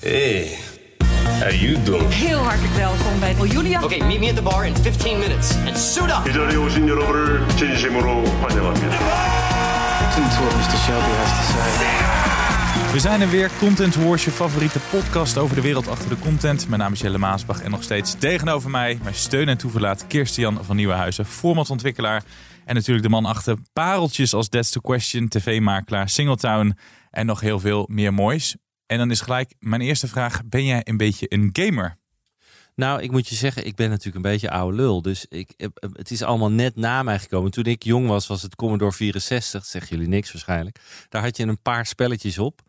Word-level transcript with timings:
Hey, 0.00 0.58
how 1.40 1.50
you 1.50 1.82
doing? 1.82 2.12
Heel 2.12 2.38
hartelijk 2.38 2.74
welkom 2.74 3.20
bij 3.20 3.34
Julia. 3.48 3.82
Okay, 3.82 3.98
meet 3.98 4.20
me 4.20 4.28
at 4.28 4.36
the 4.36 4.42
bar 4.42 4.66
in 4.66 4.76
15 4.76 5.18
minutes 5.18 5.56
and 5.66 5.76
suit 5.78 6.10
up. 6.10 6.28
이 6.28 6.32
자리에 6.32 6.56
오신 6.56 6.88
여러분을 6.88 7.48
진심으로 7.56 8.24
환영합니다. 8.40 8.96
We 12.92 13.00
zijn 13.00 13.20
er 13.20 13.30
weer, 13.30 13.50
Content 13.58 13.94
Wars, 13.94 14.24
je 14.24 14.30
favoriete 14.30 14.78
podcast 14.90 15.38
over 15.38 15.56
de 15.56 15.62
wereld 15.62 15.88
achter 15.88 16.08
de 16.08 16.18
content. 16.18 16.68
Mijn 16.68 16.80
naam 16.80 16.92
is 16.92 17.00
Jelle 17.00 17.18
Maasbach 17.18 17.62
en 17.62 17.70
nog 17.70 17.82
steeds 17.82 18.14
tegenover 18.18 18.70
mij 18.70 18.98
mijn 19.02 19.14
steun 19.14 19.48
en 19.48 19.58
toeverlaat 19.58 20.06
Kirstian 20.06 20.64
van 20.64 20.76
Nieuwenhuizen, 20.76 21.26
formatontwikkelaar. 21.26 22.22
En 22.64 22.74
natuurlijk 22.74 23.04
de 23.04 23.10
man 23.10 23.24
achter 23.24 23.56
pareltjes 23.72 24.34
als 24.34 24.48
That's 24.48 24.70
the 24.70 24.80
Question, 24.80 25.28
tv-makelaar, 25.28 26.08
Singletown 26.08 26.76
en 27.10 27.26
nog 27.26 27.40
heel 27.40 27.60
veel 27.60 27.88
meer 27.90 28.14
moois. 28.14 28.56
En 28.91 28.97
dan 28.97 29.11
is 29.11 29.21
gelijk 29.21 29.53
mijn 29.59 29.81
eerste 29.81 30.07
vraag, 30.07 30.41
ben 30.45 30.65
jij 30.65 30.81
een 30.83 30.97
beetje 30.97 31.25
een 31.29 31.49
gamer? 31.53 31.97
Nou, 32.75 33.01
ik 33.01 33.11
moet 33.11 33.27
je 33.27 33.35
zeggen, 33.35 33.65
ik 33.65 33.75
ben 33.75 33.89
natuurlijk 33.89 34.15
een 34.15 34.31
beetje 34.31 34.49
oude 34.49 34.75
lul. 34.75 35.01
Dus 35.01 35.25
ik, 35.29 35.53
eh, 35.57 35.67
het 35.93 36.11
is 36.11 36.21
allemaal 36.21 36.51
net 36.51 36.75
na 36.75 37.03
mij 37.03 37.19
gekomen. 37.19 37.51
Toen 37.51 37.63
ik 37.63 37.83
jong 37.83 38.07
was, 38.07 38.27
was 38.27 38.41
het 38.41 38.55
Commodore 38.55 38.91
64. 38.91 39.61
Dat 39.61 39.69
zeggen 39.69 39.95
jullie 39.95 40.11
niks 40.11 40.31
waarschijnlijk. 40.31 40.79
Daar 41.09 41.21
had 41.21 41.37
je 41.37 41.43
een 41.43 41.61
paar 41.61 41.85
spelletjes 41.85 42.37
op. 42.37 42.61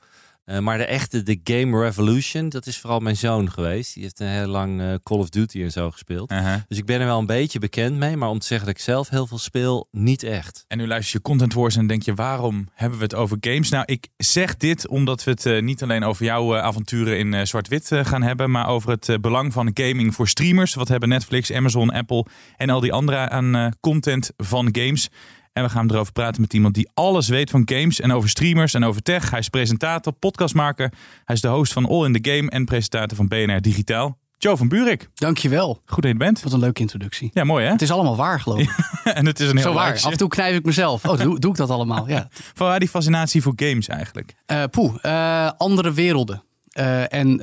Eh, 0.52 0.58
maar 0.58 0.78
de 0.78 0.84
echte, 0.84 1.22
de 1.22 1.40
Game 1.44 1.82
Revolution, 1.82 2.48
dat 2.48 2.66
is 2.66 2.78
vooral 2.78 3.00
mijn 3.00 3.16
zoon 3.16 3.50
geweest. 3.50 3.94
Die 3.94 4.02
heeft 4.02 4.20
een 4.20 4.28
heel 4.28 4.46
lang 4.46 4.80
eh, 4.80 4.94
Call 5.02 5.18
of 5.18 5.28
Duty 5.28 5.62
en 5.62 5.72
zo 5.72 5.90
gespeeld. 5.90 6.32
Uh-huh. 6.32 6.54
Dus 6.68 6.78
ik 6.78 6.84
ben 6.84 7.00
er 7.00 7.06
wel 7.06 7.18
een 7.18 7.26
beetje 7.26 7.58
bekend 7.58 7.96
mee. 7.96 8.16
Maar 8.16 8.28
om 8.28 8.38
te 8.38 8.46
zeggen 8.46 8.66
dat 8.66 8.76
ik 8.76 8.82
zelf 8.82 9.08
heel 9.08 9.26
veel 9.26 9.38
speel, 9.38 9.88
niet 9.90 10.22
echt. 10.22 10.64
En 10.68 10.78
nu 10.78 10.86
luister 10.86 11.16
je 11.16 11.22
Content 11.22 11.54
Wars 11.54 11.76
en 11.76 11.86
denk 11.86 12.02
je, 12.02 12.14
waarom 12.14 12.68
hebben 12.74 12.98
we 12.98 13.04
het 13.04 13.14
over 13.14 13.36
games? 13.40 13.68
Nou, 13.68 13.84
ik 13.86 14.08
zeg 14.16 14.56
dit 14.56 14.88
omdat 14.88 15.24
we 15.24 15.30
het 15.30 15.46
eh, 15.46 15.62
niet 15.62 15.82
alleen 15.82 16.04
over 16.04 16.24
jouw 16.24 16.56
avonturen 16.56 17.18
in 17.18 17.46
zwart-wit 17.46 17.90
gaan 17.92 18.22
hebben, 18.22 18.50
maar 18.50 18.68
over 18.68 18.90
het 18.90 19.20
belang 19.20 19.52
van 19.52 19.70
gaming 19.74 20.14
voor 20.14 20.28
streamers. 20.28 20.74
Wat 20.74 20.88
hebben 20.88 21.08
Netflix, 21.08 21.52
Amazon, 21.52 21.90
Apple 21.90 22.26
en 22.56 22.70
al 22.70 22.80
die 22.80 22.92
andere 22.92 23.28
aan 23.28 23.72
content 23.80 24.30
van 24.36 24.68
games? 24.72 25.08
En 25.52 25.62
we 25.62 25.68
gaan 25.68 25.90
erover 25.90 26.12
praten 26.12 26.40
met 26.40 26.52
iemand 26.52 26.74
die 26.74 26.90
alles 26.94 27.28
weet 27.28 27.50
van 27.50 27.62
games 27.64 28.00
en 28.00 28.12
over 28.12 28.28
streamers 28.28 28.74
en 28.74 28.84
over 28.84 29.02
tech. 29.02 29.30
Hij 29.30 29.38
is 29.38 29.48
presentator, 29.48 30.12
podcastmaker. 30.12 30.92
Hij 31.24 31.34
is 31.34 31.40
de 31.40 31.48
host 31.48 31.72
van 31.72 31.88
All 31.88 32.04
in 32.04 32.20
the 32.20 32.30
Game 32.30 32.50
en 32.50 32.64
presentator 32.64 33.16
van 33.16 33.28
BNR 33.28 33.60
Digitaal. 33.60 34.18
Joe 34.38 34.56
van 34.56 34.68
Buurik, 34.68 35.08
Dankjewel. 35.14 35.82
goed 35.84 36.02
dat 36.02 36.12
je 36.12 36.18
bent. 36.18 36.42
Wat 36.42 36.52
een 36.52 36.58
leuke 36.58 36.80
introductie. 36.80 37.30
Ja, 37.32 37.44
mooi 37.44 37.64
hè? 37.64 37.70
Het 37.72 37.82
is 37.82 37.90
allemaal 37.90 38.16
waar, 38.16 38.40
geloof 38.40 38.60
ik. 38.60 38.70
en 39.14 39.26
het 39.26 39.40
is 39.40 39.48
een 39.48 39.56
heel 39.56 39.66
Zo 39.66 39.72
waar. 39.72 39.92
Af 39.92 40.10
en 40.10 40.16
toe 40.16 40.28
knijp 40.28 40.54
ik 40.54 40.64
mezelf. 40.64 41.04
Oh, 41.04 41.20
doe, 41.20 41.38
doe 41.38 41.50
ik 41.50 41.56
dat 41.56 41.70
allemaal? 41.70 42.08
Ja. 42.08 42.28
Van 42.54 42.66
waar 42.66 42.78
die 42.78 42.88
fascinatie 42.88 43.42
voor 43.42 43.52
games 43.56 43.88
eigenlijk? 43.88 44.34
Poeh, 44.70 44.94
eh, 45.02 45.50
andere 45.56 45.92
werelden. 45.92 46.42
Eh, 46.70 47.12
en 47.12 47.36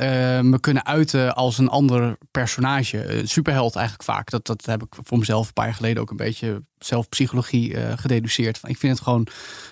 me 0.49 0.59
kunnen 0.59 0.85
uiten 0.85 1.35
als 1.35 1.57
een 1.57 1.69
ander 1.69 2.17
personage. 2.31 3.21
Superheld 3.23 3.75
eigenlijk 3.75 4.09
vaak. 4.09 4.29
Dat, 4.29 4.45
dat 4.45 4.65
heb 4.65 4.83
ik 4.83 4.95
voor 5.03 5.17
mezelf 5.17 5.47
een 5.47 5.53
paar 5.53 5.65
jaar 5.65 5.75
geleden 5.75 6.01
ook 6.01 6.09
een 6.09 6.17
beetje 6.17 6.63
zelfpsychologie 6.79 7.75
eh 7.75 7.97
gededuceerd. 7.97 8.59
Ik 8.63 8.77
vind 8.77 8.93
het 8.93 9.01
gewoon 9.01 9.27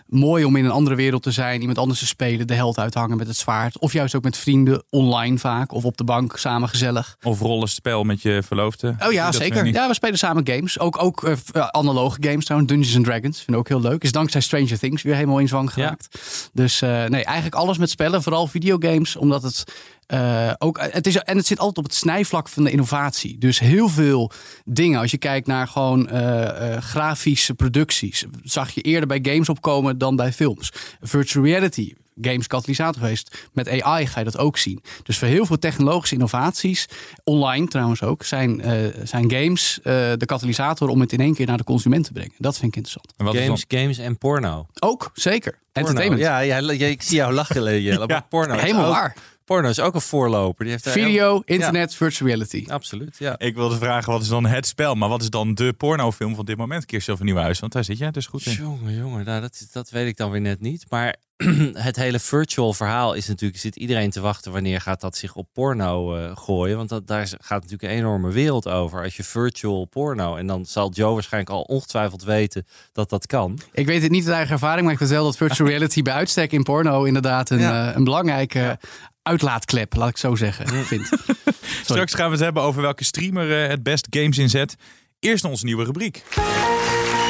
mooi 0.08 0.44
om 0.46 0.56
in 0.56 0.66
een 0.66 0.72
andere 0.72 0.96
wereld 0.96 1.24
te 1.24 1.32
zijn. 1.32 1.60
Iemand 1.60 1.78
anders 1.78 2.00
te 2.00 2.06
spelen. 2.06 2.48
De 2.48 2.54
held 2.54 2.78
uithangen 2.78 3.18
met 3.18 3.28
het 3.28 3.38
zwaard. 3.38 3.80
Of 3.80 3.94
juist 3.94 4.16
ook 4.16 4.24
met 4.24 4.38
vrienden. 4.38 4.84
Online 4.90 5.38
vaak. 5.38 5.72
Of 5.72 5.86
op 5.86 5.98
de 5.98 6.04
bank 6.04 6.38
samen 6.38 6.70
gezellig. 6.70 7.18
Of 7.24 7.40
rollenspel 7.40 8.04
met 8.04 8.22
je 8.22 8.44
verloofde? 8.46 8.96
Oh 9.00 9.12
ja, 9.12 9.26
Dat 9.26 9.42
zeker. 9.42 9.64
niet. 9.64 9.76
Ja, 9.76 9.88
we 9.88 9.94
spelen 9.94 10.18
samen 10.18 10.48
games. 10.48 10.80
Ook, 10.80 11.04
ook 11.04 11.24
eh, 11.24 11.32
eh, 11.54 11.68
analoge 11.68 12.18
games 12.22 12.46
trouwens. 12.46 12.72
Dungeons 12.72 12.96
and 12.96 13.06
Dragons. 13.06 13.38
Vind 13.38 13.50
ik 13.50 13.58
ook 13.58 13.68
heel 13.68 13.82
leuk. 13.82 14.04
Is 14.04 14.12
dankzij 14.12 14.42
Stranger 14.42 14.80
Things 14.80 15.02
weer 15.02 15.16
helemaal 15.16 15.40
in 15.40 15.48
zwang 15.48 15.74
geraakt. 15.74 16.20
Dus 16.54 16.80
nee, 16.80 17.24
eigenlijk 17.24 17.56
alles 17.56 17.78
met 17.78 17.90
spellen. 17.90 18.24
Vooral 18.24 18.48
videogames. 18.48 19.16
Omdat 19.16 19.44
het 19.44 19.64
eh, 20.08 20.54
ook... 20.58 20.80
Het 20.92 21.08
is, 21.08 21.18
en 21.18 21.38
het 21.38 21.46
zit 21.46 21.60
altijd 21.60 21.78
op 21.78 21.84
het 21.84 21.94
snijvlak 21.94 22.50
van 22.50 22.64
de 22.64 22.72
innovatie. 22.72 23.38
Dus 23.38 23.60
heel 23.60 23.90
veel 23.90 24.32
dingen. 24.66 25.00
Als 25.00 25.12
je 25.12 25.18
kijkt 25.18 25.48
naar 25.48 25.68
gewoon 25.68 26.10
eh, 26.10 26.74
eh, 26.76 26.82
grafische 26.82 27.54
producties. 27.54 28.26
Zag 28.44 28.70
je 28.70 28.82
eerder 28.82 29.08
bij 29.08 29.20
games 29.22 29.50
opkomen 29.50 29.98
dan 29.98 30.16
bij 30.16 30.34
films. 30.34 30.72
Virtual 31.02 31.46
reality 31.46 31.94
games 32.22 32.48
katalysator 32.48 33.02
geweest. 33.02 33.48
Met 33.54 33.82
AI 33.82 34.08
ga 34.08 34.20
je 34.20 34.26
dat 34.26 34.38
ook 34.38 34.58
zien. 34.58 34.84
Dus 35.04 35.18
voor 35.18 35.28
heel 35.28 35.46
veel 35.46 35.60
technologische 35.60 36.16
innovaties, 36.16 36.90
online 37.24 37.68
trouwens 37.68 38.04
ook, 38.04 38.24
zijn, 38.24 38.62
eh, 38.62 38.74
zijn 39.04 39.32
games 39.32 39.80
eh, 39.84 39.94
de 40.18 40.26
katalysator 40.26 40.90
om 40.90 41.00
het 41.00 41.14
in 41.14 41.20
één 41.20 41.34
keer 41.34 41.46
naar 41.46 41.58
de 41.58 41.64
consument 41.64 42.06
te 42.06 42.12
brengen. 42.12 42.34
Dat 42.38 42.58
vind 42.58 42.68
ik 42.68 42.76
interessant. 42.76 43.14
En 43.18 43.26
wat 43.26 43.36
Games, 43.36 43.66
games 43.68 43.98
en 43.98 44.18
porno. 44.18 44.68
Ook, 44.80 45.12
zeker. 45.14 45.52
Porno. 45.52 45.90
Entertainment. 45.90 46.22
Ja, 46.22 46.40
ja, 46.40 46.72
ja, 46.72 46.86
ik 46.86 47.02
zie 47.02 47.16
jou 47.16 47.34
lachen, 47.34 47.82
Jelle. 47.82 48.08
maar 48.08 48.26
porno 48.30 48.56
Helemaal 48.56 48.90
waar. 48.90 49.16
Porno 49.48 49.70
is 49.70 49.80
ook 49.80 49.94
een 49.94 50.02
voorloper. 50.02 50.64
Die 50.64 50.74
heeft 50.74 50.90
Video, 50.90 51.42
internet, 51.46 51.96
virtual 51.96 52.30
reality. 52.30 52.66
Absoluut, 52.70 53.16
ja. 53.20 53.36
Ik 53.40 53.56
wilde 53.56 53.78
vragen, 53.78 54.12
wat 54.12 54.22
is 54.22 54.28
dan 54.28 54.46
het 54.46 54.68
spel? 54.68 54.96
Maar 54.96 55.10
wat 55.10 55.22
is 55.22 55.30
dan 55.30 55.54
de 55.54 55.74
pornofilm 55.74 56.36
van 56.36 56.46
dit 56.46 56.58
moment? 56.58 56.86
Kirsten 56.86 57.18
van 57.18 57.26
Nieuwhuis, 57.26 57.60
want 57.60 57.72
daar 57.72 57.84
zit 57.84 57.98
jij 57.98 58.12
dus 58.12 58.26
goed 58.26 58.46
in. 58.46 58.52
Jongen, 58.54 58.96
jongen, 58.96 59.26
nou, 59.26 59.42
dat, 59.42 59.68
dat 59.72 59.90
weet 59.90 60.08
ik 60.08 60.18
dan 60.18 60.32
weer 60.32 60.42
net 60.42 60.60
niet. 60.62 60.86
Maar 60.90 61.16
het 61.74 61.96
hele 61.96 62.20
virtual 62.20 62.74
verhaal 62.74 63.14
is 63.14 63.28
natuurlijk, 63.28 63.60
zit 63.60 63.76
iedereen 63.76 64.10
te 64.10 64.20
wachten 64.22 64.52
wanneer 64.52 64.82
gaat 64.82 65.02
dat 65.02 65.18
zich 65.18 65.36
op 65.36 65.48
porno 65.54 66.16
eh, 66.16 66.32
gooien. 66.38 66.78
Want 66.78 66.90
dat, 66.90 67.08
daar 67.08 67.28
gaat 67.28 67.62
natuurlijk 67.62 67.84
een 67.92 67.98
enorme 67.98 68.32
wereld 68.32 68.68
over. 68.68 69.04
Als 69.04 69.16
je 69.18 69.24
virtual 69.24 69.86
porno, 69.86 70.36
en 70.36 70.48
dan 70.48 70.66
zal 70.66 70.92
Joe 70.92 71.14
waarschijnlijk 71.14 71.54
al 71.54 71.62
ongetwijfeld 71.62 72.24
weten 72.24 72.66
dat 72.92 73.10
dat 73.10 73.26
kan. 73.26 73.60
Ik 73.72 73.86
weet 73.86 74.02
het 74.02 74.12
niet 74.12 74.26
uit 74.26 74.34
eigen 74.36 74.54
ervaring, 74.54 74.84
maar 74.84 74.94
ik 74.94 75.00
weet 75.00 75.10
wel 75.10 75.24
dat 75.24 75.38
virtual 75.38 75.70
reality 75.74 76.02
bij 76.02 76.14
uitstek 76.14 76.52
in 76.52 76.64
porno 76.64 77.04
inderdaad 77.04 77.50
een, 77.50 77.60
Ja. 77.60 77.90
eh, 77.90 77.96
een 77.96 78.04
belangrijke 78.04 78.80
uitlaatklep, 79.28 79.96
laat 79.96 80.10
ik 80.10 80.18
zo 80.18 80.36
zeggen, 80.36 80.86
vind. 80.86 81.10
Straks 81.84 82.14
gaan 82.14 82.26
we 82.26 82.32
het 82.36 82.44
hebben 82.44 82.64
over 82.64 82.82
welke 82.82 83.04
streamer 83.04 83.64
eh, 83.64 83.70
het 83.70 83.84
best 83.84 84.08
games 84.10 84.38
inzet. 84.38 84.76
Eerst 85.20 85.44
onze 85.44 85.66
nieuwe 85.66 85.84
rubriek. 85.84 86.24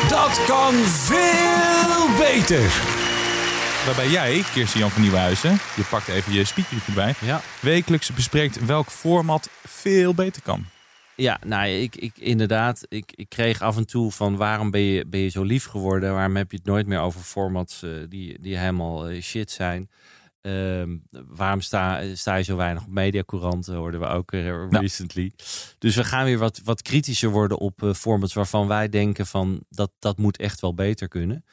Dat 0.09 0.43
kan 0.47 0.73
veel 0.73 2.17
beter. 2.17 2.71
Waarbij 3.85 4.09
jij, 4.09 4.43
Kirsten 4.53 4.79
Jan 4.79 4.89
van 4.91 5.01
Nieuwhuizen, 5.01 5.51
je 5.51 5.83
pakt 5.89 6.07
even 6.07 6.33
je 6.33 6.43
speaker 6.45 6.77
erbij, 6.87 7.13
Ja. 7.21 7.41
wekelijks 7.59 8.13
bespreekt 8.13 8.65
welk 8.65 8.89
format 8.89 9.49
veel 9.65 10.13
beter 10.13 10.41
kan. 10.41 10.65
Ja, 11.15 11.39
nou, 11.45 11.67
ik, 11.67 11.95
ik 11.95 12.13
inderdaad, 12.17 12.85
ik, 12.89 13.11
ik 13.15 13.29
kreeg 13.29 13.61
af 13.61 13.77
en 13.77 13.87
toe 13.87 14.11
van 14.11 14.35
waarom 14.35 14.71
ben 14.71 14.81
je, 14.81 15.05
ben 15.07 15.19
je 15.19 15.29
zo 15.29 15.43
lief 15.43 15.65
geworden? 15.65 16.13
Waarom 16.13 16.35
heb 16.35 16.51
je 16.51 16.57
het 16.57 16.65
nooit 16.65 16.87
meer 16.87 16.99
over 16.99 17.21
formats 17.21 17.83
eh, 17.83 17.89
die, 18.09 18.37
die 18.41 18.57
helemaal 18.57 19.07
eh, 19.07 19.21
shit 19.21 19.51
zijn? 19.51 19.89
Ehm, 20.47 20.97
waarom 21.27 21.61
sta, 21.61 22.15
sta 22.15 22.35
je 22.35 22.43
zo 22.43 22.55
weinig 22.55 22.83
op 22.83 22.89
mediacouranten, 22.89 23.75
hoorden 23.75 23.99
we 23.99 24.05
ook 24.05 24.31
eh, 24.31 24.69
recently. 24.69 25.31
Dus 25.77 25.95
we 25.95 26.03
gaan 26.03 26.25
weer 26.25 26.37
wat, 26.37 26.61
wat 26.63 26.81
kritischer 26.81 27.29
worden 27.29 27.57
op 27.57 27.83
eh, 27.83 27.93
formats 27.93 28.33
waarvan 28.33 28.67
wij 28.67 28.89
denken 28.89 29.25
van 29.25 29.63
dat, 29.69 29.91
dat 29.99 30.17
moet 30.17 30.37
echt 30.37 30.59
wel 30.61 30.73
beter 30.73 31.07
kunnen. 31.07 31.45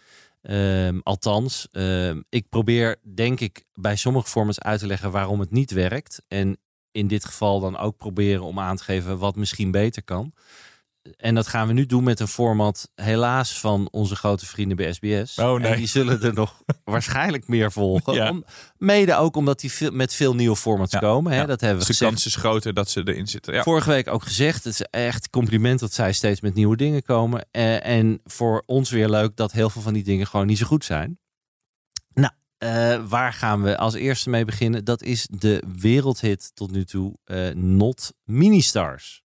Ehm, 0.43 0.99
althans, 1.03 1.69
ehm, 1.73 2.21
ik 2.29 2.49
probeer 2.49 2.97
denk 3.15 3.41
ik 3.41 3.65
bij 3.75 3.97
sommige 3.97 4.29
formats 4.29 4.61
uit 4.61 4.81
te 4.81 4.87
leggen 4.87 5.11
waarom 5.11 5.41
het 5.41 5.51
niet 5.51 5.71
werkt. 5.71 6.23
En 6.29 6.59
in 6.91 7.07
dit 7.07 7.25
geval 7.25 7.61
dan 7.61 7.79
ook 7.79 7.97
proberen 7.97 8.43
om 8.43 8.59
aan 8.59 8.77
te 8.77 8.85
geven 8.85 9.19
wat 9.19 9.37
misschien 9.37 9.71
beter 9.71 10.03
kan. 10.05 10.33
En 11.17 11.35
dat 11.35 11.47
gaan 11.47 11.67
we 11.67 11.73
nu 11.73 11.87
doen 11.87 12.05
met 12.05 12.21
een 12.21 12.29
format, 12.29 12.91
helaas 12.95 13.61
van 13.61 13.89
onze 13.91 14.17
grote 14.17 14.47
vrienden 14.47 14.77
bij 14.77 14.93
SBS. 14.93 15.39
Oh, 15.39 15.61
nee. 15.61 15.73
En 15.73 15.77
die 15.77 15.87
zullen 15.87 16.23
er 16.23 16.35
nog 16.35 16.63
waarschijnlijk 16.85 17.49
meer 17.49 17.73
volgen. 17.73 18.15
Ja. 18.15 18.31
Om, 18.31 18.45
mede 18.79 19.17
ook 19.17 19.37
omdat 19.37 19.61
die 19.61 19.73
veel, 19.73 19.91
met 19.91 20.15
veel 20.15 20.35
nieuwe 20.35 20.57
formats 20.57 20.93
Ja, 20.93 20.99
komen. 20.99 21.33
Hè? 21.33 21.39
ja. 21.39 21.47
Dat 21.47 21.61
hebben 21.61 21.81
we 21.81 21.87
Dus 21.87 21.99
de 21.99 22.05
kans 22.05 22.27
is 22.27 22.37
groter 22.37 22.75
dat 22.75 22.91
ze 22.91 23.03
erin 23.05 23.27
zitten. 23.27 23.55
Ja. 23.55 23.63
Vorige 23.63 23.91
week 23.91 24.09
ook 24.09 24.23
gezegd. 24.23 24.65
Het 24.65 24.73
is 24.73 24.87
echt 24.91 25.31
compliment 25.31 25.81
dat 25.81 25.93
zij 25.93 26.13
steeds 26.13 26.41
met 26.41 26.55
nieuwe 26.55 26.77
dingen 26.77 27.03
komen. 27.03 27.47
Eh, 27.51 27.87
en 27.87 28.21
voor 28.25 28.63
ons 28.67 28.91
weer 28.91 29.09
leuk 29.09 29.37
dat 29.37 29.53
heel 29.53 29.71
veel 29.71 29.83
van 29.83 29.93
die 29.93 30.05
dingen 30.05 30.27
gewoon 30.27 30.47
niet 30.47 30.59
zo 30.59 30.67
goed 30.67 30.85
zijn. 30.85 31.19
Nou, 32.15 32.33
eh, 32.59 33.03
waar 33.09 33.33
gaan 33.33 33.63
we 33.63 33.77
als 33.77 33.95
eerste 33.95 34.31
mee 34.31 34.45
beginnen? 34.45 34.85
Dat 34.85 35.03
is 35.03 35.29
de 35.31 35.63
wereldhit 35.77 36.51
tot 36.55 36.71
nu 36.71 36.85
toe, 36.85 37.17
eh, 37.25 37.49
Not 37.55 38.13
Ministars. 38.25 39.24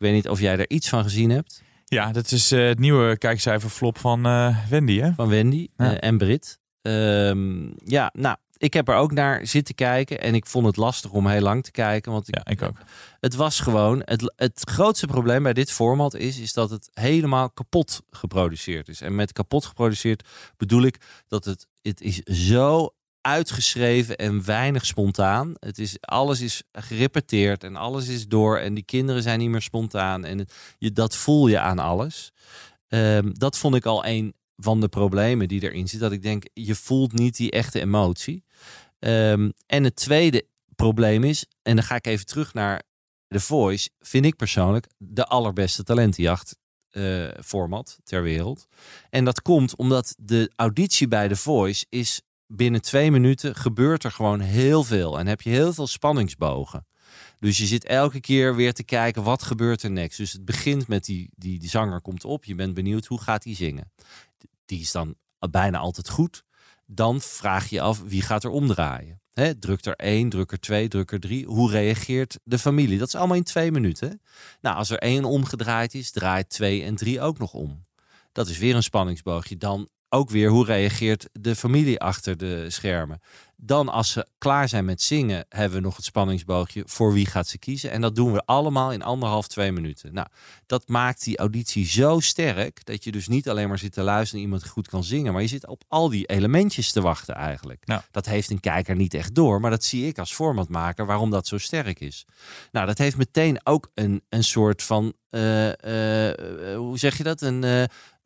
Ik 0.00 0.06
weet 0.06 0.14
niet 0.14 0.28
of 0.28 0.40
jij 0.40 0.58
er 0.58 0.70
iets 0.70 0.88
van 0.88 1.02
gezien 1.02 1.30
hebt. 1.30 1.62
Ja, 1.84 2.12
dat 2.12 2.30
is 2.30 2.52
eh, 2.52 2.66
het 2.66 2.78
nieuwe 2.78 3.18
kijkcijferflop 3.18 3.98
van 3.98 4.26
eh, 4.26 4.56
Wendy, 4.68 5.00
hè? 5.00 5.12
Van 5.12 5.28
Wendy 5.28 5.68
Ja. 5.76 5.92
eh, 5.96 6.08
en 6.08 6.18
Brit. 6.18 6.58
Ehm, 6.82 7.66
ja, 7.84 8.10
nou, 8.12 8.36
ik 8.56 8.72
heb 8.72 8.88
er 8.88 8.94
ook 8.94 9.12
naar 9.12 9.46
zitten 9.46 9.74
kijken 9.74 10.20
en 10.20 10.34
ik 10.34 10.46
vond 10.46 10.66
het 10.66 10.76
lastig 10.76 11.10
om 11.10 11.26
heel 11.26 11.40
lang 11.40 11.64
te 11.64 11.70
kijken. 11.70 12.12
Want 12.12 12.28
ik, 12.28 12.34
Ja, 12.34 12.46
ik 12.46 12.62
ook. 12.62 12.76
het 13.20 13.34
was 13.34 13.60
gewoon. 13.60 14.02
Het, 14.04 14.32
het 14.36 14.60
grootste 14.70 15.06
probleem 15.06 15.42
bij 15.42 15.52
dit 15.52 15.72
format 15.72 16.14
is, 16.14 16.38
is 16.38 16.52
dat 16.52 16.70
het 16.70 16.90
helemaal 16.92 17.50
kapot 17.50 18.00
geproduceerd 18.10 18.88
is. 18.88 19.00
En 19.00 19.14
met 19.14 19.32
kapot 19.32 19.64
geproduceerd 19.64 20.28
bedoel 20.56 20.82
ik 20.82 21.00
dat 21.28 21.44
het, 21.44 21.66
het 21.82 22.00
is 22.00 22.18
zo 22.48 22.94
uitgeschreven 23.20 24.16
en 24.16 24.44
weinig 24.44 24.86
spontaan. 24.86 25.52
Het 25.58 25.78
is, 25.78 25.96
alles 26.00 26.40
is 26.40 26.62
gerepeteerd 26.72 27.64
en 27.64 27.76
alles 27.76 28.08
is 28.08 28.28
door. 28.28 28.58
En 28.58 28.74
die 28.74 28.84
kinderen 28.84 29.22
zijn 29.22 29.38
niet 29.38 29.48
meer 29.48 29.62
spontaan. 29.62 30.24
En 30.24 30.46
je, 30.78 30.92
dat 30.92 31.16
voel 31.16 31.46
je 31.46 31.58
aan 31.58 31.78
alles. 31.78 32.32
Ehm, 32.88 33.30
dat 33.32 33.58
vond 33.58 33.74
ik 33.74 33.86
al 33.86 34.06
een 34.06 34.34
van 34.56 34.80
de 34.80 34.88
problemen 34.88 35.48
die 35.48 35.62
erin 35.62 35.88
zit. 35.88 36.00
Dat 36.00 36.12
ik 36.12 36.22
denk, 36.22 36.44
je 36.52 36.74
voelt 36.74 37.12
niet 37.12 37.36
die 37.36 37.50
echte 37.50 37.80
emotie. 37.80 38.44
Ehm, 38.98 39.50
en 39.66 39.84
het 39.84 39.96
tweede 39.96 40.46
probleem 40.76 41.24
is, 41.24 41.46
en 41.62 41.76
dan 41.76 41.84
ga 41.84 41.94
ik 41.94 42.06
even 42.06 42.26
terug 42.26 42.54
naar 42.54 42.82
The 43.28 43.40
Voice, 43.40 43.90
vind 44.00 44.24
ik 44.24 44.36
persoonlijk 44.36 44.86
de 44.98 45.26
allerbeste 45.26 45.82
talentenjacht 45.82 46.56
eh, 46.90 47.28
format 47.44 47.98
ter 48.04 48.22
wereld. 48.22 48.66
En 49.10 49.24
dat 49.24 49.42
komt 49.42 49.76
omdat 49.76 50.14
de 50.18 50.50
auditie 50.56 51.08
bij 51.08 51.28
The 51.28 51.36
Voice 51.36 51.86
is 51.88 52.22
binnen 52.52 52.82
twee 52.82 53.10
minuten 53.10 53.54
gebeurt 53.54 54.04
er 54.04 54.12
gewoon 54.12 54.40
heel 54.40 54.84
veel. 54.84 55.18
En 55.18 55.26
heb 55.26 55.40
je 55.40 55.50
heel 55.50 55.72
veel 55.72 55.86
spanningsbogen. 55.86 56.86
Dus 57.38 57.58
je 57.58 57.66
zit 57.66 57.84
elke 57.84 58.20
keer 58.20 58.56
weer 58.56 58.72
te 58.72 58.82
kijken, 58.82 59.22
wat 59.22 59.42
gebeurt 59.42 59.82
er 59.82 59.90
next? 59.90 60.18
Dus 60.18 60.32
het 60.32 60.44
begint 60.44 60.88
met 60.88 61.04
die, 61.04 61.30
die, 61.36 61.58
die 61.58 61.68
zanger 61.68 62.00
komt 62.00 62.24
op. 62.24 62.44
Je 62.44 62.54
bent 62.54 62.74
benieuwd, 62.74 63.06
hoe 63.06 63.20
gaat 63.20 63.44
hij 63.44 63.54
zingen? 63.54 63.92
Die 64.64 64.80
is 64.80 64.92
dan 64.92 65.14
bijna 65.50 65.78
altijd 65.78 66.08
goed. 66.08 66.44
Dan 66.86 67.20
vraag 67.20 67.68
je 67.68 67.80
af, 67.80 68.02
wie 68.02 68.22
gaat 68.22 68.44
er 68.44 68.50
omdraaien? 68.50 69.20
Hè, 69.32 69.58
druk 69.58 69.84
er 69.84 69.96
één, 69.96 70.28
druk 70.28 70.52
er 70.52 70.60
twee, 70.60 70.88
druk 70.88 71.12
er 71.12 71.20
drie. 71.20 71.46
Hoe 71.46 71.70
reageert 71.70 72.38
de 72.44 72.58
familie? 72.58 72.98
Dat 72.98 73.08
is 73.08 73.14
allemaal 73.14 73.36
in 73.36 73.44
twee 73.44 73.72
minuten. 73.72 74.22
Nou, 74.60 74.76
als 74.76 74.90
er 74.90 74.98
één 74.98 75.24
omgedraaid 75.24 75.94
is, 75.94 76.10
draait 76.10 76.48
twee 76.48 76.82
en 76.82 76.96
drie 76.96 77.20
ook 77.20 77.38
nog 77.38 77.52
om. 77.52 77.86
Dat 78.32 78.48
is 78.48 78.58
weer 78.58 78.74
een 78.74 78.82
spanningsboogje. 78.82 79.56
Dan 79.56 79.88
ook 80.10 80.30
weer, 80.30 80.48
hoe 80.48 80.64
reageert 80.64 81.28
de 81.32 81.56
familie 81.56 82.00
achter 82.00 82.36
de 82.36 82.70
schermen? 82.70 83.20
Dan, 83.62 83.88
als 83.88 84.12
ze 84.12 84.26
klaar 84.38 84.68
zijn 84.68 84.84
met 84.84 85.02
zingen, 85.02 85.46
hebben 85.48 85.78
we 85.78 85.84
nog 85.84 85.96
het 85.96 86.04
spanningsboogje 86.04 86.82
voor 86.86 87.12
wie 87.12 87.26
gaat 87.26 87.48
ze 87.48 87.58
kiezen. 87.58 87.90
En 87.90 88.00
dat 88.00 88.16
doen 88.16 88.32
we 88.32 88.42
allemaal 88.44 88.92
in 88.92 89.02
anderhalf, 89.02 89.48
twee 89.48 89.72
minuten. 89.72 90.14
Nou, 90.14 90.26
dat 90.66 90.88
maakt 90.88 91.24
die 91.24 91.38
auditie 91.38 91.86
zo 91.86 92.20
sterk 92.20 92.84
dat 92.84 93.04
je 93.04 93.12
dus 93.12 93.28
niet 93.28 93.48
alleen 93.48 93.68
maar 93.68 93.78
zit 93.78 93.92
te 93.92 94.02
luisteren 94.02 94.42
iemand 94.42 94.68
goed 94.68 94.88
kan 94.88 95.04
zingen, 95.04 95.32
maar 95.32 95.42
je 95.42 95.48
zit 95.48 95.66
op 95.66 95.82
al 95.88 96.08
die 96.08 96.26
elementjes 96.26 96.92
te 96.92 97.00
wachten 97.00 97.34
eigenlijk. 97.34 97.82
Ja. 97.84 98.04
Dat 98.10 98.26
heeft 98.26 98.50
een 98.50 98.60
kijker 98.60 98.96
niet 98.96 99.14
echt 99.14 99.34
door, 99.34 99.60
maar 99.60 99.70
dat 99.70 99.84
zie 99.84 100.06
ik 100.06 100.18
als 100.18 100.34
formatmaker 100.34 101.06
waarom 101.06 101.30
dat 101.30 101.46
zo 101.46 101.58
sterk 101.58 102.00
is. 102.00 102.26
Nou, 102.72 102.86
dat 102.86 102.98
heeft 102.98 103.16
meteen 103.16 103.60
ook 103.62 103.90
een, 103.94 104.22
een 104.28 104.44
soort 104.44 104.82
van, 104.82 105.12
eh, 105.30 106.28
eh, 106.30 106.76
hoe 106.76 106.98
zeg 106.98 107.16
je 107.16 107.22
dat? 107.22 107.40
Een, 107.40 107.64
eh, 107.64 107.84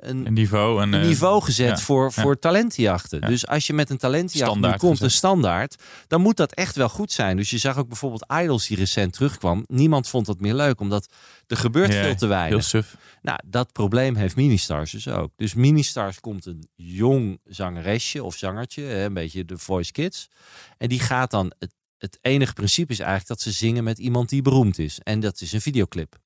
een, 0.09 0.27
Een 0.27 0.33
niveau. 0.33 0.83
En, 0.83 0.93
een 0.93 1.01
eh, 1.01 1.07
niveau 1.07 1.43
gezet 1.43 1.69
ja, 1.69 1.77
voor, 1.77 2.13
ja. 2.15 2.23
voor 2.23 2.39
talentenjachten. 2.39 3.21
Ja. 3.21 3.27
Dus 3.27 3.47
als 3.47 3.67
je 3.67 3.73
met 3.73 3.91
een 3.91 3.99
talentenjacht 3.99 4.51
nu 4.53 4.59
Standaard 4.59 4.81
komt, 4.81 5.01
een 5.01 5.11
standaard, 5.11 5.83
dan 6.07 6.21
moet 6.21 6.37
dat 6.37 6.53
echt 6.53 6.77
wel 6.77 6.89
goed 6.89 7.13
zijn. 7.13 7.37
Dus 7.37 7.51
je 7.51 7.59
zag 7.59 7.79
ook 7.79 7.89
bijvoorbeeld 7.89 8.25
Idols 8.43 8.67
die 8.67 8.77
recent 8.77 9.13
terugkwam. 9.13 9.65
Niemand 9.67 10.09
vond 10.09 10.27
dat 10.27 10.41
meer 10.41 10.55
leuk, 10.55 10.81
omdat 10.81 11.13
er 11.47 11.57
gebeurt 11.57 11.95
veel 11.95 12.15
te 12.15 12.19
Heel 12.19 12.29
weinig. 12.29 12.65
suf. 12.65 12.97
Nou, 13.23 13.39
dat 13.45 13.73
probleem 13.73 14.15
heeft 14.15 14.37
Ministars 14.37 14.91
dus 14.91 15.09
ook. 15.09 15.33
Dus 15.37 15.55
Ministars 15.55 16.21
komt 16.21 16.47
een 16.47 16.69
jong 16.75 17.41
zangeresje 17.45 18.25
of 18.25 18.37
zangertje, 18.37 18.95
een 18.95 19.15
beetje 19.15 19.45
de 19.45 19.59
Voice 19.59 19.93
Kids. 19.93 20.29
En 20.79 20.89
die 20.89 21.01
gaat 21.01 21.31
dan, 21.31 21.53
het, 21.59 21.75
het 21.99 22.19
enige 22.21 22.53
principe 22.53 22.93
is 22.93 22.99
eigenlijk 22.99 23.29
dat 23.29 23.41
ze 23.41 23.53
zingen 23.53 23.85
met 23.85 23.99
iemand 23.99 24.29
die 24.29 24.43
beroemd 24.43 24.79
is. 24.79 24.99
En 25.03 25.21
dat 25.21 25.41
is 25.41 25.53
een 25.53 25.61
videoclip. 25.61 26.17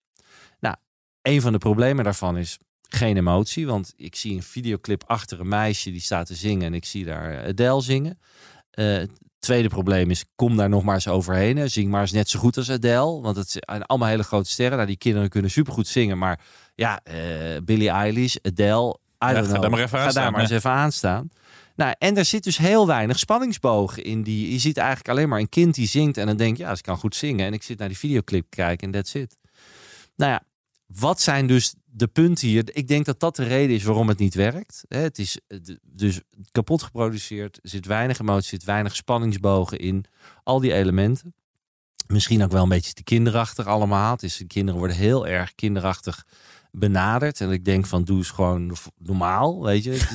Nou, 0.61 0.77
een 1.23 1.41
van 1.41 1.53
de 1.53 1.59
problemen 1.59 2.05
daarvan 2.05 2.37
is 2.37 2.59
geen 2.89 3.17
emotie. 3.17 3.67
Want 3.67 3.95
ik 3.97 4.17
zie 4.17 4.35
een 4.35 4.43
videoclip 4.43 5.05
achter 5.07 5.41
een 5.41 5.49
meisje 5.49 5.91
die 5.91 6.01
staat 6.01 6.27
te 6.27 6.35
zingen 6.35 6.67
en 6.67 6.75
ik 6.75 6.85
zie 6.85 7.05
daar 7.05 7.47
Adele 7.47 7.81
zingen. 7.81 8.19
Eh, 8.71 8.87
het 8.87 9.11
tweede 9.39 9.69
probleem 9.69 10.11
is, 10.11 10.25
kom 10.35 10.57
daar 10.57 10.69
nog 10.69 10.83
maar 10.83 10.95
eens 10.95 11.09
overheen. 11.09 11.57
hè. 11.57 11.69
Zing 11.69 11.91
maar 11.91 12.01
eens 12.01 12.13
net 12.13 12.29
zo 12.29 12.39
goed 12.39 12.57
als 12.57 12.71
Adele. 12.71 13.21
Want 13.21 13.37
het 13.37 13.51
zijn 13.51 13.83
allemaal 13.83 14.09
hele 14.09 14.23
grote 14.23 14.51
sterren. 14.51 14.77
Nou, 14.77 14.89
die 14.89 14.99
kinderen 14.99 15.29
kunnen 15.29 15.51
supergoed 15.51 15.87
zingen. 15.87 16.19
Maar 16.19 16.41
ja, 16.75 17.01
eh 17.05 17.17
Billie 17.65 17.89
Eilish, 17.91 18.37
Adele, 18.43 18.99
I 19.25 19.27
Ja, 19.27 19.43
ga 19.43 19.59
daar 19.59 19.71
maar 19.71 19.81
even 19.81 19.99
Ga 19.99 20.05
aan 20.05 20.11
staan, 20.11 20.23
daar 20.23 20.33
maar 20.33 20.41
eens 20.41 20.51
even 20.51 20.71
aan 20.71 20.93
staan. 20.93 21.31
Nou, 21.77 21.95
en 21.99 22.17
er 22.17 22.25
zit 22.25 22.45
dus 22.45 22.59
heel 22.59 22.87
weinig 22.87 23.19
spanningsbogen 23.19 24.05
in 24.05 24.23
die. 24.23 24.53
Je 24.53 24.59
ziet 24.59 24.77
eigenlijk 24.77 25.09
alleen 25.09 25.29
maar 25.29 25.39
een 25.39 25.49
kind 25.49 25.75
die 25.75 25.87
zingt 25.87 26.17
en 26.17 26.27
dan 26.27 26.37
denk 26.37 26.57
je, 26.57 26.63
ja, 26.63 26.75
ze 26.75 26.83
kan 26.83 26.97
goed 26.97 27.17
zingen. 27.17 27.47
En 27.47 27.53
ik 27.53 27.63
zit 27.63 27.79
naar 27.79 27.89
die 27.89 27.99
videoclip 27.99 28.47
kijken 28.51 28.87
en 28.87 28.93
that's 28.93 29.15
it. 29.15 29.37
Nou 30.17 30.33
ja, 30.33 30.43
wat 30.95 31.21
zijn 31.21 31.47
dus 31.47 31.75
de 31.85 32.07
punten 32.07 32.49
hier? 32.49 32.65
Ik 32.73 32.89
denk 32.89 33.05
dat 33.05 33.21
dat 33.21 33.37
de 33.37 33.45
reden 33.45 33.77
is 33.77 33.83
waarom 33.85 34.09
het 34.09 34.19
niet 34.19 34.35
werkt. 34.35 34.85
Het 34.89 35.19
is 35.19 35.39
eh, 35.47 35.59
dus 35.83 36.21
kapot 36.53 36.83
geproduceerd. 36.83 37.59
Er 37.63 37.69
zit 37.69 37.87
weinig 37.87 38.19
emotie, 38.19 38.49
zit 38.49 38.65
weinig 38.65 38.97
spanningsbogen 38.97 39.79
in. 39.79 40.05
Al 40.43 40.61
die 40.61 40.73
elementen. 40.73 41.35
Misschien 42.07 42.43
ook 42.43 42.53
wel 42.53 42.63
een 42.63 42.69
beetje 42.69 42.93
te 42.93 43.03
kinderachtig 43.03 43.67
allemaal. 43.67 44.13
Het 44.13 44.23
is, 44.23 44.37
de 44.37 44.47
kinderen 44.47 44.79
worden 44.79 44.97
heel 44.97 45.27
erg 45.27 45.55
kinderachtig 45.55 46.27
benaderd. 46.79 47.41
En 47.41 47.51
ik 47.51 47.65
denk 47.65 47.87
van, 47.87 48.05
doe 48.05 48.17
eens 48.17 48.31
gewoon 48.31 48.77
normaal, 48.99 49.63
weet 49.65 49.85
je. 49.85 49.91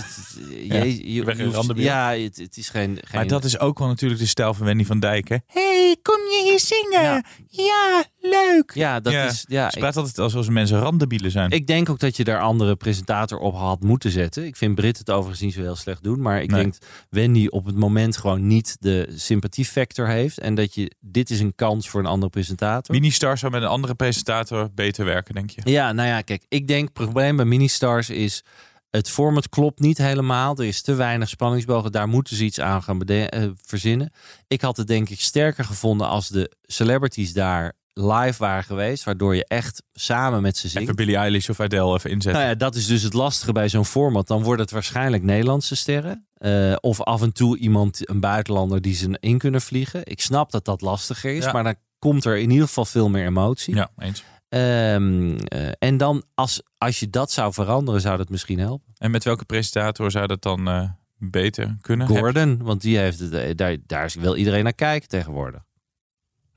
Ja, 0.63 0.83
je, 0.83 1.13
je, 1.13 1.23
hoeft- 1.53 1.77
ja, 1.79 2.11
het, 2.11 2.37
het 2.37 2.57
is 2.57 2.69
geen, 2.69 2.89
geen... 3.01 3.15
Maar 3.19 3.27
dat 3.27 3.43
is 3.43 3.59
ook 3.59 3.79
wel 3.79 3.87
natuurlijk 3.87 4.21
de 4.21 4.27
stijl 4.27 4.53
van 4.53 4.65
Wendy 4.65 4.85
van 4.85 4.99
Dijk. 4.99 5.27
Hè? 5.29 5.35
hey, 5.47 5.95
kom 6.01 6.15
je 6.15 6.41
hier 6.49 6.59
zingen? 6.59 7.01
Ja. 7.01 7.23
Ja, 7.47 8.03
leuk. 8.19 8.71
Ja, 8.73 8.99
dat 8.99 9.13
Ja. 9.13 9.25
is... 9.25 9.45
Ja, 9.47 9.69
Ze 9.71 9.79
praat 9.79 9.97
altijd 9.97 10.19
alsof 10.19 10.49
mensen 10.49 10.79
randebielen 10.79 11.31
zijn. 11.31 11.51
Ik 11.51 11.67
denk 11.67 11.89
ook 11.89 11.99
dat 11.99 12.17
je 12.17 12.23
daar 12.23 12.39
andere 12.41 12.75
presentator 12.75 13.37
op 13.39 13.55
had 13.55 13.81
moeten 13.83 14.11
zetten. 14.11 14.45
Ik 14.45 14.55
vind 14.55 14.75
Brit 14.75 14.97
het 14.97 15.09
overigens 15.11 15.41
niet 15.41 15.53
zo 15.53 15.61
heel 15.61 15.75
slecht 15.75 16.03
doen. 16.03 16.21
Maar 16.21 16.41
ik 16.41 16.51
Nee. 16.51 16.61
denk 16.61 16.75
Wendy 17.09 17.47
op 17.49 17.65
het 17.65 17.75
moment 17.75 18.17
gewoon 18.17 18.47
niet 18.47 18.77
de 18.79 19.07
sympathiefactor 19.15 20.07
heeft. 20.07 20.39
En 20.39 20.55
dat 20.55 20.75
je, 20.75 20.91
dit 20.99 21.29
is 21.29 21.39
een 21.39 21.55
kans 21.55 21.89
voor 21.89 21.99
een 21.99 22.05
andere 22.05 22.29
presentator. 22.31 22.95
Ministar 22.95 23.37
zou 23.37 23.51
met 23.51 23.61
een 23.61 23.67
andere 23.67 23.95
presentator 23.95 24.69
beter 24.75 25.05
werken, 25.05 25.33
denk 25.35 25.49
je? 25.49 25.61
Ja, 25.63 25.91
nou 25.91 26.07
ja, 26.07 26.21
kijk, 26.21 26.45
ik 26.53 26.67
denk 26.67 26.83
het 26.83 26.93
probleem 26.93 27.35
bij 27.35 27.45
Ministars 27.45 28.09
is... 28.09 28.43
Het 28.89 29.09
format 29.09 29.49
klopt 29.49 29.79
niet 29.79 29.97
helemaal. 29.97 30.57
Er 30.57 30.65
is 30.65 30.81
te 30.81 30.93
weinig 30.93 31.29
spanningsbogen. 31.29 31.91
Daar 31.91 32.07
moeten 32.07 32.35
ze 32.35 32.43
iets 32.43 32.59
aan 32.59 32.83
gaan 32.83 33.01
eh, 33.01 33.49
verzinnen. 33.65 34.11
Ik 34.47 34.61
had 34.61 34.77
het 34.77 34.87
denk 34.87 35.09
ik 35.09 35.19
sterker 35.19 35.65
gevonden 35.65 36.07
als 36.07 36.27
de 36.27 36.51
celebrities 36.61 37.33
daar 37.33 37.73
live 37.93 38.35
waren 38.37 38.63
geweest. 38.63 39.03
Waardoor 39.03 39.35
je 39.35 39.45
echt 39.47 39.83
samen 39.93 40.41
met 40.41 40.57
ze 40.57 40.67
zingt. 40.67 40.83
Even 40.83 40.95
Billie 40.95 41.15
Eilish 41.15 41.49
of 41.49 41.59
Adele 41.59 41.93
even 41.93 42.09
inzetten. 42.09 42.41
Nou 42.41 42.53
ja, 42.53 42.57
dat 42.57 42.75
is 42.75 42.87
dus 42.87 43.01
het 43.03 43.13
lastige 43.13 43.51
bij 43.51 43.69
zo'n 43.69 43.85
format. 43.85 44.27
Dan 44.27 44.43
wordt 44.43 44.61
het 44.61 44.71
waarschijnlijk 44.71 45.23
Nederlandse 45.23 45.75
sterren. 45.75 46.27
Eh, 46.33 46.75
of 46.79 47.01
af 47.01 47.21
en 47.21 47.33
toe 47.33 47.57
iemand, 47.57 48.09
een 48.09 48.19
buitenlander, 48.19 48.81
die 48.81 48.95
ze 48.95 49.17
in 49.19 49.37
kunnen 49.37 49.61
vliegen. 49.61 50.01
Ik 50.03 50.21
snap 50.21 50.51
dat 50.51 50.65
dat 50.65 50.81
lastiger 50.81 51.35
is, 51.35 51.43
Ja. 51.43 51.51
maar 51.51 51.63
dan 51.63 51.75
komt 51.99 52.25
er 52.25 52.37
in 52.37 52.49
ieder 52.49 52.67
geval 52.67 52.85
veel 52.85 53.09
meer 53.09 53.25
emotie. 53.25 53.75
Ja, 53.75 53.89
eens. 53.97 54.23
Ehm, 54.53 55.35
eh, 55.37 55.67
en 55.79 55.97
dan, 55.97 56.23
als, 56.33 56.61
als 56.77 56.99
je 56.99 57.09
dat 57.09 57.31
zou 57.31 57.53
veranderen, 57.53 58.01
zou 58.01 58.17
dat 58.17 58.29
misschien 58.29 58.59
helpen. 58.59 58.93
En 58.97 59.11
met 59.11 59.23
welke 59.23 59.45
presentator 59.45 60.11
zou 60.11 60.27
dat 60.27 60.41
dan 60.41 60.67
eh, 60.67 60.89
beter 61.17 61.77
kunnen? 61.81 62.07
Gordon, 62.07 62.63
want 62.63 62.81
die 62.81 62.97
heeft 62.97 63.19
het, 63.19 63.33
eh, 63.33 63.55
daar, 63.55 63.77
daar 63.85 64.13
wil 64.19 64.35
iedereen 64.35 64.63
naar 64.63 64.73
kijken 64.73 65.09
tegenwoordig. 65.09 65.61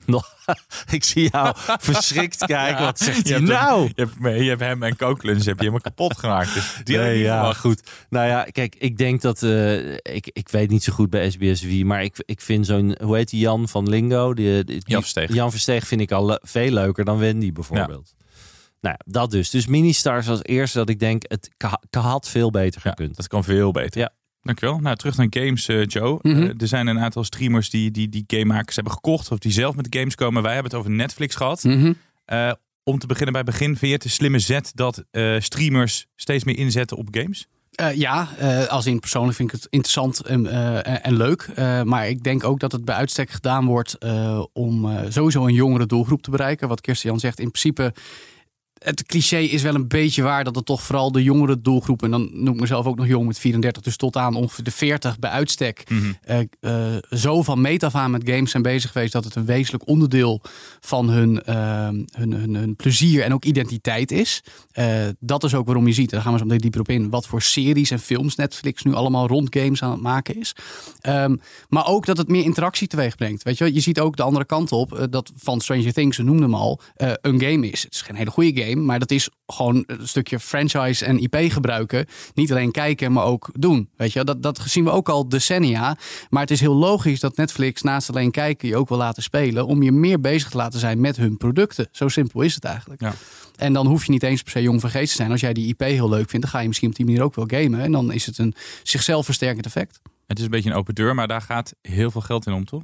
Nog- 0.16 0.34
Ik 0.90 1.04
zie 1.04 1.28
jou 1.32 1.54
verschrikt 1.80 2.44
kijken. 2.56 2.84
Wat 2.84 2.98
zegt 2.98 3.28
hij 3.28 3.36
hem- 3.36 3.44
nou? 3.46 3.90
Je 3.94 4.08
hebt, 4.20 4.40
je 4.42 4.48
hebt 4.48 4.60
hem 4.60 4.82
en 4.82 4.96
Kooklunch 4.96 5.38
heb 5.44 5.54
je 5.54 5.58
helemaal 5.58 5.80
kapot 5.80 6.18
gemaakt. 6.18 6.54
Dus 6.54 6.80
die 6.84 6.96
Nee, 6.96 7.18
ja, 7.18 7.34
verwacht. 7.36 7.60
goed. 7.60 7.82
Nou 8.10 8.26
ja, 8.28 8.44
kijk, 8.44 8.75
ik 8.78 8.96
denk 8.96 9.20
dat... 9.22 9.42
eh, 9.42 9.92
ik, 9.92 10.30
ik 10.32 10.48
weet 10.48 10.70
niet 10.70 10.84
zo 10.84 10.92
goed 10.92 11.10
bij 11.10 11.30
SBS 11.30 11.62
wie, 11.62 11.84
maar 11.84 12.02
ik, 12.02 12.22
ik 12.25 12.40
vind 12.40 12.66
zo'n... 12.66 12.96
Hoe 13.02 13.16
heet 13.16 13.30
die 13.30 13.40
Jan 13.40 13.68
van 13.68 13.88
Lingo? 13.88 14.34
Die, 14.34 14.64
die- 14.64 14.82
Jan 14.84 15.00
Versteeg. 15.00 15.32
Jan 15.34 15.50
Versteeg 15.50 15.86
vind 15.86 16.00
ik 16.00 16.12
al 16.12 16.26
le- 16.26 16.38
veel 16.42 16.70
leuker 16.70 17.04
dan 17.04 17.18
Wendy 17.18 17.52
bijvoorbeeld. 17.52 18.14
Nou 18.80 18.96
ja, 18.98 19.12
dat 19.12 19.30
dus. 19.30 19.50
Dus 19.50 19.66
Ministars 19.66 20.28
als 20.28 20.42
eerste 20.42 20.78
dat 20.78 20.88
ik 20.88 20.98
denk, 20.98 21.22
het 21.28 21.50
had 21.90 22.28
veel 22.28 22.50
beter 22.50 22.80
Ja, 22.84 22.90
gekund. 22.90 23.16
dat 23.16 23.26
kan 23.28 23.44
veel 23.44 23.70
beter. 23.72 24.00
Ja. 24.00 24.10
Dankjewel. 24.46 24.78
Nou, 24.78 24.96
terug 24.96 25.16
naar 25.16 25.26
games, 25.30 25.68
eh, 25.68 25.86
Joe. 25.86 26.18
Mhm. 26.22 26.42
Eh, 26.42 26.48
er 26.58 26.68
zijn 26.68 26.86
een 26.86 27.00
aantal 27.00 27.24
streamers 27.24 27.70
die, 27.70 27.90
die, 27.90 28.08
die 28.08 28.24
gamemakers 28.26 28.74
hebben 28.74 28.92
gekocht. 28.92 29.30
Of 29.30 29.38
die 29.38 29.52
zelf 29.52 29.76
met 29.76 29.86
games 29.90 30.14
komen. 30.14 30.42
Wij 30.42 30.52
hebben 30.52 30.70
het 30.70 30.80
over 30.80 30.92
Netflix 30.92 31.34
gehad. 31.34 31.64
Mhm. 31.64 31.92
Eh, 32.24 32.52
om 32.84 32.98
te 32.98 33.06
beginnen 33.06 33.32
bij 33.32 33.44
begin. 33.44 33.76
Vind 33.76 33.80
je 33.80 33.92
het 33.92 34.04
een 34.04 34.10
slimme 34.10 34.38
zet 34.38 34.72
dat 34.74 35.04
streamers 35.38 36.06
steeds 36.16 36.44
meer 36.44 36.58
inzetten 36.58 36.96
op 36.96 37.08
games? 37.10 37.46
Ja, 37.94 38.28
eh, 38.38 38.66
als 38.66 38.86
in 38.86 39.00
persoonlijk 39.00 39.36
vind 39.36 39.52
ik 39.52 39.60
het 39.60 39.66
interessant 39.70 40.20
en, 40.20 40.46
en- 41.02 41.16
leuk. 41.16 41.48
Maar 41.84 42.08
ik 42.08 42.22
denk 42.22 42.44
ook 42.44 42.60
dat 42.60 42.72
het 42.72 42.84
bij 42.84 42.94
uitstek 42.94 43.30
gedaan 43.30 43.64
wordt 43.64 43.98
om 44.52 44.90
sowieso 45.08 45.46
een 45.46 45.54
jongere 45.54 45.86
doelgroep 45.86 46.22
te 46.22 46.30
bereiken. 46.30 46.68
Wat 46.68 46.80
Christian 46.80 47.20
zegt, 47.20 47.40
in 47.40 47.50
principe 47.50 47.92
het 48.78 49.02
cliché 49.02 49.38
is 49.38 49.62
wel 49.62 49.75
een 49.75 49.88
beetje 49.88 50.23
waar 50.23 50.45
dat 50.45 50.54
het 50.54 50.66
toch 50.66 50.83
vooral 50.83 51.12
de 51.12 51.23
jongere 51.23 51.61
doelgroep, 51.61 52.02
en 52.02 52.11
dan 52.11 52.28
noem 52.33 52.54
ik 52.54 52.61
mezelf 52.61 52.87
ook 52.87 52.97
nog 52.97 53.06
jong 53.06 53.26
met 53.26 53.38
34, 53.38 53.83
dus 53.83 53.97
tot 53.97 54.16
aan 54.16 54.35
ongeveer 54.35 54.64
de 54.64 54.71
40 54.71 55.18
bij 55.18 55.30
uitstek, 55.30 55.85
Mhm. 55.88 56.12
eh, 56.23 56.38
eh, 56.61 57.02
zo 57.11 57.42
van 57.42 57.61
meet 57.61 57.83
af 57.83 57.95
aan 57.95 58.11
met 58.11 58.28
games 58.30 58.50
zijn 58.50 58.62
bezig 58.62 58.92
geweest 58.92 59.12
dat 59.12 59.25
het 59.25 59.35
een 59.35 59.45
wezenlijk 59.45 59.88
onderdeel 59.88 60.40
van 60.80 61.09
hun, 61.09 61.42
eh, 61.42 61.88
hun, 62.11 62.33
hun, 62.33 62.54
hun 62.54 62.76
plezier 62.76 63.23
en 63.23 63.35
ook 63.35 63.45
identiteit 63.45 64.11
is. 64.11 64.42
Dat 65.21 65.45
is 65.45 65.54
ook 65.54 65.66
waarom 65.66 65.87
je 65.87 65.92
ziet, 65.92 66.11
daar 66.11 66.21
gaan 66.23 66.33
we 66.33 66.38
zo 66.38 66.45
meteen 66.45 66.61
dieper 66.61 66.80
op 66.80 66.88
in, 66.88 67.11
wat 67.11 67.26
voor 67.26 67.42
series 67.42 67.90
en 67.90 67.99
films 67.99 68.35
Netflix 68.37 68.83
nu 68.83 68.95
allemaal 68.95 69.26
rond 69.26 69.56
games 69.56 69.83
aan 69.83 69.90
het 69.90 70.00
maken 70.00 70.40
is. 70.40 70.52
Ehm, 71.00 71.37
maar 71.68 71.87
ook 71.87 72.06
dat 72.06 72.16
het 72.16 72.28
meer 72.28 72.45
interactie 72.45 72.88
teweeg 72.88 73.16
brengt. 73.16 73.42
Weet 73.42 73.59
je, 73.59 73.75
je 73.75 73.80
ziet 73.80 74.00
ook 74.00 74.16
de 74.16 74.23
andere 74.23 74.45
kant 74.45 74.73
op, 74.73 75.06
dat 75.11 75.33
van 75.37 75.61
Stranger 75.61 75.92
Things, 75.92 76.16
we 76.16 76.23
noemden 76.23 76.45
hem 76.45 76.54
al, 76.54 76.80
een 76.97 77.40
game 77.40 77.71
is. 77.71 77.83
Het 77.83 77.95
is 77.95 78.02
geen 78.02 78.16
hele 78.16 78.30
goede 78.30 78.62
game, 78.62 78.65
maar 78.75 78.99
dat 78.99 79.11
is 79.11 79.28
gewoon 79.46 79.85
een 79.87 80.08
stukje 80.08 80.40
franchise 80.40 81.04
en 81.04 81.18
IP 81.18 81.37
gebruiken. 81.52 82.06
Niet 82.35 82.50
alleen 82.50 82.70
kijken, 82.70 83.12
maar 83.12 83.25
ook 83.25 83.50
doen. 83.52 83.88
Weet 83.96 84.12
je, 84.12 84.25
dat, 84.25 84.42
dat 84.42 84.61
zien 84.64 84.85
we 84.85 84.90
ook 84.90 85.08
al 85.08 85.28
decennia. 85.28 85.96
Maar 86.30 86.40
het 86.40 86.50
is 86.50 86.61
heel 86.61 86.75
logisch 86.75 87.20
dat 87.20 87.37
Netflix 87.37 87.82
naast 87.82 88.08
alleen 88.08 88.30
kijken 88.30 88.68
je 88.68 88.76
ook 88.76 88.88
wil 88.88 88.99
laten 88.99 89.23
spelen. 89.23 89.66
Om 89.66 89.82
je 89.82 89.92
meer 89.92 90.20
bezig 90.20 90.50
te 90.50 90.56
laten 90.56 90.80
zijn 90.80 91.00
met 91.00 91.16
hun 91.16 91.37
producten. 91.37 91.88
Zo 91.92 92.08
simpel 92.08 92.40
is 92.40 92.54
het 92.54 92.64
eigenlijk. 92.64 93.00
Ja. 93.00 93.14
En 93.56 93.73
dan 93.73 93.87
hoef 93.87 94.04
je 94.04 94.12
niet 94.12 94.23
eens 94.23 94.42
per 94.42 94.52
se 94.52 94.62
jong 94.62 94.80
geest 94.80 95.11
te 95.11 95.16
zijn. 95.16 95.30
Als 95.30 95.40
jij 95.40 95.52
die 95.52 95.66
IP 95.66 95.80
heel 95.80 96.08
leuk 96.08 96.30
vindt, 96.30 96.44
dan 96.46 96.54
ga 96.54 96.61
je 96.61 96.66
misschien 96.68 96.88
op 96.88 96.96
die 96.96 97.04
manier 97.04 97.23
ook 97.23 97.35
wel 97.35 97.44
gamen. 97.49 97.80
En 97.80 97.92
dan 97.92 98.12
is 98.12 98.26
het 98.26 98.38
een 98.38 98.54
zichzelf 98.82 99.25
versterkend 99.25 99.66
effect. 99.66 100.00
Het 100.26 100.38
is 100.38 100.44
een 100.44 100.50
beetje 100.50 100.70
een 100.70 100.76
open 100.76 100.94
deur, 100.94 101.14
maar 101.14 101.28
daar 101.28 101.42
gaat 101.42 101.75
heel 101.82 102.11
veel 102.11 102.20
geld 102.20 102.46
in 102.46 102.52
om, 102.52 102.64
toch? 102.64 102.82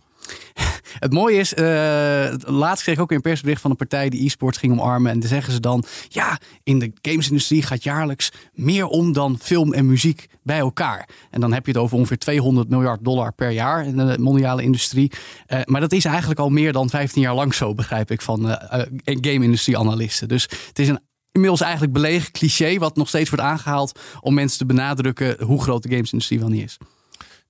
Het 0.99 1.12
mooie 1.12 1.39
is, 1.39 1.55
eh, 1.55 2.35
laatst 2.39 2.83
kreeg 2.83 2.95
ik 2.95 3.01
ook 3.01 3.09
weer 3.09 3.19
een 3.19 3.23
persbericht 3.23 3.61
van 3.61 3.71
een 3.71 3.77
partij 3.77 4.09
die 4.09 4.25
e-sports 4.25 4.59
ging 4.59 4.73
omarmen. 4.73 5.12
En 5.12 5.21
dan 5.21 5.29
zeggen 5.29 5.53
ze 5.53 5.61
dan, 5.61 5.85
ja, 6.09 6.39
in 6.62 6.79
de 6.79 6.93
gamesindustrie 7.03 7.62
gaat 7.62 7.83
jaarlijks 7.83 8.33
meer 8.53 8.87
om 8.87 9.12
dan 9.12 9.39
film 9.41 9.73
en 9.73 9.87
muziek 9.87 10.27
bij 10.43 10.59
elkaar. 10.59 11.09
En 11.31 11.41
dan 11.41 11.53
heb 11.53 11.67
je 11.67 11.73
het 11.73 11.81
over 11.81 11.97
ongeveer 11.97 12.19
200 12.19 12.69
miljard 12.69 13.05
dollar 13.05 13.33
per 13.33 13.51
jaar 13.51 13.87
in 13.87 13.97
de 13.97 14.19
mondiale 14.19 14.62
industrie. 14.62 15.12
Eh, 15.47 15.61
maar 15.65 15.81
dat 15.81 15.93
is 15.93 16.05
eigenlijk 16.05 16.41
al 16.41 16.51
meer 16.51 16.73
dan 16.73 16.91
15 16.91 17.23
jaar 17.23 17.35
lang 17.35 17.55
zo, 17.55 17.75
begrijp 17.75 18.11
ik, 18.11 18.23
van 18.23 18.51
eh 18.51 18.81
eh, 18.83 19.17
game-industrie-analisten. 19.21 20.29
Dus 20.29 20.43
het 20.43 20.79
is 20.79 20.89
een 20.89 21.01
inmiddels 21.33 21.61
eigenlijk 21.61 21.93
belegen 21.93 22.33
cliché 22.33 22.79
wat 22.79 22.97
nog 22.97 23.09
steeds 23.09 23.31
wordt 23.31 23.45
aangehaald 23.45 24.01
om 24.21 24.35
mensen 24.35 24.59
te 24.59 24.67
benadrukken 24.67 25.43
hoe 25.43 25.62
groot 25.62 25.83
de 25.83 25.89
gamesindustrie 25.89 26.39
wel 26.39 26.49
niet 26.49 26.65
is. 26.65 26.79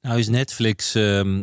Nou 0.00 0.18
is 0.18 0.28
Netflix 0.28 0.94
ehm, 0.94 1.38
eh, 1.38 1.42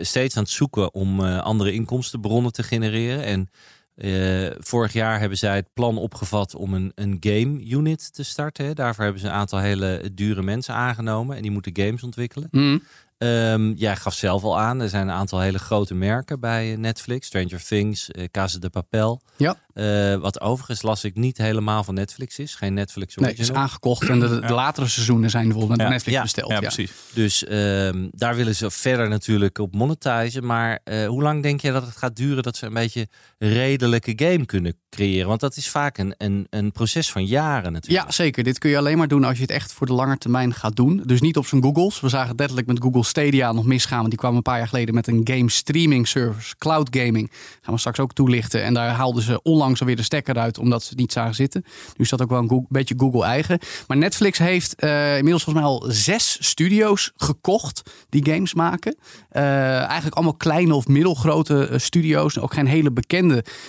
steeds 0.00 0.36
aan 0.36 0.42
het 0.42 0.52
zoeken 0.52 0.94
om 0.94 1.24
eh, 1.24 1.40
andere 1.40 1.72
inkomstenbronnen 1.72 2.52
te 2.52 2.62
genereren. 2.62 3.24
En 3.24 3.50
eh, 3.94 4.56
vorig 4.58 4.92
jaar 4.92 5.20
hebben 5.20 5.38
zij 5.38 5.54
het 5.54 5.72
plan 5.74 5.98
opgevat 5.98 6.54
om 6.54 6.74
een, 6.74 6.92
een 6.94 7.16
game 7.20 7.64
unit 7.64 8.14
te 8.14 8.22
starten. 8.22 8.74
Daarvoor 8.74 9.04
hebben 9.04 9.22
ze 9.22 9.28
een 9.28 9.34
aantal 9.34 9.58
hele 9.58 10.10
dure 10.14 10.42
mensen 10.42 10.74
aangenomen 10.74 11.36
en 11.36 11.42
die 11.42 11.50
moeten 11.50 11.76
games 11.76 12.02
ontwikkelen. 12.02 12.48
Mm. 12.50 12.82
Ehm, 13.20 13.72
jij 13.72 13.96
gaf 13.96 14.14
zelf 14.14 14.42
al 14.42 14.58
aan, 14.58 14.80
er 14.80 14.88
zijn 14.88 15.08
een 15.08 15.14
aantal 15.14 15.40
hele 15.40 15.58
grote 15.58 15.94
merken 15.94 16.40
bij 16.40 16.72
eh, 16.72 16.78
Netflix. 16.78 17.26
Stranger 17.26 17.64
Things, 17.64 18.10
eh 18.10 18.24
Casa 18.30 18.58
de 18.58 18.70
Papel. 18.70 19.20
Ja. 19.36 19.56
Eh, 19.74 20.14
wat 20.16 20.40
overigens 20.40 20.82
las 20.82 21.04
ik 21.04 21.14
niet 21.14 21.38
helemaal 21.38 21.84
van 21.84 21.94
Netflix 21.94 22.38
is. 22.38 22.54
Geen 22.54 22.74
Netflix 22.74 23.14
Nee, 23.16 23.28
het 23.30 23.38
is 23.38 23.44
original. 23.44 23.62
aangekocht 23.68 24.08
en 24.08 24.20
de, 24.20 24.40
de 24.40 24.52
latere 24.52 24.88
seizoenen 24.88 25.30
zijn 25.30 25.44
bijvoorbeeld 25.48 25.76
met 25.78 25.86
Ja. 25.86 25.92
Netflix 25.92 26.16
Ja. 26.16 26.22
besteld. 26.22 26.48
Ja, 26.48 26.54
Ja, 26.54 26.60
precies. 26.60 26.92
Dus 27.14 27.44
ehm, 27.44 28.08
daar 28.10 28.36
willen 28.36 28.54
ze 28.56 28.70
verder 28.70 29.08
natuurlijk 29.08 29.58
op 29.58 29.74
monetizen. 29.74 30.46
Maar 30.46 30.78
hoe 31.06 31.22
lang 31.22 31.42
denk 31.42 31.60
je 31.60 31.72
dat 31.72 31.86
het 31.86 31.96
gaat 31.96 32.16
duren 32.16 32.42
dat 32.42 32.56
ze 32.56 32.66
een 32.66 32.74
beetje 32.74 33.08
redelijke 33.42 34.12
game 34.16 34.46
kunnen 34.46 34.74
creëren? 34.90 35.28
Want 35.28 35.40
dat 35.40 35.56
is 35.56 35.68
vaak 35.68 35.98
een, 35.98 36.14
een, 36.18 36.46
een 36.50 36.72
proces 36.72 37.10
van 37.10 37.24
jaren 37.24 37.72
natuurlijk. 37.72 38.06
Ja, 38.06 38.12
zeker. 38.12 38.44
Dit 38.44 38.58
kun 38.58 38.70
je 38.70 38.78
alleen 38.78 38.98
maar 38.98 39.08
doen 39.08 39.24
als 39.24 39.36
je 39.36 39.42
het 39.42 39.50
echt 39.50 39.72
voor 39.72 39.86
de 39.86 39.92
lange 39.92 40.18
termijn 40.18 40.54
gaat 40.54 40.76
doen. 40.76 41.02
Dus 41.04 41.20
niet 41.20 41.36
op 41.36 41.46
zijn 41.46 41.62
Googles. 41.62 42.00
We 42.00 42.08
zagen 42.08 42.28
het 42.28 42.38
letterlijk 42.38 42.68
met 42.68 42.82
Google 42.82 43.04
Stadia 43.04 43.52
nog 43.52 43.64
misgaan. 43.64 43.98
Want 43.98 44.08
die 44.08 44.18
kwamen 44.18 44.36
een 44.36 44.42
paar 44.42 44.58
jaar 44.58 44.68
geleden 44.68 44.94
met 44.94 45.06
een 45.06 45.20
game 45.24 45.50
streaming 45.50 46.08
service. 46.08 46.54
Cloud 46.58 46.88
gaming. 46.96 47.30
Gaan 47.60 47.74
we 47.74 47.80
straks 47.80 47.98
ook 47.98 48.12
toelichten. 48.12 48.62
En 48.62 48.74
daar 48.74 48.90
haalden 48.90 49.22
ze 49.22 49.42
onlangs 49.42 49.80
alweer 49.80 49.96
de 49.96 50.02
stekker 50.02 50.38
uit. 50.38 50.58
Omdat 50.58 50.82
ze 50.82 50.88
het 50.88 50.98
niet 50.98 51.12
zagen 51.12 51.34
zitten. 51.34 51.64
Nu 51.96 52.04
is 52.04 52.10
dat 52.10 52.22
ook 52.22 52.30
wel 52.30 52.38
een 52.38 52.66
beetje 52.68 52.94
Google 52.98 53.24
eigen. 53.24 53.58
Maar 53.86 53.96
Netflix 53.96 54.38
heeft 54.38 54.74
eh, 54.74 55.16
inmiddels 55.16 55.44
volgens 55.44 55.64
mij 55.64 55.74
al 55.74 55.84
zes 55.88 56.36
studio's 56.40 57.12
gekocht. 57.16 57.82
Die 58.08 58.24
games 58.24 58.54
maken. 58.54 58.96
Eh, 59.28 59.42
eigenlijk 59.82 60.14
allemaal 60.14 60.34
kleine 60.34 60.74
of 60.74 60.86
middelgrote 60.86 61.66
eh, 61.66 61.78
studio's. 61.78 62.38
Ook 62.38 62.52
geen 62.52 62.66
hele 62.66 62.90
bekende. 62.90 63.28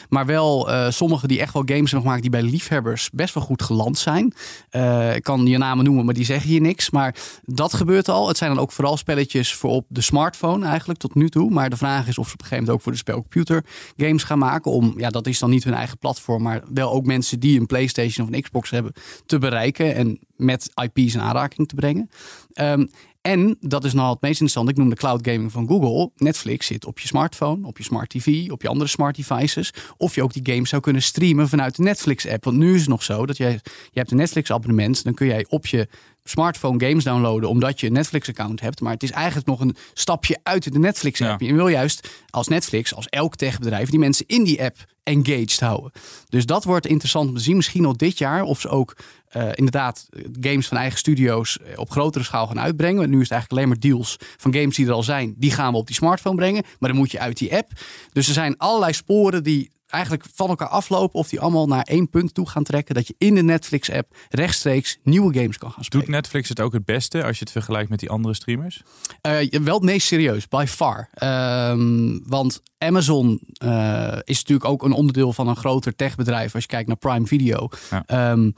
Maar 0.09 0.25
wel 0.25 0.71
eh, 0.71 0.89
sommige 0.89 1.27
die 1.27 1.39
echt 1.39 1.53
wel 1.53 1.63
games 1.65 1.91
hebben 1.91 2.01
gemaakt. 2.01 2.21
Die 2.21 2.31
bij 2.31 2.41
liefhebbers 2.41 3.09
best 3.13 3.33
wel 3.33 3.43
goed 3.43 3.61
geland 3.61 3.97
zijn. 3.97 4.33
Eh, 4.69 5.15
ik 5.15 5.23
kan 5.23 5.45
je 5.45 5.57
namen 5.57 5.85
noemen, 5.85 6.05
maar 6.05 6.13
die 6.13 6.25
zeggen 6.25 6.49
hier 6.49 6.61
niks. 6.61 6.89
Maar 6.89 7.15
dat 7.43 7.73
gebeurt 7.73 8.09
al. 8.09 8.27
Het 8.27 8.37
zijn 8.37 8.53
dan 8.53 8.59
ook 8.59 8.71
vooral 8.71 8.97
spelletjes 8.97 9.53
voor 9.53 9.71
op 9.71 9.85
de 9.87 10.01
smartphone 10.01 10.65
eigenlijk 10.65 10.99
tot 10.99 11.15
nu 11.15 11.29
toe. 11.29 11.49
Maar 11.49 11.69
de 11.69 11.77
vraag 11.77 12.07
is 12.07 12.17
of 12.17 12.27
ze 12.27 12.33
op 12.33 12.39
een 12.39 12.45
gegeven 12.45 12.57
moment 12.57 12.75
ook 12.75 12.81
voor 12.81 12.91
de 12.91 12.97
spelcomputer 12.97 13.65
games 13.97 14.23
gaan 14.23 14.39
maken. 14.39 14.71
Om, 14.71 14.93
ja, 14.97 15.09
dat 15.09 15.27
is 15.27 15.39
dan 15.39 15.49
niet 15.49 15.63
hun 15.63 15.73
eigen 15.73 15.97
platform. 15.97 16.43
Maar 16.43 16.61
wel 16.73 16.91
ook 16.91 17.05
mensen 17.05 17.39
die 17.39 17.59
een 17.59 17.65
PlayStation 17.65 18.27
of 18.27 18.33
een 18.33 18.41
Xbox 18.41 18.69
hebben 18.69 18.93
te 19.25 19.37
bereiken. 19.37 19.95
En 19.95 20.19
met 20.35 20.71
IP's 20.83 21.13
in 21.13 21.21
aanraking 21.21 21.67
te 21.67 21.75
brengen. 21.75 22.09
Ehm, 22.53 22.85
en 23.21 23.57
dat 23.59 23.83
is 23.83 23.93
nou 23.93 24.09
het 24.09 24.21
meest 24.21 24.41
interessant. 24.41 24.69
Ik 24.69 24.77
noem 24.77 24.89
de 24.89 24.95
cloud 24.95 25.27
gaming 25.27 25.51
van 25.51 25.67
Google. 25.67 26.11
Netflix 26.15 26.65
zit 26.65 26.85
op 26.85 26.99
je 26.99 27.07
smartphone, 27.07 27.67
op 27.67 27.77
je 27.77 27.83
smart 27.83 28.09
TV, 28.09 28.49
op 28.49 28.61
je 28.61 28.67
andere 28.67 28.89
smart 28.89 29.15
devices. 29.15 29.73
Of 29.97 30.15
je 30.15 30.23
ook 30.23 30.33
die 30.33 30.53
games 30.53 30.69
zou 30.69 30.81
kunnen 30.81 31.01
streamen 31.01 31.49
vanuit 31.49 31.75
de 31.75 31.83
Netflix 31.83 32.27
app. 32.27 32.43
Want 32.43 32.57
nu 32.57 32.73
is 32.73 32.79
het 32.79 32.89
nog 32.89 33.03
zo 33.03 33.25
dat 33.25 33.37
jij, 33.37 33.51
je 33.63 33.99
hebt 33.99 34.11
een 34.11 34.17
Netflix 34.17 34.51
abonnement. 34.51 35.03
Dan 35.03 35.13
kun 35.13 35.27
jij 35.27 35.45
op 35.49 35.67
je 35.67 35.87
smartphone 36.23 36.85
games 36.85 37.03
downloaden 37.03 37.49
omdat 37.49 37.79
je 37.79 37.87
een 37.87 37.93
Netflix 37.93 38.29
account 38.29 38.61
hebt. 38.61 38.81
Maar 38.81 38.93
het 38.93 39.03
is 39.03 39.11
eigenlijk 39.11 39.47
nog 39.47 39.59
een 39.59 39.75
stapje 39.93 40.39
uit 40.43 40.73
de 40.73 40.79
Netflix 40.79 41.21
app. 41.21 41.41
Ja. 41.41 41.47
Je 41.47 41.53
wil 41.53 41.67
juist 41.67 42.09
als 42.29 42.47
Netflix, 42.47 42.95
als 42.95 43.09
elk 43.09 43.35
techbedrijf, 43.35 43.89
die 43.89 43.99
mensen 43.99 44.25
in 44.27 44.43
die 44.43 44.63
app 44.63 44.75
engaged 45.03 45.59
houden. 45.59 45.91
Dus 46.29 46.45
dat 46.45 46.63
wordt 46.63 46.87
interessant 46.87 47.29
om 47.29 47.35
te 47.35 47.41
zien. 47.41 47.55
Misschien 47.55 47.85
al 47.85 47.97
dit 47.97 48.17
jaar 48.17 48.43
of 48.43 48.59
ze 48.59 48.69
ook 48.69 48.95
eh, 49.27 49.49
inderdaad 49.53 50.09
games 50.39 50.67
van 50.67 50.77
eigen 50.77 50.99
studio's 50.99 51.57
eh, 51.57 51.79
op 51.79 51.91
grotere 51.91 52.23
schaal 52.23 52.47
gaan 52.47 52.59
uitbrengen. 52.59 52.97
Want 52.97 53.09
nu 53.09 53.17
is 53.17 53.23
het 53.23 53.31
eigenlijk 53.31 53.61
alleen 53.61 53.73
maar 53.73 53.91
deals 53.91 54.17
van 54.37 54.53
games 54.53 54.75
die 54.75 54.85
er 54.85 54.93
al 54.93 55.03
zijn. 55.03 55.33
Die 55.37 55.51
gaan 55.51 55.71
we 55.71 55.77
op 55.77 55.87
die 55.87 55.95
smartphone 55.95 56.35
brengen. 56.35 56.63
Maar 56.79 56.89
dan 56.89 56.97
moet 56.97 57.11
je 57.11 57.19
uit 57.19 57.37
die 57.37 57.55
app. 57.55 57.71
Dus 58.13 58.27
er 58.27 58.33
zijn 58.33 58.57
allerlei 58.57 58.93
sporen 58.93 59.43
die 59.43 59.71
eigenlijk 59.91 60.25
van 60.33 60.49
elkaar 60.49 60.67
aflopen. 60.67 61.19
Of 61.19 61.29
die 61.29 61.39
allemaal 61.39 61.67
naar 61.67 61.83
één 61.83 62.09
punt 62.09 62.33
toe 62.33 62.49
gaan 62.49 62.63
trekken. 62.63 62.95
Dat 62.95 63.07
je 63.07 63.15
in 63.17 63.35
de 63.35 63.43
Netflix 63.43 63.91
app 63.91 64.15
rechtstreeks 64.29 64.97
nieuwe 65.03 65.33
games 65.33 65.57
kan 65.57 65.71
gaan 65.71 65.83
spelen. 65.83 66.05
Doet 66.05 66.15
Netflix 66.15 66.49
het 66.49 66.59
ook 66.59 66.73
het 66.73 66.85
beste 66.85 67.23
als 67.23 67.37
je 67.37 67.43
het 67.43 67.51
vergelijkt 67.51 67.89
met 67.89 67.99
die 67.99 68.09
andere 68.09 68.33
streamers? 68.33 68.81
Eh, 69.21 69.49
wel 69.49 69.75
het 69.75 69.83
meest 69.83 70.07
serieus, 70.07 70.47
by 70.47 70.65
far. 70.67 71.09
Ehm, 71.13 72.19
want 72.23 72.61
Amazon 72.77 73.41
eh, 73.53 74.17
is 74.23 74.37
natuurlijk 74.39 74.69
ook 74.69 74.83
een 74.83 74.91
onderdeel 74.91 75.33
van 75.33 75.47
een 75.47 75.55
groter 75.55 75.95
techbedrijf. 75.95 76.53
Als 76.53 76.63
je 76.63 76.69
kijkt 76.69 76.87
naar 76.87 76.97
Prime 76.97 77.25
Video. 77.25 77.69
Ja. 77.89 78.03
Ehm, 78.05 78.49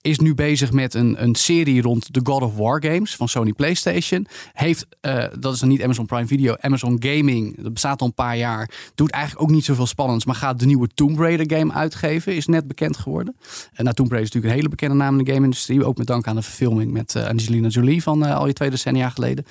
is 0.00 0.18
nu 0.18 0.34
bezig 0.34 0.72
met 0.72 0.94
een, 0.94 1.22
een 1.22 1.34
serie 1.34 1.82
rond 1.82 2.14
de 2.14 2.20
God 2.22 2.42
of 2.42 2.56
War 2.56 2.84
games 2.84 3.16
van 3.16 3.28
Sony 3.28 3.52
PlayStation. 3.52 4.26
Heeft, 4.52 4.86
eh, 5.00 5.24
dat 5.38 5.54
is 5.54 5.60
dan 5.60 5.68
niet 5.68 5.82
Amazon 5.82 6.06
Prime 6.06 6.26
Video, 6.26 6.54
Amazon 6.60 6.96
Gaming. 6.98 7.62
Dat 7.62 7.72
bestaat 7.72 8.00
al 8.00 8.06
een 8.06 8.14
paar 8.14 8.36
jaar. 8.36 8.70
Doet 8.94 9.10
eigenlijk 9.10 9.42
ook 9.42 9.50
niet 9.50 9.64
zoveel 9.64 9.86
spannends, 9.86 10.24
maar 10.24 10.34
gaat 10.34 10.58
de 10.58 10.66
nieuwe 10.66 10.88
Tomb 10.94 11.18
Raider 11.18 11.58
game 11.58 11.72
uitgeven. 11.72 12.34
Is 12.34 12.46
net 12.46 12.68
bekend 12.68 12.96
geworden. 12.96 13.36
En 13.72 13.84
nou, 13.84 13.96
Tomb 13.96 14.10
Raider 14.10 14.28
is 14.28 14.34
natuurlijk 14.34 14.44
een 14.44 14.58
hele 14.58 14.68
bekende 14.68 14.94
naam 14.94 15.18
in 15.18 15.24
de 15.24 15.32
game-industrie. 15.32 15.84
Ook 15.84 15.98
met 15.98 16.06
dank 16.06 16.26
aan 16.26 16.36
de 16.36 16.42
verfilming 16.42 16.92
met 16.92 17.14
eh, 17.14 17.26
Angelina 17.26 17.68
Jolie 17.68 18.02
van 18.02 18.26
eh, 18.26 18.36
al 18.36 18.46
je 18.46 18.52
twee 18.52 18.70
decennia 18.70 19.08
geleden. 19.08 19.44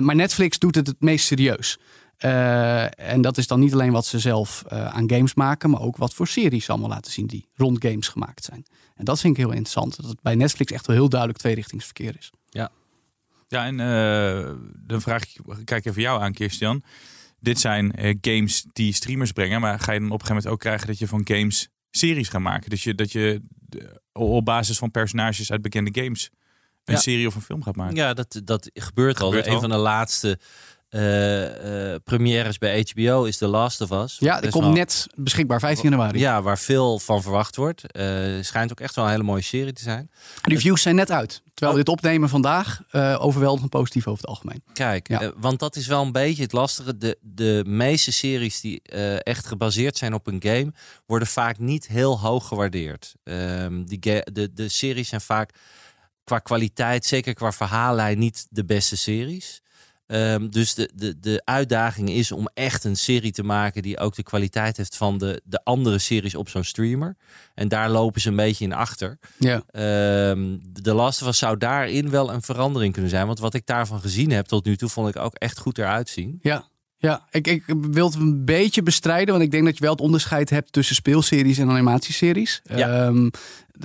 Maar 0.00 0.14
Netflix 0.14 0.58
doet 0.58 0.74
het 0.74 0.86
het 0.86 1.00
meest 1.00 1.26
serieus. 1.26 1.78
Eh, 2.16 3.10
en 3.12 3.20
dat 3.20 3.38
is 3.38 3.46
dan 3.46 3.60
niet 3.60 3.72
alleen 3.72 3.92
wat 3.92 4.06
ze 4.06 4.18
zelf 4.18 4.64
eh, 4.68 4.86
aan 4.86 5.10
games 5.10 5.34
maken, 5.34 5.70
maar 5.70 5.80
ook 5.80 5.96
wat 5.96 6.14
voor 6.14 6.26
series 6.28 6.64
ze 6.64 6.70
allemaal 6.70 6.90
laten 6.90 7.12
zien 7.12 7.26
die 7.26 7.48
rond 7.54 7.84
games 7.84 8.08
gemaakt 8.08 8.44
zijn. 8.44 8.64
En 8.94 9.04
dat 9.04 9.20
vind 9.20 9.36
ik 9.36 9.42
heel 9.44 9.52
interessant. 9.52 9.96
Dat 9.96 10.06
het 10.10 10.22
bij 10.22 10.34
Netflix 10.34 10.72
echt 10.72 10.86
wel 10.86 10.96
heel 10.96 11.08
duidelijk 11.08 11.40
tweerichtingsverkeer 11.40 12.16
is. 12.18 12.30
Ja, 13.48 13.66
en 13.66 13.80
eh, 13.80 14.52
dan 14.86 15.00
vraag 15.00 15.22
ik, 15.22 15.40
kijk 15.64 15.84
even 15.86 16.02
jou 16.02 16.22
aan, 16.22 16.32
Kirstian. 16.32 16.82
Dit 17.40 17.60
zijn 17.60 17.92
eh, 17.92 18.16
games 18.20 18.64
die 18.72 18.92
streamers 18.92 19.32
brengen, 19.32 19.60
maar 19.60 19.80
ga 19.80 19.92
je 19.92 19.98
dan 20.00 20.10
op 20.10 20.20
een 20.20 20.26
gegeven 20.26 20.34
moment 20.36 20.52
ook 20.52 20.60
krijgen 20.60 20.86
dat 20.86 20.98
je 20.98 21.06
van 21.06 21.20
games 21.24 21.68
series 21.90 22.28
gaat 22.28 22.40
maken? 22.40 22.70
Dus 22.70 22.84
je, 22.84 22.94
dat 22.94 23.12
je 23.12 23.42
op 24.12 24.44
basis 24.44 24.78
van 24.78 24.90
personages 24.90 25.50
uit 25.50 25.62
bekende 25.62 26.02
games 26.02 26.30
een 26.84 26.94
Ja. 26.94 27.00
serie 27.00 27.26
of 27.26 27.34
een 27.34 27.40
film 27.42 27.62
gaat 27.62 27.76
maken? 27.76 27.96
Ja, 27.96 28.14
dat, 28.14 28.40
dat 28.44 28.70
gebeurt 28.74 29.20
al. 29.20 29.26
Gebeurt 29.28 29.46
een 29.46 29.52
al. 29.52 29.60
van 29.60 29.70
de 29.70 29.76
laatste 29.76 30.38
eh, 31.00 31.94
premières 32.04 32.58
bij 32.58 32.86
HBO 32.94 33.24
is 33.24 33.36
The 33.36 33.46
Last 33.46 33.80
of 33.80 33.90
Us. 33.90 34.16
Ja, 34.20 34.40
die 34.40 34.50
komt 34.50 34.64
wel- 34.64 34.72
net 34.72 35.06
beschikbaar, 35.14 35.60
15 35.60 35.90
januari. 35.90 36.18
Ja, 36.18 36.42
waar 36.42 36.58
veel 36.58 36.98
van 36.98 37.22
verwacht 37.22 37.56
wordt. 37.56 37.90
Eh, 37.92 38.06
schijnt 38.40 38.70
ook 38.70 38.80
echt 38.80 38.94
wel 38.94 39.04
een 39.04 39.10
hele 39.10 39.22
mooie 39.22 39.42
serie 39.42 39.72
te 39.72 39.82
zijn. 39.82 40.10
Reviews 40.42 40.82
zijn 40.82 40.94
net 40.94 41.10
uit. 41.10 41.42
Terwijl 41.54 41.78
we 41.78 41.84
dit 41.84 41.94
opnemen 41.94 42.28
vandaag, 42.28 42.80
overweldigend 43.18 43.70
positief 43.70 44.06
over 44.06 44.20
het 44.20 44.30
algemeen. 44.30 44.62
Kijk, 44.72 45.08
Ja. 45.08 45.32
want 45.36 45.58
dat 45.58 45.76
is 45.76 45.86
wel 45.86 46.02
een 46.02 46.12
beetje 46.12 46.42
het 46.42 46.52
lastige. 46.52 46.96
De, 46.98 47.18
de 47.20 47.62
meeste 47.66 48.12
series 48.12 48.60
die 48.60 48.82
echt 49.22 49.46
gebaseerd 49.46 49.96
zijn 49.96 50.14
op 50.14 50.26
een 50.26 50.42
game, 50.42 50.72
worden 51.06 51.28
vaak 51.28 51.58
niet 51.58 51.86
heel 51.86 52.20
hoog 52.20 52.46
gewaardeerd. 52.48 53.14
Ehm, 53.24 53.84
die 53.84 53.98
de, 54.32 54.50
de 54.54 54.68
series 54.68 55.08
zijn 55.08 55.20
vaak 55.20 55.50
qua 56.24 56.38
kwaliteit, 56.38 57.06
zeker 57.06 57.34
qua 57.34 57.52
verhaallijn, 57.52 58.18
niet 58.18 58.46
de 58.50 58.64
beste 58.64 58.96
series. 58.96 59.62
Ehm, 60.06 60.48
dus 60.48 60.74
de, 60.74 60.90
de, 60.94 61.18
de 61.20 61.42
uitdaging 61.44 62.10
is 62.10 62.32
om 62.32 62.48
echt 62.54 62.84
een 62.84 62.96
serie 62.96 63.32
te 63.32 63.42
maken 63.42 63.82
die 63.82 63.98
ook 63.98 64.14
de 64.14 64.22
kwaliteit 64.22 64.76
heeft 64.76 64.96
van 64.96 65.18
de, 65.18 65.42
de 65.44 65.64
andere 65.64 65.98
series 65.98 66.34
op 66.34 66.48
zo'n 66.48 66.64
streamer. 66.64 67.16
En 67.54 67.68
daar 67.68 67.90
lopen 67.90 68.20
ze 68.20 68.28
een 68.28 68.36
beetje 68.36 68.64
in 68.64 68.72
achter. 68.72 69.18
Ja. 69.38 69.62
Ehm 69.70 70.58
de 70.82 70.94
Last 70.94 71.22
of 71.22 71.28
Us 71.28 71.38
zou 71.38 71.56
daarin 71.56 72.10
wel 72.10 72.32
een 72.32 72.42
verandering 72.42 72.92
kunnen 72.92 73.10
zijn. 73.10 73.26
Want 73.26 73.38
wat 73.38 73.54
ik 73.54 73.66
daarvan 73.66 74.00
gezien 74.00 74.30
heb 74.30 74.46
tot 74.46 74.64
nu 74.64 74.76
toe, 74.76 74.88
vond 74.88 75.08
ik 75.08 75.16
ook 75.16 75.34
echt 75.34 75.58
goed 75.58 75.78
eruit 75.78 76.08
zien. 76.08 76.38
Ja. 76.42 76.68
Ja, 76.98 77.26
ik, 77.30 77.46
ik 77.46 77.62
wil 77.66 78.06
het 78.06 78.14
een 78.14 78.44
beetje 78.44 78.82
bestrijden, 78.82 79.32
want 79.32 79.42
ik 79.42 79.50
denk 79.50 79.64
dat 79.64 79.74
je 79.74 79.82
wel 79.82 79.92
het 79.92 80.00
onderscheid 80.00 80.50
hebt 80.50 80.72
tussen 80.72 80.94
speelseries 80.96 81.58
en 81.58 81.70
animatieseries. 81.70 82.62
Ja. 82.64 83.06
Ehm, 83.06 83.28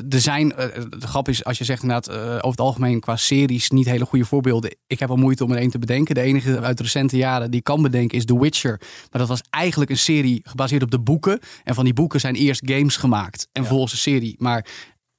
er 0.10 0.22
zijn, 0.22 0.54
eh, 0.54 0.68
de 1.00 1.08
grap 1.08 1.30
is, 1.30 1.44
als 1.44 1.58
je 1.58 1.64
zegt 1.64 1.82
inderdaad 1.82 2.16
eh, 2.16 2.36
over 2.36 2.50
het 2.50 2.60
algemeen 2.60 3.00
qua 3.00 3.16
series 3.16 3.70
niet 3.70 3.86
hele 3.86 4.06
goede 4.06 4.26
voorbeelden. 4.26 4.76
Ik 4.88 5.00
heb 5.00 5.10
al 5.10 5.16
moeite 5.16 5.44
om 5.44 5.52
er 5.52 5.58
één 5.58 5.70
te 5.70 5.80
bedenken. 5.80 6.16
De 6.16 6.22
enige 6.22 6.60
uit 6.60 6.80
recente 6.80 7.18
jaren 7.18 7.50
die 7.50 7.60
ik 7.60 7.66
kan 7.66 7.82
bedenken 7.82 8.18
is 8.18 8.26
The 8.26 8.40
Witcher. 8.40 8.78
Maar 8.80 9.20
dat 9.22 9.28
was 9.28 9.42
eigenlijk 9.50 9.92
een 9.92 9.98
serie 9.98 10.42
gebaseerd 10.44 10.84
op 10.84 10.92
de 10.92 11.00
boeken. 11.00 11.40
En 11.64 11.76
van 11.76 11.84
die 11.84 11.94
boeken 11.94 12.20
zijn 12.20 12.36
eerst 12.36 12.62
games 12.66 12.98
gemaakt 12.98 13.48
en 13.52 13.62
vervolgens 13.62 13.92
een 13.92 13.98
serie. 13.98 14.36
Maar 14.38 14.66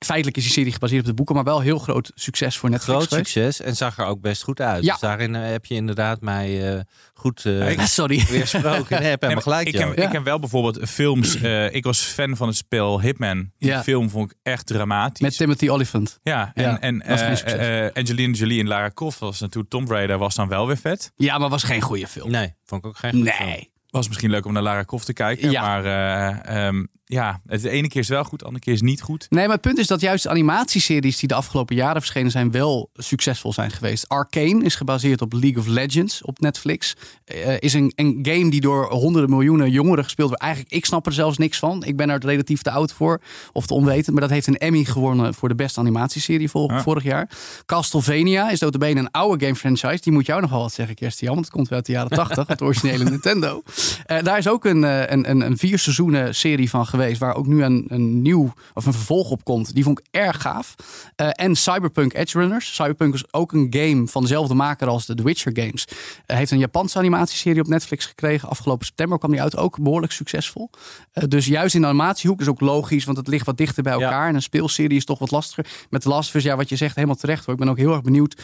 feitelijk 0.05 0.37
is 0.37 0.43
die 0.43 0.53
serie 0.53 0.73
gebaseerd 0.73 1.01
op 1.01 1.07
de 1.07 1.15
boeken, 1.15 1.35
maar 1.35 1.45
wel 1.45 1.61
heel 1.61 1.79
groot 1.79 2.11
succes 2.15 2.57
voor 2.57 2.71
Netflix. 2.71 2.97
Groot 2.99 3.09
geweest. 3.09 3.31
succes 3.33 3.61
en 3.61 3.77
zag 3.77 3.99
er 3.99 4.05
ook 4.07 4.21
best 4.21 4.43
goed 4.43 4.61
uit. 4.61 4.85
Ja. 4.85 4.91
Dus 4.93 5.01
daarin 5.01 5.35
eh, 5.35 5.51
heb 5.51 5.65
je 5.67 5.75
inderdaad 5.75 6.21
mij 6.21 6.75
eh, 6.75 6.81
goed 7.15 7.45
ik- 7.45 7.81
sorry. 7.81 8.25
weersproken. 8.31 9.01
Nee, 9.01 9.11
heb 9.11 9.37
gelijk, 9.39 9.67
ik, 9.69 9.75
Ja. 9.75 9.93
ik 9.93 10.13
heb 10.13 10.25
wel 10.25 10.39
bijvoorbeeld 10.39 10.89
films. 10.91 11.35
eh, 11.41 11.75
ik 11.75 11.85
was 11.85 12.01
fan 12.01 12.37
van 12.37 12.49
het 12.49 12.57
spel 12.57 13.01
Hitman. 13.01 13.51
Die 13.59 13.69
Ja. 13.69 13.83
film 13.83 14.11
vond 14.11 14.31
ik 14.31 14.37
echt 14.43 14.67
dramatisch. 14.67 15.21
Met 15.21 15.37
Timothy 15.37 15.69
Olyphant. 15.69 16.19
ja, 16.23 16.51
en, 16.55 16.63
Ja, 16.63 16.81
en 16.81 17.01
eh, 17.03 17.85
eh, 17.87 17.93
Angelina 17.95 18.33
Jolie 18.35 18.61
en 18.61 18.67
Lara 18.69 18.91
Croft 18.95 19.19
was 19.19 19.41
natuurlijk 19.41 19.71
Tomb 19.71 19.91
Raider 19.91 20.19
was 20.19 20.35
dan 20.35 20.49
wel 20.49 20.67
weer 20.67 20.77
vet. 20.77 21.13
Ja, 21.17 21.39
maar 21.39 21.49
was 21.49 21.63
geen 21.63 21.81
goede 21.81 22.07
film. 22.07 22.31
Nee, 22.31 22.55
vond 22.65 22.83
ik 22.85 22.89
ook 22.91 22.97
geen 22.99 23.13
goede 23.13 23.31
film. 23.33 23.49
Nee. 23.49 23.71
Was 23.91 24.09
misschien 24.09 24.31
leuk 24.31 24.45
om 24.47 24.53
naar 24.53 24.63
Lara 24.63 24.85
Croft 24.85 25.07
te 25.07 25.13
kijken. 25.13 25.51
Ja. 25.51 25.61
Maar 25.63 25.85
eh, 25.85 26.67
ehm, 26.67 26.85
ja, 27.13 27.41
het 27.47 27.63
de 27.63 27.71
ene 27.71 27.89
keer 27.89 28.01
is 28.01 28.09
wel 28.09 28.25
goed, 28.25 28.39
de 28.39 28.45
andere 28.45 28.65
keer 28.65 28.73
is 28.75 28.81
niet 28.81 29.01
goed. 29.03 29.27
Nee, 29.31 29.43
maar 29.45 29.53
het 29.53 29.61
punt 29.61 29.79
is 29.79 29.87
dat 29.87 30.01
juist 30.01 30.27
animatieseries 30.29 31.19
die 31.19 31.29
de 31.29 31.35
afgelopen 31.35 31.77
jaren 31.77 32.01
verschenen 32.01 32.31
zijn 32.31 32.51
wel 32.51 32.91
succesvol 32.95 33.53
zijn 33.53 33.71
geweest. 33.71 34.09
Arcane 34.09 34.65
is 34.65 34.75
gebaseerd 34.75 35.21
op 35.21 35.33
League 35.33 35.59
of 35.59 35.67
Legends 35.67 36.23
op 36.23 36.41
Netflix. 36.41 36.95
Eh, 37.25 37.57
is 37.59 37.73
een, 37.75 37.93
een 37.95 38.19
game 38.23 38.51
die 38.51 38.61
door 38.61 38.91
honderden 38.91 39.31
miljoenen 39.31 39.71
jongeren 39.71 40.05
gespeeld 40.05 40.29
wordt. 40.29 40.43
Eigenlijk, 40.43 40.75
ik 40.75 40.85
snap 40.87 41.07
er 41.07 41.13
zelfs 41.13 41.39
niks 41.39 41.59
van. 41.59 41.85
Ik 41.85 41.97
ben 41.97 42.11
er 42.11 42.21
relatief 42.27 42.63
te 42.63 42.71
oud 42.71 42.93
voor 42.93 43.21
of 43.53 43.67
te 43.67 43.75
onwetend. 43.75 44.11
Maar 44.13 44.21
dat 44.21 44.31
heeft 44.31 44.47
een 44.47 44.59
Emmy 44.59 44.85
gewonnen 44.85 45.35
voor 45.35 45.49
de 45.49 45.55
beste 45.55 45.81
animatieserie 45.81 46.51
vol- 46.51 46.71
Ja. 46.73 46.83
vorig 46.83 47.03
jaar. 47.03 47.29
Castlevania 47.67 48.51
is 48.51 48.61
notabene 48.61 49.01
een 49.01 49.11
oude 49.11 49.45
game 49.45 49.57
franchise. 49.57 50.03
Die 50.03 50.13
moet 50.13 50.27
jou 50.27 50.41
nog 50.41 50.51
wel 50.51 50.61
wat 50.61 50.73
zeggen, 50.73 50.95
Kerstian. 50.95 51.33
Want 51.35 51.45
het 51.47 51.55
komt 51.55 51.69
wel 51.69 51.79
uit 51.79 51.87
de 51.87 51.93
jaren 51.93 52.11
80, 52.11 52.47
het 52.47 52.63
originele 52.63 53.05
Nintendo. 53.11 53.63
Eh, 54.07 54.23
daar 54.23 54.39
is 54.39 54.49
ook 54.49 54.65
een, 54.65 54.85
eh, 54.85 55.01
een, 55.11 55.31
een, 55.31 55.41
een 55.41 55.59
vier 55.59 55.79
seizoenen 55.79 56.35
serie 56.35 56.71
van 56.71 56.87
geweest. 56.87 57.01
Waar 57.19 57.35
ook 57.35 57.47
nu 57.47 57.63
een, 57.63 57.85
een 57.89 58.23
nieuw 58.23 58.53
of 58.75 58.87
een 58.87 58.93
vervolg 58.93 59.31
op 59.31 59.45
komt. 59.45 59.75
Die 59.75 59.85
vond 59.85 59.99
ik 59.99 60.07
erg 60.11 60.43
gaaf. 60.43 60.75
Eh, 61.17 61.29
en 61.33 61.57
Cyberpunk 61.57 62.15
Edge 62.15 62.39
Runners. 62.39 62.75
Cyberpunk 62.75 63.15
is 63.15 63.33
ook 63.33 63.53
een 63.53 63.67
game 63.71 64.07
van 64.07 64.23
dezelfde 64.23 64.55
maker 64.55 64.89
als 64.89 65.07
de 65.07 65.15
The 65.15 65.23
Witcher 65.23 65.53
games. 65.55 65.85
Eh, 66.27 66.37
heeft 66.37 66.51
een 66.51 66.59
Japanse 66.59 66.99
animatieserie 66.99 67.61
op 67.61 67.67
Netflix 67.67 68.07
gekregen. 68.07 68.49
Afgelopen 68.49 68.87
september 68.87 69.19
kwam 69.19 69.31
die 69.31 69.43
uit. 69.43 69.57
Ook 69.57 69.79
behoorlijk 69.81 70.13
succesvol. 70.13 70.71
Eh, 71.13 71.25
dus 71.29 71.47
juist 71.47 71.75
in 71.75 71.81
de 71.81 71.87
animatiehoek 71.87 72.41
is 72.41 72.49
ook 72.49 72.61
logisch. 72.61 73.05
Want 73.05 73.17
het 73.17 73.29
ligt 73.29 73.47
wat 73.47 73.57
dichter 73.57 73.83
bij 73.83 73.97
Ja. 73.97 74.01
elkaar. 74.05 74.29
En 74.29 74.35
een 74.35 74.43
speelserie 74.43 74.97
is 74.97 75.05
toch 75.05 75.19
wat 75.19 75.31
lastiger. 75.31 75.67
Met 75.91 76.01
The 76.03 76.09
Last 76.09 76.29
of 76.29 76.35
Us, 76.35 76.43
ja, 76.43 76.57
wat 76.57 76.69
je 76.69 76.77
zegt, 76.77 76.95
helemaal 76.95 77.17
terecht 77.17 77.45
hoor. 77.45 77.55
Ik 77.55 77.61
ben 77.61 77.69
ook 77.69 77.79
heel 77.79 77.93
erg 77.93 78.03
benieuwd 78.03 78.43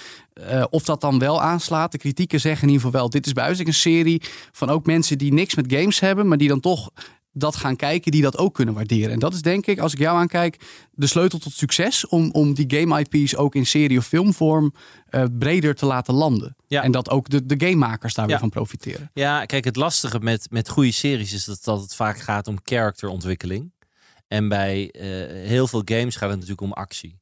of 0.71 0.83
dat 0.83 1.01
dan 1.01 1.19
wel 1.19 1.43
aanslaat. 1.43 1.93
De 1.93 1.99
kritieken 1.99 2.41
zeggen 2.41 2.63
in 2.63 2.69
ieder 2.69 2.85
geval 2.85 3.01
wel. 3.01 3.11
Dit 3.11 3.27
is 3.27 3.33
bij 3.33 3.49
een 3.59 3.75
serie 3.75 4.23
van 4.53 4.69
ook 4.71 4.87
mensen 4.87 5.19
die 5.19 5.33
niks 5.33 5.55
met 5.55 5.73
games 5.73 6.01
hebben. 6.01 6.29
Maar 6.29 6.39
die 6.39 6.49
dan 6.49 6.61
toch 6.61 6.91
dat 7.33 7.57
gaan 7.57 7.77
kijken, 7.77 8.13
die 8.13 8.23
dat 8.23 8.39
ook 8.39 8.55
kunnen 8.55 8.75
waarderen. 8.75 9.11
En 9.13 9.19
dat 9.19 9.35
is 9.35 9.43
denk 9.43 9.67
ik, 9.67 9.79
als 9.79 9.93
ik 9.93 9.99
jou 9.99 10.19
aankijk, 10.19 10.61
de 10.91 11.07
sleutel 11.07 11.39
tot 11.39 11.53
succes. 11.53 12.07
Om, 12.07 12.31
om 12.31 12.55
die 12.55 12.79
game 12.79 13.01
IP's 13.09 13.35
ook 13.35 13.55
in 13.55 13.67
serie 13.67 13.99
of 13.99 14.07
filmvorm 14.07 14.75
eh, 15.07 15.25
breder 15.39 15.75
te 15.75 15.87
laten 15.87 16.15
landen. 16.15 16.57
Ja. 16.67 16.83
En 16.83 16.91
dat 16.93 17.11
ook 17.11 17.29
de, 17.29 17.47
de 17.47 17.67
gamemakers 17.67 18.15
daar 18.15 18.25
Ja. 18.25 18.31
weer 18.31 18.41
van 18.41 18.49
profiteren. 18.51 19.11
Ja, 19.15 19.45
kijk, 19.45 19.65
het 19.65 19.77
lastige 19.77 20.19
met, 20.21 20.47
met 20.51 20.69
goede 20.69 20.93
series 20.93 21.33
is 21.33 21.45
dat, 21.45 21.65
dat 21.65 21.81
het 21.81 21.95
vaak 21.95 22.19
gaat 22.21 22.49
om 22.49 22.59
characterontwikkeling. 22.63 23.73
En 24.29 24.49
bij 24.49 24.91
eh, 24.91 25.03
heel 25.49 25.67
veel 25.67 25.83
games 25.85 26.17
gaat 26.17 26.29
het 26.31 26.39
natuurlijk 26.39 26.61
om 26.61 26.73
actie. 26.73 27.19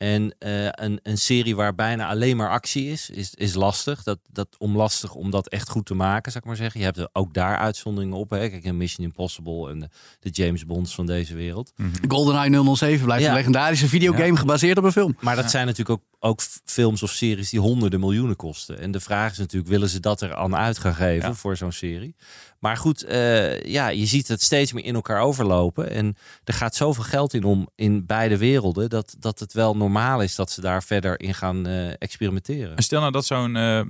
En 0.00 0.34
eh, 0.38 0.64
een, 0.70 1.00
een 1.02 1.18
serie 1.18 1.56
waar 1.56 1.74
bijna 1.74 2.08
alleen 2.08 2.36
maar 2.36 2.50
actie 2.50 2.90
is, 2.90 3.10
is, 3.10 3.34
is 3.34 3.54
lastig. 3.54 4.02
Dat, 4.02 4.18
dat 4.32 4.48
om 4.58 4.76
lastig 4.76 5.14
om 5.14 5.30
dat 5.30 5.48
echt 5.48 5.68
goed 5.68 5.86
te 5.86 5.94
maken, 5.94 6.32
zou 6.32 6.44
ik 6.44 6.48
maar 6.50 6.58
zeggen. 6.58 6.80
Je 6.80 6.86
hebt 6.86 6.98
er 6.98 7.08
ook 7.12 7.34
daar 7.34 7.56
uitzonderingen 7.56 8.16
op. 8.16 8.30
Hè. 8.30 8.48
Kijk, 8.48 8.72
Mission 8.72 9.06
Impossible 9.06 9.70
en 9.70 9.80
de, 9.80 9.88
de 10.20 10.30
James 10.30 10.66
Bonds 10.66 10.94
van 10.94 11.06
deze 11.06 11.34
wereld. 11.34 11.72
GoldenEye 12.08 12.74
007 12.76 13.04
blijft 13.04 13.22
Ja. 13.24 13.28
een 13.30 13.34
legendarische 13.36 13.88
videogame 13.88 14.32
Ja. 14.32 14.36
gebaseerd 14.38 14.78
op 14.78 14.84
een 14.84 14.92
film. 14.92 15.16
Maar 15.20 15.36
dat 15.36 15.50
zijn 15.50 15.66
natuurlijk 15.66 16.00
ook, 16.00 16.04
ook 16.22 16.40
films 16.64 17.02
of 17.02 17.10
series 17.10 17.50
die 17.50 17.60
honderden 17.60 18.00
miljoenen 18.00 18.36
kosten. 18.36 18.78
En 18.78 18.90
de 18.90 19.00
vraag 19.00 19.32
is 19.32 19.38
natuurlijk, 19.38 19.70
willen 19.70 19.88
ze 19.88 20.00
dat 20.00 20.20
er 20.20 20.34
aan 20.34 20.56
uit 20.56 20.78
gaan 20.78 20.94
geven 20.94 21.28
Ja. 21.28 21.34
voor 21.34 21.56
zo'n 21.56 21.72
serie? 21.72 22.14
Maar 22.58 22.76
goed, 22.76 23.02
eh, 23.04 23.62
ja, 23.62 23.88
je 23.88 24.06
ziet 24.06 24.28
het 24.28 24.42
steeds 24.42 24.72
meer 24.72 24.84
in 24.84 24.94
elkaar 24.94 25.20
overlopen. 25.20 25.90
En 25.90 26.16
er 26.44 26.54
gaat 26.54 26.74
zoveel 26.74 27.04
geld 27.04 27.34
in 27.34 27.44
om 27.44 27.68
in 27.74 28.06
beide 28.06 28.36
werelden... 28.38 28.90
dat, 28.90 29.14
dat 29.18 29.38
het 29.38 29.52
wel 29.52 29.76
normaal 29.76 30.22
is 30.22 30.34
dat 30.34 30.50
ze 30.50 30.60
daar 30.60 30.82
verder 30.82 31.20
in 31.20 31.34
gaan 31.34 31.66
eh, 31.66 31.90
experimenteren. 31.98 32.76
En 32.76 32.82
stel 32.82 33.00
nou 33.00 33.12
dat 33.12 33.26
zo'n 33.26 33.56
eh, 33.56 33.80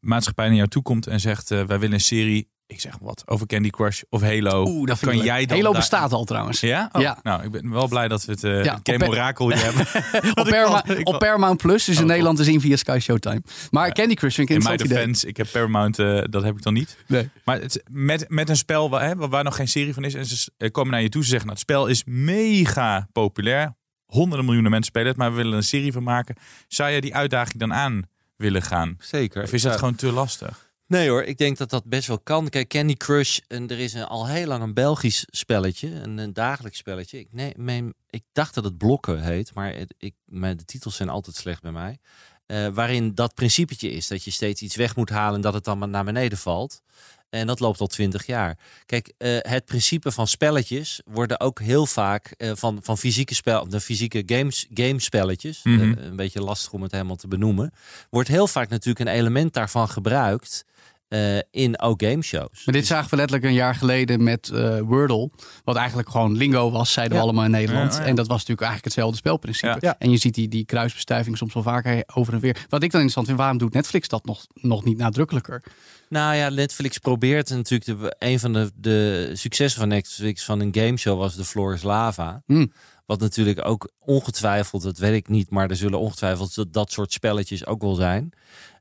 maatschappij 0.00 0.46
naar 0.46 0.56
jou 0.56 0.68
toe 0.68 0.82
komt 0.82 1.06
en 1.06 1.20
zegt: 1.20 1.48
Wij 1.48 1.66
willen 1.66 1.92
een 1.92 2.00
serie, 2.00 2.50
ik 2.68 2.80
zeg 2.80 2.92
maar 2.92 3.08
wat, 3.08 3.22
over 3.26 3.46
Candy 3.46 3.70
Crush 3.70 4.02
of 4.10 4.22
Halo. 4.22 4.64
Oeh, 4.66 4.86
dat 4.86 4.98
vind 4.98 5.10
kan 5.10 5.20
ik 5.20 5.26
jij 5.26 5.46
dan 5.46 5.56
Halo 5.56 5.72
bestaat 5.72 6.12
al 6.12 6.24
trouwens. 6.24 6.60
Ja? 6.60 6.88
Oh, 6.92 7.00
Ja. 7.02 7.18
Nou, 7.22 7.44
ik 7.44 7.50
ben 7.50 7.70
wel 7.70 7.88
blij 7.88 8.08
dat 8.08 8.24
we 8.24 8.32
het 8.32 8.44
eh 8.44 8.64
Ja, 8.64 8.80
Game 8.82 9.04
hier 9.04 9.64
hebben. 9.64 9.86
Op, 10.34 10.48
Parama- 10.48 11.18
Paramount 11.18 11.56
Plus, 11.62 11.84
dus 11.84 11.96
in 11.96 12.02
Oh, 12.02 12.08
Nederland 12.08 12.36
te 12.36 12.44
zien 12.44 12.60
via 12.60 12.76
Sky 12.76 12.98
Showtime. 13.00 13.42
Maar 13.70 13.92
Candy 13.92 14.14
Crush 14.14 14.34
vind 14.34 14.50
ik 14.50 14.56
In 14.56 14.62
mijn 14.62 14.74
idee. 14.74 14.88
defense, 14.88 15.26
ik 15.26 15.36
heb 15.36 15.46
Paramount, 15.52 15.98
eh, 15.98 16.20
dat 16.30 16.42
heb 16.42 16.56
ik 16.56 16.62
dan 16.62 16.72
niet. 16.72 16.96
Nee. 17.06 17.30
Maar 17.44 17.60
het, 17.60 17.82
met, 17.90 18.24
met 18.28 18.48
een 18.48 18.56
spel 18.56 18.90
waar, 18.90 19.04
hè, 19.06 19.16
waar- 19.16 19.44
nog 19.44 19.56
geen 19.56 19.68
serie 19.68 19.94
van 19.94 20.04
is. 20.04 20.14
En 20.14 20.26
ze 20.26 20.50
eh, 20.56 20.70
komen 20.70 20.92
naar 20.92 21.02
je 21.02 21.08
toe. 21.08 21.22
Ze 21.22 21.28
zeggen, 21.28 21.46
nou, 21.48 21.58
het 21.60 21.68
spel 21.70 21.86
is 21.86 22.02
mega 22.04 23.08
populair. 23.12 23.76
Honderden 24.06 24.44
miljoenen 24.44 24.70
mensen 24.70 24.90
spelen 24.90 25.08
het. 25.08 25.16
Maar 25.16 25.30
we 25.30 25.36
willen 25.36 25.56
een 25.56 25.62
serie 25.62 25.92
van 25.92 26.02
maken. 26.02 26.36
Zou 26.68 26.90
je 26.90 27.00
die 27.00 27.14
uitdaging 27.14 27.58
dan 27.58 27.74
aan 27.74 28.02
willen 28.36 28.62
gaan? 28.62 28.96
Zeker. 28.98 29.42
Of 29.42 29.52
is 29.52 29.62
dat 29.62 29.76
gewoon 29.78 29.94
te 29.94 30.12
lastig? 30.12 30.67
Nee 30.88 31.08
hoor, 31.08 31.22
ik 31.22 31.38
denk 31.38 31.56
dat 31.56 31.70
dat 31.70 31.84
best 31.84 32.08
wel 32.08 32.18
kan. 32.18 32.48
Kijk, 32.48 32.68
Candy 32.68 32.94
Crush, 32.94 33.38
en 33.48 33.68
er 33.68 33.78
is 33.78 33.92
een, 33.94 34.04
al 34.04 34.26
heel 34.28 34.46
lang 34.46 34.62
een 34.62 34.74
Belgisch 34.74 35.24
spelletje, 35.30 35.88
een, 35.94 36.18
een 36.18 36.32
dagelijks 36.32 36.78
spelletje. 36.78 37.18
Ik, 37.18 37.28
nee, 37.30 37.52
mijn, 37.56 37.94
ik 38.10 38.22
dacht 38.32 38.54
dat 38.54 38.64
het 38.64 38.78
blokken 38.78 39.22
heet, 39.22 39.54
maar 39.54 39.74
het, 39.74 39.94
ik, 39.98 40.14
mijn, 40.24 40.56
de 40.56 40.64
titels 40.64 40.96
zijn 40.96 41.08
altijd 41.08 41.36
slecht 41.36 41.62
bij 41.62 41.72
mij. 41.72 41.98
Eh, 42.46 42.66
waarin 42.68 43.14
dat 43.14 43.34
principetje 43.34 43.90
is 43.90 44.08
dat 44.08 44.24
je 44.24 44.30
steeds 44.30 44.62
iets 44.62 44.76
weg 44.76 44.96
moet 44.96 45.10
halen 45.10 45.34
en 45.34 45.40
dat 45.40 45.54
het 45.54 45.64
dan 45.64 45.78
maar 45.78 45.88
naar 45.88 46.04
beneden 46.04 46.38
valt. 46.38 46.82
En 47.30 47.46
dat 47.46 47.60
loopt 47.60 47.80
al 47.80 47.86
twintig 47.86 48.26
jaar. 48.26 48.58
Kijk, 48.86 49.12
eh, 49.18 49.36
het 49.40 49.64
principe 49.64 50.12
van 50.12 50.26
spelletjes 50.26 51.00
worden 51.04 51.40
ook 51.40 51.60
heel 51.60 51.86
vaak 51.86 52.26
eh, 52.26 52.50
van, 52.54 52.78
van 52.82 52.98
fysieke 52.98 53.34
spel, 53.34 53.68
de 53.68 53.80
fysieke 53.80 54.22
games, 54.26 54.66
gamespelletjes, 54.74 55.60
Mhm. 55.62 55.98
een 55.98 56.16
beetje 56.16 56.42
lastig 56.42 56.72
om 56.72 56.82
het 56.82 56.92
helemaal 56.92 57.16
te 57.16 57.28
benoemen, 57.28 57.72
wordt 58.10 58.28
heel 58.28 58.46
vaak 58.46 58.68
natuurlijk 58.68 59.08
een 59.08 59.14
element 59.14 59.52
daarvan 59.52 59.88
gebruikt 59.88 60.64
eh, 61.08 61.38
in 61.50 61.80
ook 61.80 62.02
gameshows. 62.02 62.64
Maar 62.64 62.74
dit 62.74 62.86
zagen 62.86 63.10
we 63.10 63.16
letterlijk 63.16 63.46
een 63.46 63.54
jaar 63.54 63.74
geleden 63.74 64.22
met 64.22 64.48
eh, 64.48 64.78
Wordle. 64.80 65.30
Wat 65.64 65.76
eigenlijk 65.76 66.08
gewoon 66.08 66.36
lingo 66.36 66.70
was, 66.70 66.92
zeiden 66.92 67.16
we 67.16 67.22
allemaal 67.22 67.44
in 67.44 67.50
Nederland. 67.50 67.94
Ja, 67.94 68.00
ja. 68.00 68.06
En 68.06 68.14
dat 68.14 68.26
was 68.26 68.36
natuurlijk 68.36 68.60
eigenlijk 68.60 68.84
hetzelfde 68.84 69.16
spelprincipe. 69.16 69.66
Ja. 69.66 69.76
Ja. 69.80 69.96
En 69.98 70.10
je 70.10 70.16
ziet 70.16 70.34
die, 70.34 70.48
die 70.48 70.64
kruisbestuiving 70.64 71.36
soms 71.36 71.54
wel 71.54 71.62
vaker 71.62 72.02
over 72.14 72.32
en 72.32 72.40
weer. 72.40 72.66
Wat 72.68 72.82
ik 72.82 72.90
dan 72.90 73.00
interessant 73.00 73.26
vind, 73.26 73.38
waarom 73.38 73.58
doet 73.58 73.72
Netflix 73.72 74.08
dat 74.08 74.24
nog, 74.24 74.46
nog 74.54 74.84
niet 74.84 74.98
nadrukkelijker? 74.98 75.62
Nou 76.08 76.34
ja, 76.34 76.48
Netflix 76.48 76.98
probeert 76.98 77.50
natuurlijk 77.50 78.00
de, 78.00 78.16
een 78.18 78.38
van 78.38 78.52
de, 78.52 78.70
de 78.74 79.30
successen 79.34 79.80
van 79.80 79.88
Netflix 79.88 80.44
van 80.44 80.60
een 80.60 80.74
gameshow 80.74 81.18
was 81.18 81.34
The 81.34 81.44
Floor 81.44 81.74
is 81.74 81.82
Lava. 81.82 82.42
Hmm. 82.46 82.72
Wat 83.06 83.20
natuurlijk 83.20 83.64
ook 83.64 83.90
ongetwijfeld, 83.98 84.82
dat 84.82 84.98
weet 84.98 85.14
ik 85.14 85.28
niet, 85.28 85.50
maar 85.50 85.70
er 85.70 85.76
zullen 85.76 85.98
ongetwijfeld 85.98 86.54
dat, 86.54 86.72
dat 86.72 86.92
soort 86.92 87.12
spelletjes 87.12 87.66
ook 87.66 87.82
wel 87.82 87.94
zijn. 87.94 88.32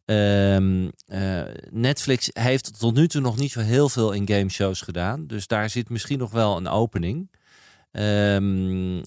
Ehm, 0.08 0.90
eh, 1.06 1.42
Netflix 1.70 2.30
heeft 2.34 2.80
tot 2.80 2.96
nu 2.96 3.08
toe 3.08 3.22
nog 3.22 3.38
niet 3.38 3.52
zo 3.52 3.60
heel 3.60 3.90
veel 3.90 4.12
in 4.12 4.28
gameshows 4.28 4.82
gedaan. 4.82 5.28
Dus 5.28 5.48
daar 5.48 5.70
zit 5.70 5.90
misschien 5.90 6.20
nog 6.20 6.32
wel 6.32 6.58
een 6.58 6.68
opening. 6.68 7.32
Ehm, 7.92 9.02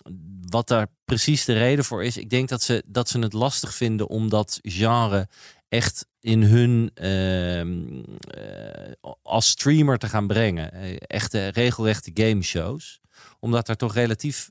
wat 0.49 0.69
daar 0.69 0.87
precies 1.05 1.45
de 1.45 1.53
reden 1.53 1.85
voor 1.85 2.05
is, 2.05 2.17
ik 2.17 2.31
denk 2.31 2.49
dat 2.49 2.63
ze, 2.63 2.83
dat 2.87 3.09
ze 3.09 3.19
het 3.19 3.33
lastig 3.33 3.75
vinden 3.75 4.09
om 4.09 4.29
dat 4.29 4.59
genre 4.63 5.29
echt 5.69 6.07
in 6.21 6.43
hun 6.43 6.91
ehm, 6.95 8.03
eh, 8.31 9.13
als 9.23 9.49
streamer 9.49 9.99
te 9.99 10.09
gaan 10.09 10.27
brengen. 10.27 10.73
Eh, 10.73 10.97
Echte 10.99 11.49
regelrechte 11.49 12.11
gameshows. 12.15 13.01
Omdat 13.39 13.69
er 13.69 13.77
toch 13.77 13.95
relatief 13.95 14.51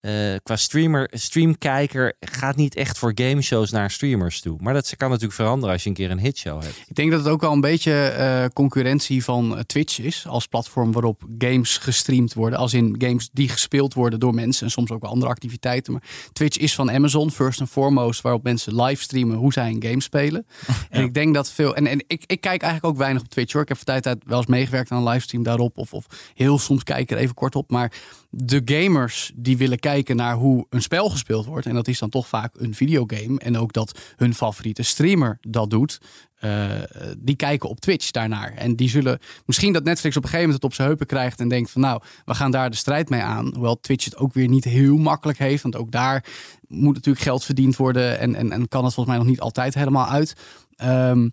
eh, 0.00 0.34
qua 0.42 0.56
streamer, 0.56 1.10
streamkijker 1.12 2.14
gaat 2.20 2.56
niet 2.56 2.74
echt 2.74 2.98
voor 2.98 3.12
gameshows 3.14 3.70
naar 3.70 3.90
streamers 3.90 4.40
toe. 4.40 4.58
Maar 4.60 4.74
dat 4.74 4.96
kan 4.96 5.08
natuurlijk 5.08 5.34
veranderen 5.34 5.72
als 5.72 5.82
je 5.82 5.88
een 5.88 5.94
keer 5.94 6.10
een 6.10 6.18
hitshow 6.18 6.62
hebt. 6.62 6.82
Ik 6.86 6.94
denk 6.94 7.10
dat 7.10 7.20
het 7.20 7.28
ook 7.28 7.40
wel 7.40 7.52
een 7.52 7.60
beetje 7.60 7.92
eh, 7.92 8.44
concurrentie 8.52 9.24
van 9.24 9.56
eh, 9.56 9.62
Twitch 9.62 10.00
is. 10.00 10.26
Als 10.26 10.46
platform 10.46 10.92
waarop 10.92 11.22
games 11.38 11.78
gestreamd 11.78 12.34
worden. 12.34 12.58
Als 12.58 12.74
in 12.74 12.94
games 12.98 13.28
die 13.32 13.48
gespeeld 13.48 13.94
worden 13.94 14.20
door 14.20 14.34
mensen. 14.34 14.64
En 14.64 14.70
soms 14.72 14.90
ook 14.90 15.02
wel 15.02 15.10
andere 15.10 15.30
activiteiten. 15.30 15.92
Maar 15.92 16.02
Twitch 16.32 16.56
is 16.56 16.74
van 16.74 16.90
Amazon, 16.90 17.30
first 17.30 17.60
and 17.60 17.70
foremost. 17.70 18.20
Waarop 18.20 18.42
mensen 18.42 18.82
livestreamen 18.82 19.36
hoe 19.36 19.52
zij 19.52 19.68
een 19.68 19.82
game 19.82 20.00
spelen. 20.00 20.46
En 20.90 21.04
ik 21.04 21.14
denk 21.14 21.34
dat 21.34 21.50
veel... 21.50 21.76
En, 21.76 21.86
en 21.86 22.04
ik, 22.06 22.24
ik 22.26 22.40
kijk 22.40 22.62
eigenlijk 22.62 22.84
ook 22.84 22.96
weinig 23.00 23.22
op 23.22 23.28
Twitch 23.28 23.52
hoor. 23.52 23.62
Ik 23.62 23.68
heb 23.68 23.76
van 23.76 23.86
tijd 23.86 24.02
tijd 24.02 24.18
wel 24.26 24.38
eens 24.38 24.46
meegewerkt 24.46 24.90
aan 24.90 24.98
een 24.98 25.08
livestream 25.08 25.42
daarop. 25.42 25.78
Of, 25.78 25.92
of 25.92 26.06
heel 26.34 26.58
soms 26.58 26.82
kijk 26.82 27.00
ik 27.00 27.10
er 27.10 27.16
even 27.16 27.34
kort 27.34 27.54
op. 27.54 27.70
Maar 27.70 27.92
de 28.38 28.62
gamers 28.64 29.32
die 29.34 29.56
willen 29.56 29.78
kijken 29.78 30.16
naar 30.16 30.34
hoe 30.34 30.66
een 30.70 30.82
spel 30.82 31.10
gespeeld 31.10 31.46
wordt. 31.46 31.66
En 31.66 31.74
dat 31.74 31.88
is 31.88 31.98
dan 31.98 32.08
toch 32.10 32.28
vaak 32.28 32.54
een 32.56 32.74
videogame. 32.74 33.38
En 33.38 33.58
ook 33.58 33.72
dat 33.72 33.98
hun 34.16 34.34
favoriete 34.34 34.82
streamer 34.82 35.38
dat 35.40 35.70
doet. 35.70 36.00
eh, 36.36 36.70
die 37.18 37.36
kijken 37.36 37.68
op 37.68 37.80
Twitch 37.80 38.10
daarnaar. 38.10 38.52
En 38.54 38.76
die 38.76 38.88
zullen 38.88 39.18
misschien 39.46 39.72
dat 39.72 39.84
Netflix 39.84 40.16
op 40.16 40.22
een 40.22 40.28
gegeven 40.28 40.48
moment 40.48 40.62
het 40.62 40.70
op 40.70 40.76
zijn 40.76 40.88
heupen 40.88 41.06
krijgt. 41.06 41.40
En 41.40 41.48
denkt 41.48 41.70
van 41.70 41.80
nou, 41.80 42.02
we 42.24 42.34
gaan 42.34 42.50
daar 42.50 42.70
de 42.70 42.76
strijd 42.76 43.08
mee 43.08 43.20
aan. 43.20 43.52
Hoewel 43.54 43.80
Twitch 43.80 44.04
het 44.04 44.16
ook 44.16 44.32
weer 44.32 44.48
niet 44.48 44.64
heel 44.64 44.96
makkelijk 44.96 45.38
heeft. 45.38 45.62
Want 45.62 45.76
ook 45.76 45.90
daar 45.90 46.24
moet 46.68 46.94
natuurlijk 46.94 47.24
geld 47.24 47.44
verdiend 47.44 47.76
worden. 47.76 48.18
En, 48.18 48.34
en, 48.34 48.68
kan 48.68 48.84
het 48.84 48.94
volgens 48.94 49.06
mij 49.06 49.16
nog 49.16 49.26
niet 49.26 49.40
altijd 49.40 49.74
helemaal 49.74 50.06
uit. 50.06 50.34
Ehm, 50.76 51.28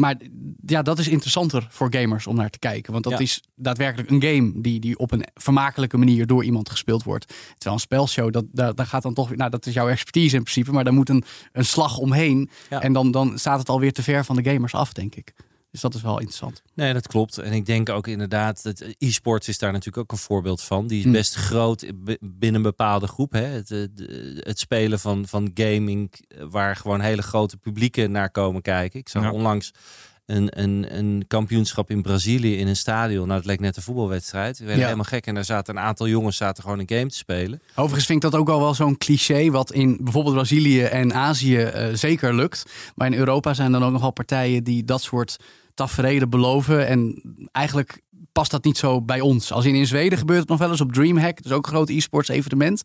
maar 0.00 0.16
ja, 0.66 0.82
dat 0.82 0.98
is 0.98 1.08
interessanter 1.08 1.66
voor 1.70 1.94
gamers 1.94 2.26
om 2.26 2.36
naar 2.36 2.50
te 2.50 2.58
kijken. 2.58 2.92
Want 2.92 3.04
dat 3.04 3.12
Ja. 3.12 3.18
is 3.18 3.42
daadwerkelijk 3.54 4.10
een 4.10 4.22
game 4.22 4.52
die, 4.60 4.80
die 4.80 4.98
op 4.98 5.12
een 5.12 5.24
vermakelijke 5.34 5.96
manier 5.96 6.26
door 6.26 6.44
iemand 6.44 6.70
gespeeld 6.70 7.02
wordt. 7.02 7.26
Terwijl 7.52 7.74
een 7.74 7.80
spelshow, 7.80 8.32
dat, 8.32 8.44
daar, 8.52 8.74
daar 8.74 8.86
gaat 8.86 9.02
dan 9.02 9.14
toch 9.14 9.28
weer, 9.28 9.36
nou 9.36 9.50
dat 9.50 9.66
is 9.66 9.74
jouw 9.74 9.88
expertise 9.88 10.36
in 10.36 10.42
principe, 10.42 10.72
maar 10.72 10.84
daar 10.84 10.92
moet 10.92 11.08
een, 11.08 11.24
een 11.52 11.64
slag 11.64 11.98
omheen. 11.98 12.50
Ja. 12.70 12.82
En 12.82 12.92
dan, 12.92 13.10
dan 13.10 13.38
staat 13.38 13.58
het 13.58 13.68
alweer 13.68 13.92
te 13.92 14.02
ver 14.02 14.24
van 14.24 14.36
de 14.36 14.50
gamers 14.50 14.74
af, 14.74 14.92
denk 14.92 15.14
ik. 15.14 15.32
Dus 15.70 15.80
dat 15.80 15.94
is 15.94 16.02
wel 16.02 16.12
interessant. 16.18 16.62
Nee, 16.74 16.92
dat 16.92 17.06
klopt. 17.06 17.38
En 17.38 17.52
ik 17.52 17.66
denk 17.66 17.88
ook 17.88 18.06
inderdaad, 18.06 18.62
dat 18.62 18.84
e-sports 18.98 19.48
is 19.48 19.58
daar 19.58 19.72
natuurlijk 19.72 19.98
ook 19.98 20.12
een 20.12 20.24
voorbeeld 20.24 20.62
van. 20.62 20.86
Die 20.86 20.98
is 20.98 21.04
Hm. 21.04 21.12
best 21.12 21.34
groot 21.34 21.84
binnen 22.20 22.54
een 22.54 22.62
bepaalde 22.62 23.06
groep. 23.06 23.32
Hè? 23.32 23.44
Het, 23.44 23.70
eh, 23.70 23.78
het 24.38 24.58
spelen 24.58 25.00
van, 25.00 25.26
van 25.26 25.50
gaming, 25.54 26.10
eh, 26.28 26.44
waar 26.50 26.76
gewoon 26.76 27.00
hele 27.00 27.22
grote 27.22 27.56
publieken 27.56 28.10
naar 28.10 28.30
komen 28.30 28.62
kijken. 28.62 29.00
Ik 29.00 29.08
zag 29.08 29.22
Ja. 29.22 29.32
onlangs 29.32 29.70
een, 30.26 30.60
een, 30.62 30.96
een 30.98 31.24
kampioenschap 31.26 31.90
in 31.90 32.02
Brazilië 32.02 32.56
in 32.56 32.66
een 32.68 32.76
stadion. 32.76 33.26
Nou, 33.26 33.38
het 33.38 33.48
leek 33.48 33.60
net 33.60 33.76
een 33.76 33.82
voetbalwedstrijd. 33.82 34.54
We 34.58 34.64
werden 34.64 34.80
Ja. 34.80 34.86
helemaal 34.88 35.10
gek 35.10 35.26
en 35.26 35.34
daar 35.34 35.44
zaten 35.44 35.76
een 35.76 35.82
aantal 35.82 36.08
jongens 36.08 36.36
zaten 36.36 36.62
gewoon 36.62 36.78
een 36.78 36.88
game 36.88 37.06
te 37.06 37.16
spelen. 37.16 37.60
Overigens 37.74 38.06
vind 38.06 38.24
ik 38.24 38.30
dat 38.30 38.40
ook 38.40 38.48
al 38.48 38.60
wel 38.60 38.74
zo'n 38.74 38.98
cliché, 38.98 39.50
wat 39.50 39.72
in 39.72 39.98
bijvoorbeeld 40.00 40.34
Brazilië 40.34 40.82
en 40.82 41.14
Azië 41.14 41.56
eh, 41.58 41.88
zeker 41.94 42.34
lukt. 42.34 42.62
Maar 42.94 43.06
in 43.06 43.18
Europa 43.18 43.54
zijn 43.54 43.72
dan 43.72 43.84
ook 43.84 43.92
nogal 43.92 44.10
partijen 44.12 44.64
die 44.64 44.84
dat 44.84 45.02
soort 45.02 45.36
tafereelen 45.74 46.30
beloven. 46.30 46.86
En 46.86 47.22
eigenlijk 47.52 48.00
past 48.32 48.50
dat 48.50 48.64
niet 48.64 48.78
zo 48.78 49.02
bij 49.02 49.20
ons. 49.20 49.52
Als 49.52 49.64
in, 49.64 49.74
in 49.74 49.86
Zweden 49.86 50.18
gebeurt 50.18 50.40
het 50.40 50.48
nog 50.48 50.58
wel 50.58 50.70
eens 50.70 50.80
op 50.80 50.92
DreamHack. 50.92 51.40
Is 51.40 51.52
ook 51.52 51.66
een 51.66 51.72
groot 51.72 51.88
e-sports 51.88 52.28
evenement. 52.28 52.82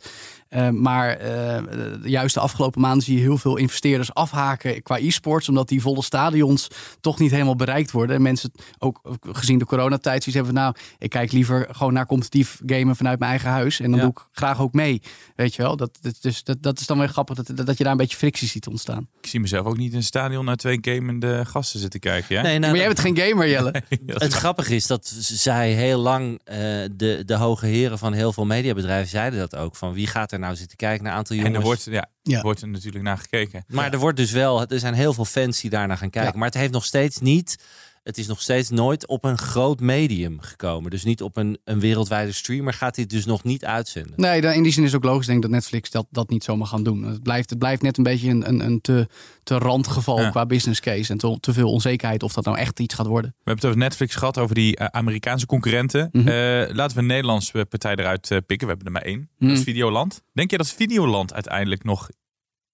Eh, 0.56 0.70
maar 0.70 1.10
eh, 1.10 1.64
juist 2.04 2.34
de 2.34 2.40
afgelopen 2.40 2.82
maanden 2.82 3.04
zie 3.04 3.16
je 3.16 3.22
heel 3.22 3.38
veel 3.38 3.58
investeerders 3.58 4.14
afhaken 4.14 4.84
qua 4.84 4.98
e-sports. 5.00 5.50
Omdat 5.50 5.68
die 5.68 5.82
volle 5.82 6.04
stadions 6.04 6.68
toch 7.02 7.20
niet 7.20 7.32
helemaal 7.32 7.56
bereikt 7.56 7.92
worden. 7.92 8.16
En 8.16 8.22
mensen, 8.22 8.52
ook 8.78 9.02
gezien 9.22 9.58
de 9.60 9.66
coronatijd, 9.66 10.24
zoiets 10.24 10.34
hebben 10.46 10.54
van, 10.54 10.64
nou, 10.64 10.76
ik 11.00 11.10
kijk 11.10 11.32
liever 11.32 11.68
gewoon 11.72 11.94
naar 11.94 12.06
competitief 12.06 12.60
gamen 12.66 12.96
vanuit 12.96 13.20
mijn 13.20 13.32
eigen 13.32 13.50
huis. 13.50 13.80
En 13.80 13.90
dan 13.90 14.00
Ja. 14.00 14.06
doe 14.06 14.12
ik 14.12 14.28
graag 14.32 14.62
ook 14.62 14.74
mee. 14.74 15.02
Weet 15.36 15.56
je 15.56 15.62
wel? 15.62 15.76
Dat, 15.76 15.98
dat, 16.02 16.18
dus, 16.22 16.44
dat, 16.44 16.58
dat 16.64 16.80
is 16.80 16.88
dan 16.88 16.98
weer 16.98 17.10
grappig 17.10 17.36
dat, 17.36 17.66
dat 17.66 17.78
je 17.78 17.84
daar 17.84 17.92
een 17.92 17.98
beetje 17.98 18.18
frictie 18.18 18.48
ziet 18.48 18.68
ontstaan. 18.68 19.08
Ik 19.22 19.28
zie 19.28 19.40
mezelf 19.40 19.66
ook 19.66 19.78
niet 19.78 19.92
in 19.92 19.98
een 19.98 20.04
stadion 20.04 20.46
naar 20.46 20.56
twee 20.56 20.78
gamende 20.82 21.46
gasten 21.46 21.80
zitten 21.80 22.00
kijken. 22.00 22.36
Ja? 22.36 22.42
Nee, 22.42 22.60
nou, 22.60 22.72
maar 22.72 22.80
jij 22.80 22.88
bent 22.88 23.00
geen 23.00 23.18
gamer, 23.18 23.50
Jelle. 23.50 23.84
Het 24.06 24.34
grappige 24.34 24.76
is 24.76 24.88
dat 24.88 25.08
zij 25.22 25.72
heel 25.72 26.00
lang, 26.00 26.40
eh, 26.44 26.58
de, 26.92 27.24
de 27.26 27.36
hoge 27.36 27.66
heren 27.66 27.98
van 27.98 28.14
heel 28.14 28.34
veel 28.34 28.46
mediabedrijven 28.46 29.10
zeiden 29.10 29.40
dat 29.40 29.56
ook. 29.56 29.76
Van 29.76 29.94
wie 29.94 30.08
gaat 30.08 30.32
er 30.32 30.40
nou 30.46 30.58
zitten 30.58 30.78
kijken 30.78 31.04
naar 31.04 31.12
een 31.12 31.18
aantal 31.18 31.36
jongens. 31.36 31.54
En 31.56 31.60
er 31.60 31.66
wordt, 31.66 31.84
ja, 31.84 32.10
Ja. 32.24 32.42
wordt 32.42 32.62
er 32.62 32.68
natuurlijk 32.68 33.04
naar 33.04 33.18
gekeken. 33.18 33.64
Maar 33.68 33.94
er 33.94 34.00
wordt 34.00 34.18
dus 34.18 34.32
wel, 34.32 34.66
er 34.68 34.80
zijn 34.80 34.94
heel 34.94 35.14
veel 35.14 35.26
fans 35.26 35.62
die 35.62 35.70
daarna 35.70 35.96
gaan 35.96 36.10
kijken. 36.10 36.32
Ja. 36.32 36.38
Maar 36.38 36.48
het 36.48 36.58
heeft 36.58 36.72
nog 36.72 36.86
steeds 36.86 37.20
niet, 37.20 37.58
het 38.06 38.18
is 38.18 38.28
nog 38.28 38.42
steeds 38.42 38.70
nooit 38.70 39.08
op 39.08 39.24
een 39.24 39.38
groot 39.38 39.80
medium 39.80 40.40
gekomen. 40.42 40.92
Dus 40.92 41.04
niet 41.04 41.22
op 41.22 41.38
een, 41.38 41.58
een 41.64 41.80
wereldwijde 41.80 42.32
streamer 42.32 42.74
gaat 42.74 42.96
dit 42.96 43.10
dus 43.10 43.26
nog 43.26 43.44
niet 43.44 43.66
uitzenden. 43.66 44.14
Nee, 44.16 44.42
dan- 44.42 44.54
in 44.54 44.64
die 44.64 44.72
zin 44.72 44.84
is 44.84 44.92
het 44.92 45.04
ook 45.04 45.10
logisch 45.12 45.26
denk 45.26 45.38
ik 45.38 45.44
dat 45.44 45.52
Netflix 45.54 45.90
dat, 45.90 46.08
dat 46.10 46.30
niet 46.30 46.44
zomaar 46.44 46.68
gaan 46.68 46.84
doen. 46.84 47.04
Het 47.04 47.24
blijft, 47.24 47.50
het 47.50 47.60
blijft 47.60 47.82
net 47.82 47.98
een 47.98 48.04
beetje 48.04 48.30
een, 48.30 48.48
een, 48.48 48.60
een 48.66 48.82
te, 48.82 49.08
te 49.44 49.58
randgeval 49.58 50.22
Ja. 50.22 50.30
qua 50.30 50.46
business 50.46 50.80
case. 50.80 51.12
En 51.12 51.18
te, 51.18 51.38
te 51.40 51.54
veel 51.54 51.72
onzekerheid 51.72 52.24
of 52.24 52.34
dat 52.34 52.46
nou 52.46 52.58
echt 52.58 52.80
iets 52.80 52.94
gaat 52.96 53.08
worden. 53.08 53.30
We 53.32 53.36
hebben 53.44 53.56
het 53.56 53.66
over 53.66 53.80
Netflix 53.80 54.16
gehad, 54.16 54.38
over 54.38 54.56
die 54.56 54.76
eh, 54.78 54.86
Amerikaanse 54.92 55.46
concurrenten. 55.46 56.10
Mhm. 56.12 56.28
Eh, 56.28 56.34
laten 56.76 56.96
we 56.96 57.02
een 57.02 57.08
Nederlandse 57.08 57.66
partij 57.70 57.96
eruit 57.96 58.32
eh, 58.32 58.38
pikken. 58.46 58.68
We 58.68 58.74
hebben 58.74 58.86
er 58.86 58.92
maar 58.92 59.02
één. 59.12 59.30
Mhm. 59.38 59.50
Dat 59.50 59.58
is 59.58 59.64
Videoland. 59.64 60.22
Denk 60.34 60.52
je 60.52 60.58
dat 60.58 60.70
Videoland 60.70 61.34
uiteindelijk 61.34 61.84
nog 61.84 62.10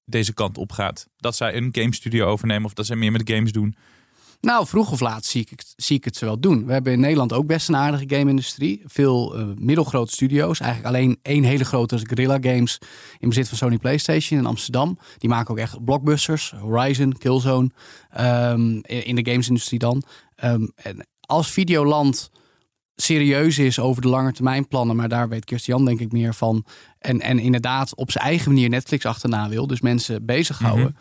deze 0.06 0.34
kant 0.34 0.58
op 0.58 0.72
gaat? 0.72 1.08
Dat 1.18 1.36
zij 1.36 1.56
een 1.56 1.70
game 1.72 1.94
studio 1.94 2.26
overnemen 2.28 2.66
of 2.66 2.74
dat 2.74 2.86
zij 2.86 2.96
meer 2.96 3.12
met 3.12 3.30
games 3.30 3.52
doen? 3.52 3.76
Nou, 4.42 4.68
vroeg 4.68 4.92
of 4.92 5.00
laat 5.00 5.26
zie 5.26 5.48
ik, 5.50 5.64
zie 5.76 5.98
ik 5.98 6.04
het 6.06 6.16
ze 6.16 6.26
wel 6.26 6.40
doen. 6.40 6.66
We 6.66 6.74
hebben 6.74 6.94
in 6.94 7.00
Nederland 7.00 7.34
ook 7.34 7.46
best 7.46 7.70
een 7.70 7.76
aardige 7.76 8.16
game-industrie. 8.16 8.82
Veel 8.86 9.36
eh, 9.36 9.46
middelgrote 9.56 10.12
studio's. 10.12 10.60
Eigenlijk 10.60 10.96
alleen 10.96 11.20
één 11.22 11.44
hele 11.44 11.66
grote 11.66 11.98
Guerrilla 11.98 12.38
Games 12.42 12.78
in 13.20 13.30
bezit 13.30 13.48
van 13.48 13.58
Sony 13.58 13.78
PlayStation 13.78 14.40
in 14.40 14.46
Amsterdam. 14.46 14.98
Die 15.18 15.30
maken 15.30 15.52
ook 15.52 15.58
echt 15.58 15.84
blockbusters. 15.84 16.54
Horizon, 16.60 17.18
Killzone. 17.18 17.70
ehm, 18.10 18.80
in 18.84 19.16
de 19.16 19.32
gamesindustrie 19.32 19.80
dan. 19.80 20.04
Ehm, 20.36 20.68
en 20.76 21.08
als 21.22 21.52
Videoland 21.52 22.32
serieus 22.96 23.58
is 23.58 23.80
over 23.80 24.02
de 24.02 24.08
lange 24.08 24.32
termijn 24.32 24.68
plannen, 24.68 24.96
maar 24.96 25.10
daar 25.10 25.30
weet 25.30 25.46
Christian 25.46 25.86
denk 25.86 26.00
ik 26.00 26.12
meer 26.12 26.34
van. 26.34 26.66
En, 27.00 27.22
en 27.22 27.40
inderdaad 27.40 27.96
op 27.96 28.12
zijn 28.12 28.26
eigen 28.26 28.52
manier 28.52 28.70
Netflix 28.70 29.06
achterna 29.06 29.50
wil, 29.50 29.68
dus 29.68 29.82
mensen 29.82 30.26
bezighouden. 30.26 30.96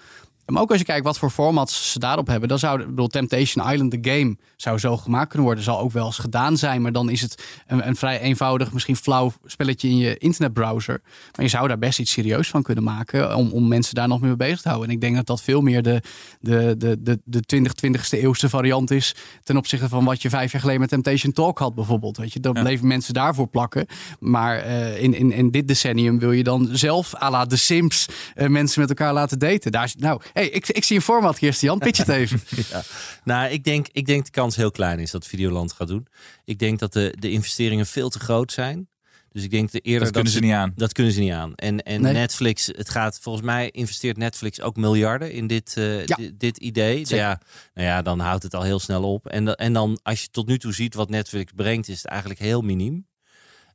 Maar 0.53 0.63
ook 0.63 0.71
als 0.71 0.79
je 0.79 0.85
kijkt 0.85 1.05
wat 1.05 1.19
voor 1.19 1.31
formats 1.31 1.93
ze 1.93 1.99
daarop 1.99 2.27
hebben, 2.27 2.49
dan 2.49 2.59
zou 2.59 2.81
ik 2.81 2.87
bedoel, 2.87 3.07
Temptation 3.07 3.71
Island, 3.73 3.91
de 3.91 4.11
game, 4.11 4.37
zou 4.57 4.79
zo 4.79 4.97
gemaakt 4.97 5.29
kunnen 5.29 5.47
worden. 5.47 5.65
Zal 5.65 5.79
ook 5.81 5.93
wel 5.93 6.07
eens 6.07 6.19
gedaan 6.19 6.57
zijn, 6.57 6.83
maar 6.83 6.93
dan 6.93 7.11
is 7.11 7.21
het 7.21 7.43
een, 7.67 7.89
een 7.89 7.97
vrij 7.97 8.21
eenvoudig, 8.21 8.73
misschien 8.73 8.97
flauw 8.97 9.33
spelletje 9.45 9.89
in 9.89 9.97
je 9.97 10.17
internetbrowser. 10.19 11.01
Maar 11.37 11.45
je 11.45 11.51
zou 11.51 11.69
daar 11.69 11.79
best 11.79 11.99
iets 11.99 12.13
serieus 12.13 12.49
van 12.49 12.63
kunnen 12.63 12.85
maken 12.85 13.37
om, 13.37 13.51
om 13.51 13.69
mensen 13.69 13.95
daar 13.95 14.09
nog 14.09 14.19
meer 14.21 14.29
mee 14.29 14.37
bezig 14.37 14.61
te 14.61 14.69
houden. 14.69 14.89
En 14.89 14.95
ik 14.95 15.01
denk 15.01 15.17
dat 15.17 15.27
dat 15.27 15.43
veel 15.43 15.61
meer 15.61 15.83
de, 15.83 16.03
de, 16.41 16.75
de, 16.79 17.03
de, 17.03 17.21
de 17.25 17.43
2020ste 17.57 18.19
eeuwse 18.19 18.49
variant 18.49 18.91
is 18.91 19.15
ten 19.43 19.57
opzichte 19.57 19.89
van 19.89 20.05
wat 20.05 20.23
je 20.23 20.29
vijf 20.31 20.53
jaar 20.53 20.61
geleden 20.61 20.81
met 20.81 20.91
Temptation 20.91 21.33
Talk 21.33 21.59
had 21.59 21.75
bijvoorbeeld. 21.75 22.17
Weet 22.17 22.33
je, 22.33 22.41
dan 22.41 22.55
Ja. 22.55 22.63
bleven 22.63 22.87
mensen 22.87 23.15
daarvoor 23.15 23.49
plakken. 23.49 23.87
Maar 24.19 24.57
eh, 24.59 25.03
in, 25.03 25.15
in, 25.15 25.33
in 25.33 25.51
dit 25.51 25.69
decennium 25.69 26.19
wil 26.19 26.33
je 26.33 26.43
dan 26.45 26.69
zelf 26.73 27.15
à 27.23 27.31
la 27.31 27.47
The 27.47 27.57
Sims 27.57 28.09
eh, 28.35 28.49
mensen 28.49 28.81
met 28.81 28.89
elkaar 28.89 29.13
laten 29.13 29.39
daten. 29.39 29.73
Daar 29.73 29.93
nou, 29.99 30.21
hey, 30.41 30.49
ik, 30.51 30.69
ik 30.69 30.85
zie 30.85 30.97
een 30.97 31.03
format, 31.03 31.39
Kirstian. 31.39 31.79
Pitch 31.79 31.99
het 31.99 32.09
even. 32.09 32.41
Ja. 32.71 32.83
Nou, 33.25 33.51
ik 33.51 33.65
denk, 33.65 33.87
ik 33.93 34.07
denk 34.07 34.25
de 34.25 34.31
kans 34.31 34.57
heel 34.57 34.71
klein 34.71 34.99
is 34.99 35.11
dat 35.11 35.27
Videoland 35.27 35.73
gaat 35.73 35.89
doen. 35.89 36.07
Ik 36.45 36.59
denk 36.59 36.79
dat 36.79 36.93
de, 36.93 37.15
de 37.19 37.31
investeringen 37.31 37.87
veel 37.87 38.09
te 38.09 38.19
groot 38.19 38.53
zijn. 38.53 38.89
Dus 39.33 39.43
ik 39.45 39.51
denk 39.51 39.71
de 39.71 39.81
eerder 39.81 40.03
Dat 40.05 40.13
kunnen 40.13 40.33
ze 40.33 40.41
niet 40.41 40.53
aan. 40.53 40.73
Dat 40.77 40.93
kunnen 40.93 41.13
ze 41.13 41.21
niet 41.21 41.33
aan. 41.33 41.55
En, 41.55 41.83
en 41.83 42.01
Nee. 42.01 42.13
Netflix, 42.13 42.67
het 42.67 42.91
gaat 42.91 43.19
volgens 43.21 43.45
mij 43.45 43.71
investeert 43.71 44.17
Netflix 44.17 44.61
ook 44.61 44.77
miljarden 44.77 45.33
in 45.33 45.47
dit, 45.47 45.75
eh, 45.77 46.07
Ja. 46.07 46.17
dit 46.35 46.57
idee. 46.57 46.97
Zeker. 47.07 47.17
Ja, 47.17 47.41
nou 47.75 47.87
ja, 47.87 48.03
dan 48.03 48.19
houdt 48.19 48.43
het 48.43 48.55
al 48.55 48.63
heel 48.63 48.79
snel 48.81 49.13
op. 49.13 49.27
En, 49.27 49.55
en 49.57 49.73
dan, 49.73 50.01
als 50.03 50.21
je 50.23 50.29
tot 50.31 50.47
nu 50.47 50.59
toe 50.59 50.73
ziet 50.75 50.95
wat 50.95 51.11
Netflix 51.11 51.53
brengt, 51.57 51.89
is 51.89 51.97
het 51.97 52.07
eigenlijk 52.07 52.41
heel 52.41 52.61
miniem. 52.61 53.07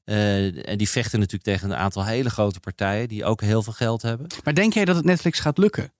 Eh, 0.04 0.70
en 0.70 0.78
die 0.78 0.90
vechten 0.90 1.20
natuurlijk 1.20 1.44
tegen 1.44 1.70
een 1.70 1.78
aantal 1.78 2.06
hele 2.06 2.30
grote 2.30 2.60
partijen 2.60 3.08
die 3.08 3.26
ook 3.26 3.42
heel 3.42 3.64
veel 3.64 3.74
geld 3.74 4.02
hebben. 4.02 4.28
Maar 4.44 4.54
denk 4.54 4.74
jij 4.74 4.86
dat 4.86 4.96
het 4.96 5.06
Netflix 5.06 5.40
gaat 5.40 5.58
lukken? 5.58 5.92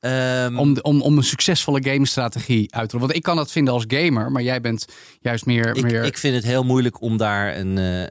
Ehm, 0.00 0.58
Om, 0.58 0.78
om, 0.80 1.02
om 1.02 1.16
een 1.16 1.22
succesvolle 1.24 1.82
gamestrategie 1.84 2.74
uit 2.74 2.88
te 2.88 2.92
rollen. 2.96 3.06
Want 3.06 3.18
ik 3.18 3.22
kan 3.22 3.36
dat 3.36 3.52
vinden 3.52 3.74
als 3.74 3.84
gamer, 3.88 4.32
maar 4.32 4.42
jij 4.42 4.60
bent 4.60 4.84
juist 5.20 5.46
meer... 5.46 5.76
ik, 5.76 5.82
meer... 5.82 6.04
ik 6.04 6.18
vind 6.18 6.34
het 6.34 6.44
heel 6.44 6.64
moeilijk 6.64 7.00
om 7.00 7.16
daar 7.16 7.56
een. 7.56 7.78
eh, 7.78 8.02
eh, 8.02 8.08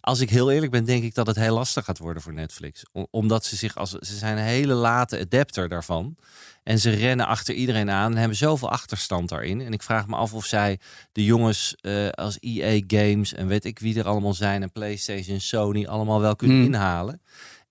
als 0.00 0.20
ik 0.20 0.30
heel 0.30 0.50
eerlijk 0.50 0.72
ben, 0.72 0.84
denk 0.84 1.02
ik 1.02 1.14
dat 1.14 1.26
het 1.26 1.36
heel 1.36 1.54
lastig 1.54 1.84
gaat 1.84 1.98
worden 1.98 2.22
voor 2.22 2.32
Netflix. 2.32 2.82
Omdat 3.10 3.44
ze 3.44 3.56
zich 3.56 3.76
als. 3.76 3.90
Ze 3.90 4.16
zijn 4.16 4.36
een 4.36 4.44
hele 4.44 4.74
late 4.74 5.18
adapter 5.18 5.68
daarvan. 5.68 6.16
En 6.62 6.78
ze 6.78 6.90
rennen 6.90 7.26
achter 7.26 7.54
iedereen 7.54 7.90
aan 7.90 8.10
en 8.12 8.16
hebben 8.18 8.36
zoveel 8.36 8.70
achterstand 8.70 9.28
daarin. 9.28 9.60
En 9.60 9.72
ik 9.72 9.82
vraag 9.82 10.06
me 10.06 10.16
af 10.16 10.32
of 10.34 10.44
zij 10.46 10.78
de 11.12 11.24
jongens 11.24 11.74
eh, 11.80 12.08
als 12.08 12.36
EA 12.40 12.80
Games 12.86 13.34
en 13.34 13.46
weet 13.46 13.64
ik 13.64 13.78
wie 13.78 13.98
er 13.98 14.06
allemaal 14.08 14.34
zijn. 14.34 14.62
En 14.62 14.72
PlayStation, 14.72 15.40
Sony 15.40 15.86
allemaal 15.86 16.20
wel 16.20 16.36
kunnen 16.36 16.56
Hmm. 16.56 16.66
inhalen. 16.66 17.22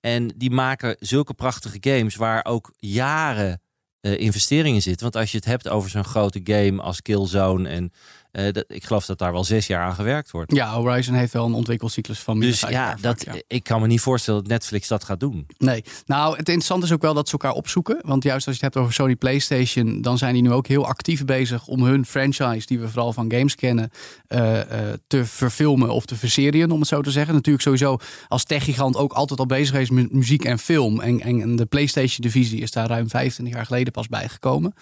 En 0.01 0.27
die 0.27 0.51
maken 0.51 0.95
zulke 0.99 1.33
prachtige 1.33 1.77
games 1.79 2.15
waar 2.15 2.45
ook 2.45 2.73
jaren 2.77 3.61
eh, 4.01 4.19
investeringen 4.19 4.81
zitten. 4.81 5.03
Want 5.03 5.15
als 5.15 5.31
je 5.31 5.37
het 5.37 5.45
hebt 5.45 5.69
over 5.69 5.89
zo'n 5.89 6.03
grote 6.03 6.41
game 6.43 6.81
als 6.81 7.01
Killzone 7.01 7.69
en 7.69 7.91
eh, 8.31 8.51
dat, 8.51 8.65
ik 8.67 8.83
geloof 8.83 9.05
dat 9.05 9.17
daar 9.17 9.31
wel 9.31 9.43
zes 9.43 9.67
jaar 9.67 9.85
aan 9.85 9.95
gewerkt 9.95 10.31
wordt. 10.31 10.51
Ja, 10.51 10.73
Horizon 10.73 11.15
heeft 11.15 11.33
wel 11.33 11.45
een 11.45 11.53
ontwikkelcyclus 11.53 12.19
van 12.19 12.37
meer 12.37 12.49
Dus 12.49 12.59
ja, 12.59 12.69
jaar 12.69 13.01
dat, 13.01 13.23
vaak, 13.23 13.35
ja. 13.35 13.41
ik 13.47 13.63
kan 13.63 13.81
me 13.81 13.87
niet 13.87 14.01
voorstellen 14.01 14.41
dat 14.41 14.49
Netflix 14.49 14.87
dat 14.87 15.03
gaat 15.03 15.19
doen. 15.19 15.47
Nee. 15.57 15.83
Nou, 16.05 16.29
het 16.29 16.47
interessante 16.47 16.85
is 16.85 16.91
ook 16.91 17.01
wel 17.01 17.13
dat 17.13 17.27
ze 17.27 17.31
elkaar 17.31 17.51
opzoeken. 17.51 17.99
Want 18.01 18.23
juist 18.23 18.47
als 18.47 18.57
je 18.57 18.65
het 18.65 18.73
hebt 18.73 18.85
over 18.85 18.93
Sony 18.93 19.15
PlayStation, 19.15 20.01
dan 20.01 20.17
zijn 20.17 20.33
die 20.33 20.41
nu 20.41 20.51
ook 20.51 20.67
heel 20.67 20.87
actief 20.87 21.25
bezig 21.25 21.67
om 21.67 21.83
hun 21.83 22.05
franchise, 22.05 22.65
die 22.65 22.79
we 22.79 22.89
vooral 22.89 23.13
van 23.13 23.31
games 23.31 23.55
kennen, 23.55 23.91
eh, 24.27 24.61
eh, 24.61 24.97
te 25.07 25.25
verfilmen 25.25 25.89
of 25.89 26.05
te 26.05 26.15
verserien, 26.15 26.71
om 26.71 26.79
het 26.79 26.87
zo 26.87 27.01
te 27.01 27.11
zeggen. 27.11 27.33
Natuurlijk 27.33 27.63
sowieso 27.63 27.97
als 28.27 28.43
techgigant 28.43 28.95
ook 28.95 29.13
altijd 29.13 29.39
al 29.39 29.45
bezig 29.45 29.69
geweest 29.69 29.91
met 29.91 30.13
muziek 30.13 30.45
en 30.45 30.59
film. 30.59 30.99
En, 30.99 31.21
en 31.21 31.55
de 31.55 31.65
PlayStation-divisie 31.65 32.61
is 32.61 32.71
daar 32.71 32.87
ruim 32.87 33.09
25 33.09 33.55
jaar 33.55 33.65
geleden 33.65 33.93
pas 33.93 34.07
bijgekomen. 34.07 34.73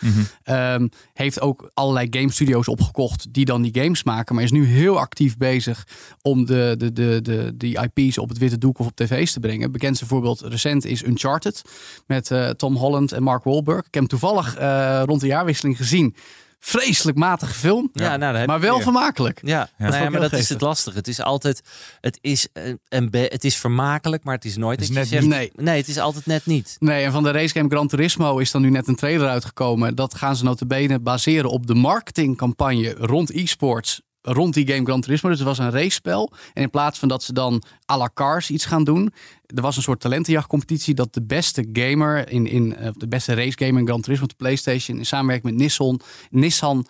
Ehm, 0.44 0.88
heeft 1.14 1.42
ook 1.42 1.72
allerlei 1.74 2.08
game 2.10 2.32
studios 2.32 2.68
opgekocht 2.68 3.34
die 3.40 3.48
dan 3.48 3.62
die 3.62 3.82
games 3.82 4.04
maken. 4.04 4.36
Maar 4.36 4.44
is 4.44 4.52
nu 4.52 4.66
heel 4.66 5.00
actief 5.00 5.38
bezig 5.38 5.88
om 6.22 6.46
de, 6.46 6.76
de, 6.78 6.94
de, 6.94 7.20
de, 7.22 7.52
die 7.58 7.80
IP's 7.94 8.18
op 8.18 8.30
het 8.30 8.38
witte 8.38 8.58
doek 8.58 8.80
of 8.80 8.86
op 8.86 8.96
tv's 8.96 9.34
te 9.34 9.40
brengen. 9.40 9.72
Bekendste 9.72 10.06
voorbeeld 10.06 10.42
recent 10.42 10.86
is 10.86 11.04
Uncharted. 11.04 11.62
Met 12.08 12.32
eh, 12.32 12.50
Tom 12.50 12.76
Holland 12.76 13.12
en 13.12 13.24
Mark 13.24 13.44
Wahlberg. 13.44 13.80
Ik 13.80 13.84
heb 13.84 13.94
hem 13.94 14.08
toevallig 14.08 14.56
eh, 14.56 15.02
rond 15.06 15.22
de 15.22 15.28
jaarwisseling 15.28 15.78
gezien. 15.78 16.16
Vreselijk 16.60 17.18
matige 17.18 17.54
film. 17.54 17.90
Ja, 17.94 18.18
nou, 18.18 18.34
daar 18.34 18.48
maar 18.48 18.60
wel 18.60 18.74
weer. 18.74 18.84
vermakelijk. 18.84 19.40
Ja, 19.44 19.70
nou 19.78 19.94
ja, 19.94 20.10
maar 20.10 20.20
dat 20.22 20.34
is 20.34 20.50
het 20.50 20.62
lastige. 20.62 20.98
Het 20.98 21.08
is 21.08 21.22
altijd, 21.22 21.62
het 22.02 22.18
is, 22.22 22.48
een, 22.54 22.80
een 22.90 23.08
het 23.12 23.44
is 23.44 23.56
vermakelijk, 23.56 24.24
maar 24.24 24.36
het 24.36 24.46
is 24.46 24.58
nooit. 24.58 24.80
Het 24.80 24.90
is 24.90 24.96
net 24.96 25.08
zegt, 25.08 25.26
niet. 25.26 25.62
nee, 25.62 25.78
het 25.78 25.88
is 25.88 25.98
altijd 25.98 26.26
net 26.26 26.46
niet. 26.46 26.76
Nee, 26.80 27.04
en 27.04 27.12
van 27.12 27.24
de 27.24 27.32
racegame 27.32 27.70
Gran 27.70 27.88
Turismo 27.88 28.38
is 28.38 28.52
dan 28.52 28.62
nu 28.62 28.70
net 28.70 28.88
een 28.88 28.96
trailer 28.96 29.28
uitgekomen. 29.28 29.96
Dat 29.96 30.16
gaan 30.16 30.36
ze 30.36 30.44
notabene 30.44 31.00
baseren 31.00 31.50
op 31.50 31.68
de 31.68 31.76
marketingcampagne 31.76 32.94
rond 32.98 33.30
e-sports. 33.32 34.02
Rond 34.22 34.54
die 34.54 34.68
game 34.68 34.86
Gran 34.86 35.02
Turismo. 35.02 35.30
Dus 35.30 35.40
het 35.40 35.48
was 35.48 35.58
een 35.58 35.72
racespel. 35.72 36.32
En 36.54 36.62
in 36.62 36.70
plaats 36.70 37.00
van 37.00 37.08
dat 37.08 37.24
ze 37.24 37.34
dan 37.34 37.64
à 37.92 37.98
la 37.98 38.10
cars 38.14 38.50
iets 38.50 38.66
gaan 38.66 38.84
doen. 38.84 39.14
Er 39.46 39.62
was 39.62 39.76
een 39.76 39.84
soort 39.84 40.00
talentenjachtcompetitie. 40.00 40.94
Dat 40.94 41.14
de 41.14 41.24
beste 41.24 41.70
gamer 41.74 42.30
in, 42.30 42.48
in 42.48 42.76
eh, 42.76 42.90
de 42.94 43.08
beste 43.08 43.34
racegamer 43.34 43.80
in 43.80 43.88
Gran 43.88 44.02
Turismo 44.02 44.28
de 44.28 44.34
PlayStation. 44.38 44.98
In 44.98 45.06
samenwerking 45.06 45.52
met 45.52 45.62
Nissan. 45.62 46.00
Nissan 46.30 46.86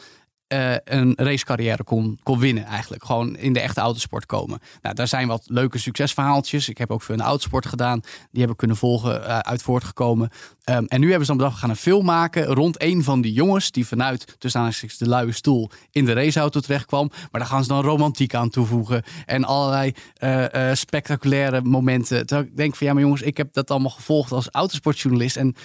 eh, 0.49 0.75
een 0.83 1.13
racecarrière 1.15 1.83
kon, 1.83 2.19
kon 2.23 2.39
winnen 2.39 2.65
eigenlijk. 2.65 3.05
Gewoon 3.05 3.38
in 3.38 3.53
de 3.53 3.59
echte 3.59 3.79
autosport 3.79 4.25
komen. 4.25 4.59
Nou, 4.81 4.95
daar 4.95 5.07
zijn 5.07 5.27
wat 5.27 5.43
leuke 5.47 5.77
succesverhaaltjes. 5.77 6.69
Ik 6.69 6.77
heb 6.77 6.91
ook 6.91 7.01
voor 7.01 7.15
een 7.15 7.21
autosport 7.21 7.65
gedaan. 7.65 7.99
Die 8.01 8.39
hebben 8.39 8.55
kunnen 8.55 8.77
volgen 8.77 9.25
eh, 9.25 9.39
uit 9.39 9.62
voortgekomen. 9.62 10.29
Ehm, 10.63 10.83
en 10.88 10.99
nu 10.99 11.07
hebben 11.07 11.25
ze 11.25 11.31
dan 11.31 11.38
bedacht, 11.38 11.55
we 11.55 11.62
gaan 11.62 11.69
een 11.69 11.75
film 11.75 12.05
maken 12.05 12.45
rond 12.45 12.81
een 12.81 13.03
van 13.03 13.21
die 13.21 13.33
jongens 13.33 13.71
die 13.71 13.88
vanuit 13.88 14.35
tussen 14.38 14.71
de 14.97 15.07
luie 15.07 15.31
stoel 15.31 15.69
in 15.91 16.05
de 16.05 16.13
raceauto 16.13 16.59
terecht 16.59 16.85
kwam. 16.85 17.07
Maar 17.07 17.41
daar 17.41 17.49
gaan 17.49 17.63
ze 17.63 17.69
dan 17.69 17.83
romantiek 17.83 18.33
aan 18.33 18.49
toevoegen 18.49 19.03
en 19.25 19.43
allerlei 19.43 19.93
eh, 20.13 20.73
spectaculaire 20.73 21.62
momenten. 21.62 22.25
Terwijl 22.25 22.47
ik 22.47 22.57
denk 22.57 22.75
van 22.75 22.88
ja, 22.88 22.93
maar 22.93 23.01
jongens, 23.01 23.21
ik 23.21 23.38
heb 23.38 23.53
dat 23.53 23.71
allemaal 23.71 23.89
gevolgd 23.89 24.31
als 24.31 24.49
autosportjournalist 24.49 25.38
en 25.38 25.55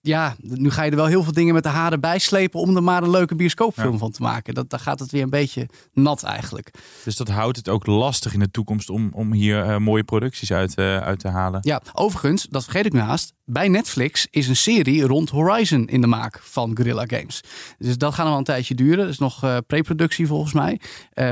ja, 0.00 0.36
nu 0.38 0.70
ga 0.70 0.82
je 0.82 0.90
er 0.90 0.96
wel 0.96 1.06
heel 1.06 1.22
veel 1.22 1.32
dingen 1.32 1.54
met 1.54 1.62
de 1.62 1.68
haren 1.68 2.00
bij 2.00 2.18
slepen 2.18 2.60
om 2.60 2.76
er 2.76 2.82
maar 2.82 3.02
een 3.02 3.10
leuke 3.10 3.34
bioscoopfilm 3.34 3.92
Ja. 3.92 3.98
van 3.98 4.10
te 4.10 4.22
maken. 4.22 4.54
Dat, 4.54 4.70
dan 4.70 4.80
gaat 4.80 4.98
het 4.98 5.10
weer 5.10 5.22
een 5.22 5.30
beetje 5.30 5.68
nat 5.92 6.22
eigenlijk. 6.22 6.70
Dus 7.04 7.16
dat 7.16 7.28
houdt 7.28 7.56
het 7.56 7.68
ook 7.68 7.86
lastig 7.86 8.32
in 8.34 8.40
de 8.40 8.50
toekomst 8.50 8.90
om, 8.90 9.10
om 9.12 9.32
hier 9.32 9.62
eh, 9.64 9.76
mooie 9.78 10.04
producties 10.04 10.52
uit, 10.52 10.74
eh, 10.74 10.98
uit 10.98 11.18
te 11.18 11.28
halen. 11.28 11.60
Ja, 11.62 11.82
overigens, 11.92 12.46
dat 12.50 12.62
vergeet 12.64 12.86
ik 12.86 12.92
nu 12.92 13.00
haast. 13.00 13.34
Bij 13.44 13.68
Netflix 13.68 14.26
is 14.30 14.48
een 14.48 14.56
serie 14.56 15.02
rond 15.06 15.30
Horizon 15.30 15.86
in 15.86 16.00
de 16.00 16.06
maak 16.06 16.40
van 16.42 16.76
Guerrilla 16.76 17.04
Games. 17.06 17.40
Dus 17.78 17.98
dat 17.98 18.10
gaat 18.10 18.18
nog 18.20 18.28
wel 18.28 18.38
een 18.38 18.44
tijdje 18.44 18.74
duren. 18.74 18.98
Dat 18.98 19.08
is 19.08 19.18
nog 19.18 19.42
eh 19.44 19.56
pre-productie 19.66 20.26
volgens 20.26 20.52
mij. 20.52 20.80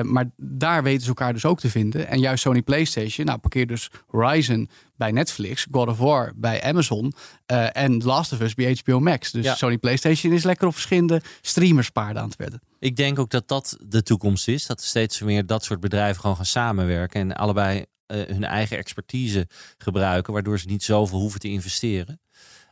Maar 0.02 0.30
daar 0.36 0.82
weten 0.82 1.02
ze 1.02 1.08
elkaar 1.08 1.32
dus 1.32 1.44
ook 1.44 1.60
te 1.60 1.70
vinden. 1.70 2.08
En 2.08 2.18
juist 2.20 2.42
Sony 2.42 2.62
PlayStation, 2.62 3.26
nou 3.26 3.38
parkeer 3.38 3.66
dus 3.66 3.90
Horizon 4.06 4.68
bij 4.96 5.10
Netflix, 5.10 5.66
God 5.70 5.88
of 5.88 5.98
War 5.98 6.32
bij 6.36 6.62
Amazon 6.62 7.14
eh, 7.46 7.76
en 7.76 8.02
Last 8.04 8.32
of 8.32 8.40
Us 8.40 8.54
bij 8.54 8.78
HBO 8.82 9.00
Max. 9.00 9.30
Dus 9.30 9.44
Ja. 9.44 9.54
Sony 9.54 9.78
PlayStation 9.78 10.32
is 10.32 10.44
lekker 10.44 10.66
op 10.66 10.72
verschillende 10.72 11.22
streamers 11.40 11.90
paarden 11.90 12.22
aan 12.22 12.28
het 12.28 12.38
wedden. 12.38 12.60
Ik 12.78 12.96
denk 12.96 13.18
ook 13.18 13.30
dat 13.30 13.48
dat 13.48 13.76
de 13.86 14.02
toekomst 14.02 14.48
is. 14.48 14.66
Dat 14.66 14.82
steeds 14.82 15.20
meer 15.20 15.46
dat 15.46 15.64
soort 15.64 15.80
bedrijven 15.80 16.20
gewoon 16.20 16.36
gaan 16.36 16.46
samenwerken. 16.46 17.20
En 17.20 17.36
allebei 17.36 17.84
eh, 18.06 18.22
hun 18.26 18.44
eigen 18.44 18.76
expertise 18.76 19.48
gebruiken. 19.78 20.32
Waardoor 20.32 20.58
ze 20.58 20.66
niet 20.66 20.82
zoveel 20.84 21.18
hoeven 21.18 21.40
te 21.40 21.48
investeren. 21.48 22.20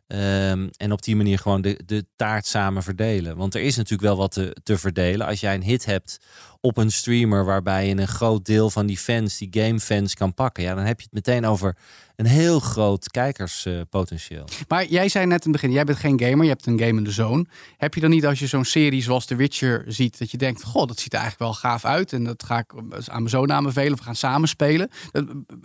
Ehm, 0.07 0.69
en 0.77 0.93
op 0.93 1.03
die 1.03 1.17
manier 1.17 1.39
gewoon 1.39 1.63
de, 1.63 1.81
de 1.87 2.07
taart 2.17 2.47
samen 2.47 2.83
verdelen. 2.83 3.37
Want 3.37 3.55
er 3.55 3.61
is 3.61 3.77
natuurlijk 3.77 4.03
wel 4.03 4.17
wat 4.17 4.33
te, 4.33 4.57
te 4.63 4.79
verdelen. 4.79 5.27
Als 5.27 5.41
jij 5.41 5.55
een 5.55 5.63
hit 5.63 5.85
hebt 5.85 6.19
op 6.65 6.77
een 6.77 6.91
streamer 6.91 7.45
waarbij 7.45 7.89
je 7.89 7.97
een 7.97 8.09
groot 8.09 8.47
deel 8.47 8.71
van 8.71 8.87
die 8.87 8.99
fans, 8.99 9.39
die 9.39 9.49
gamefans, 9.51 10.15
kan 10.15 10.35
pakken. 10.35 10.63
Ja, 10.63 10.75
dan 10.75 10.85
heb 10.85 10.99
je 11.01 11.05
het 11.05 11.15
meteen 11.15 11.47
over 11.47 11.77
een 12.17 12.27
heel 12.27 12.61
groot 12.61 13.11
kijkerspotentieel. 13.11 14.45
Maar 14.69 14.87
jij 14.87 15.09
zei 15.09 15.27
net 15.27 15.45
in 15.45 15.53
het 15.53 15.61
begin, 15.61 15.75
jij 15.75 15.85
bent 15.85 15.99
geen 15.99 16.21
gamer, 16.21 16.43
je 16.43 16.51
hebt 16.51 16.67
een 16.67 16.79
gamende 16.79 17.11
zoon. 17.11 17.47
Heb 17.77 17.95
je 17.95 18.01
dan 18.01 18.11
niet 18.11 18.27
als 18.27 18.39
je 18.39 18.47
zo'n 18.47 18.65
serie 18.65 19.03
zoals 19.03 19.27
The 19.27 19.35
Witcher 19.35 19.85
ziet, 19.87 20.19
dat 20.19 20.31
je 20.31 20.37
denkt, 20.37 20.63
goh, 20.63 20.87
dat 20.87 21.01
ziet 21.01 21.13
er 21.13 21.19
eigenlijk 21.21 21.51
wel 21.51 21.71
gaaf 21.71 21.85
uit. 21.85 22.13
En 22.13 22.25
dat 22.25 22.43
ga 22.43 22.59
ik 22.59 22.73
aan 23.07 23.19
mijn 23.19 23.29
zoon 23.29 23.53
aanbevelen, 23.53 23.99
we 23.99 24.03
gaan 24.05 24.17
samen 24.17 24.49
spelen. 24.49 24.91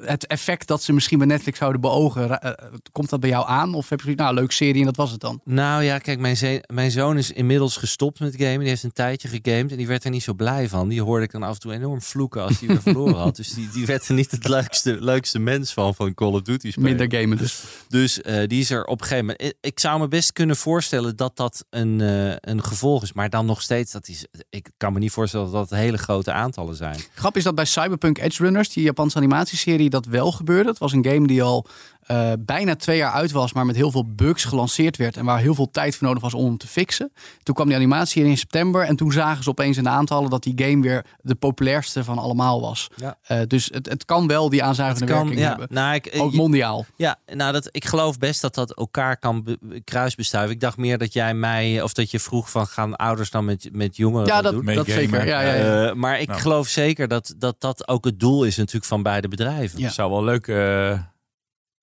Het 0.01 0.27
effect 0.27 0.67
dat 0.67 0.83
ze 0.83 0.93
misschien 0.93 1.17
bij 1.17 1.27
Netflix 1.27 1.57
zouden 1.57 1.81
beogen, 1.81 2.41
eh, 2.41 2.51
komt 2.91 3.09
dat 3.09 3.19
bij 3.19 3.29
jou 3.29 3.47
aan? 3.47 3.73
Of 3.73 3.89
heb 3.89 4.01
je 4.01 4.15
nou, 4.15 4.33
leuk 4.33 4.51
serie 4.51 4.79
en 4.79 4.85
dat 4.85 4.95
was 4.95 5.11
het 5.11 5.21
dan? 5.21 5.41
Nou 5.43 5.83
ja, 5.83 5.97
kijk, 5.97 6.19
mijn, 6.19 6.61
mijn 6.73 6.91
zoon 6.91 7.17
is 7.17 7.31
inmiddels 7.31 7.77
gestopt 7.77 8.19
met 8.19 8.35
gamen. 8.35 8.59
Die 8.59 8.67
heeft 8.67 8.83
een 8.83 8.91
tijdje 8.91 9.27
gegamed 9.27 9.71
en 9.71 9.77
die 9.77 9.87
werd 9.87 10.03
er 10.03 10.11
niet 10.11 10.23
zo 10.23 10.33
blij 10.33 10.69
van. 10.69 10.86
Die 10.89 11.01
hoorde 11.01 11.23
ik 11.23 11.31
dan 11.31 11.43
af 11.43 11.53
en 11.53 11.59
toe 11.59 11.73
enorm 11.73 12.01
vloeken 12.01 12.41
als 12.41 12.59
hij 12.59 12.67
weer 12.67 12.81
verloren 12.81 13.15
had. 13.15 13.35
Dus 13.37 13.53
die, 13.53 13.69
die 13.69 13.85
werd 13.85 14.07
er 14.07 14.13
niet 14.13 14.31
het 14.31 14.47
leukste, 14.47 14.97
leukste 15.01 15.39
mens 15.39 15.73
van, 15.73 15.95
van 15.95 16.13
Call 16.13 16.33
of 16.33 16.41
Duty 16.41 16.71
spelen. 16.71 16.89
Minder 16.97 17.19
gamen 17.19 17.37
dus. 17.37 17.63
Dus 17.87 18.21
eh, 18.21 18.47
die 18.47 18.59
is 18.59 18.69
er 18.69 18.85
op 18.85 19.01
een 19.01 19.07
gegeven 19.07 19.25
moment. 19.25 19.41
Ik, 19.41 19.57
ik 19.61 19.79
zou 19.79 19.99
me 19.99 20.07
best 20.07 20.33
kunnen 20.33 20.55
voorstellen 20.55 21.15
dat 21.15 21.35
dat 21.35 21.65
een, 21.69 22.01
eh, 22.01 22.35
een 22.39 22.63
gevolg 22.63 23.03
is. 23.03 23.13
Maar 23.13 23.29
dan 23.29 23.45
nog 23.45 23.61
steeds, 23.61 23.91
dat 23.91 24.07
is, 24.07 24.25
ik 24.49 24.69
kan 24.77 24.93
me 24.93 24.99
niet 24.99 25.11
voorstellen 25.11 25.51
dat 25.51 25.69
dat 25.69 25.79
hele 25.79 25.97
grote 25.97 26.31
aantallen 26.31 26.75
zijn. 26.75 26.99
Grap 27.13 27.37
is 27.37 27.43
dat 27.43 27.55
bij 27.55 27.65
Cyberpunk 27.65 28.17
Edge 28.17 28.43
Runners, 28.43 28.69
die 28.69 28.83
Japanse 28.83 29.17
animatieserie, 29.17 29.89
dat 29.89 30.05
wel 30.05 30.31
gebeurde. 30.31 30.69
Het 30.69 30.77
was 30.77 30.91
een 30.91 31.05
game 31.05 31.27
die 31.27 31.43
al 31.43 31.67
eh, 32.07 32.31
bijna 32.39 32.75
twee 32.75 32.97
jaar 32.97 33.11
uit 33.11 33.31
was, 33.31 33.53
maar 33.53 33.65
met 33.65 33.75
heel 33.75 33.91
veel 33.91 34.13
bugs 34.15 34.43
gelanceerd 34.43 34.97
werd. 34.97 35.17
En 35.17 35.25
waar 35.25 35.39
heel 35.39 35.55
veel 35.55 35.69
tijd 35.71 35.95
voor 35.95 36.07
nodig 36.07 36.23
was 36.23 36.33
om 36.33 36.45
hem 36.45 36.57
te 36.57 36.67
fixen. 36.67 37.11
Toen 37.43 37.55
kwam 37.55 37.67
die 37.67 37.75
animatie 37.75 38.23
in 38.23 38.37
september. 38.37 38.83
En 38.83 38.95
toen 38.95 39.11
zagen 39.11 39.43
ze 39.43 39.49
opeens 39.49 39.77
in 39.77 39.83
de 39.83 39.89
aantallen 39.89 40.29
dat 40.29 40.43
die 40.43 40.53
game 40.65 40.81
weer 40.81 41.05
de 41.21 41.35
populairste 41.35 42.03
van 42.03 42.17
allemaal 42.17 42.61
was. 42.61 42.87
Ja. 42.95 43.17
Eh, 43.23 43.39
dus 43.47 43.69
het, 43.73 43.89
het 43.89 44.05
kan 44.05 44.27
wel 44.27 44.49
die 44.49 44.63
aanzuigende 44.63 45.05
Het 45.05 45.13
kan, 45.13 45.21
werking 45.23 45.41
ja. 45.45 45.49
hebben. 45.49 45.67
Nou, 45.75 45.95
ik, 45.95 46.13
Ook 46.17 46.33
mondiaal. 46.33 46.85
Ja, 46.95 47.15
nou, 47.33 47.51
dat, 47.53 47.69
ik 47.71 47.85
geloof 47.85 48.17
best 48.17 48.41
dat 48.41 48.55
dat 48.55 48.73
elkaar 48.73 49.17
kan 49.17 49.43
be- 49.43 49.81
kruisbestuiven. 49.83 50.53
Ik 50.53 50.61
dacht 50.61 50.77
meer 50.77 50.97
dat 50.97 51.13
jij 51.13 51.33
mij, 51.33 51.81
of 51.81 51.93
dat 51.93 52.11
je 52.11 52.19
vroeg 52.19 52.51
van 52.51 52.67
gaan 52.67 52.95
ouders 52.95 53.29
dan 53.29 53.45
met, 53.45 53.69
met 53.71 53.97
jongeren 53.97 54.27
Ja, 54.27 54.41
dat 54.41 54.43
dat, 54.43 54.65
doen? 54.65 54.75
Dat 54.75 54.85
zeker. 54.87 55.25
Ja, 55.27 55.41
ja, 55.41 55.53
ja. 55.53 55.87
Eh, 55.87 55.93
maar 55.93 56.19
ik 56.19 56.27
Nou. 56.27 56.39
geloof 56.41 56.67
zeker 56.67 57.07
dat, 57.07 57.33
dat 57.37 57.55
dat 57.61 57.87
ook 57.87 58.05
het 58.05 58.19
doel 58.19 58.43
is 58.43 58.57
natuurlijk 58.57 58.85
van 58.85 59.03
beide 59.03 59.27
bedrijven. 59.27 59.79
Ja. 59.79 59.89
zou 59.89 60.11
wel 60.11 60.23
leuk 60.23 60.47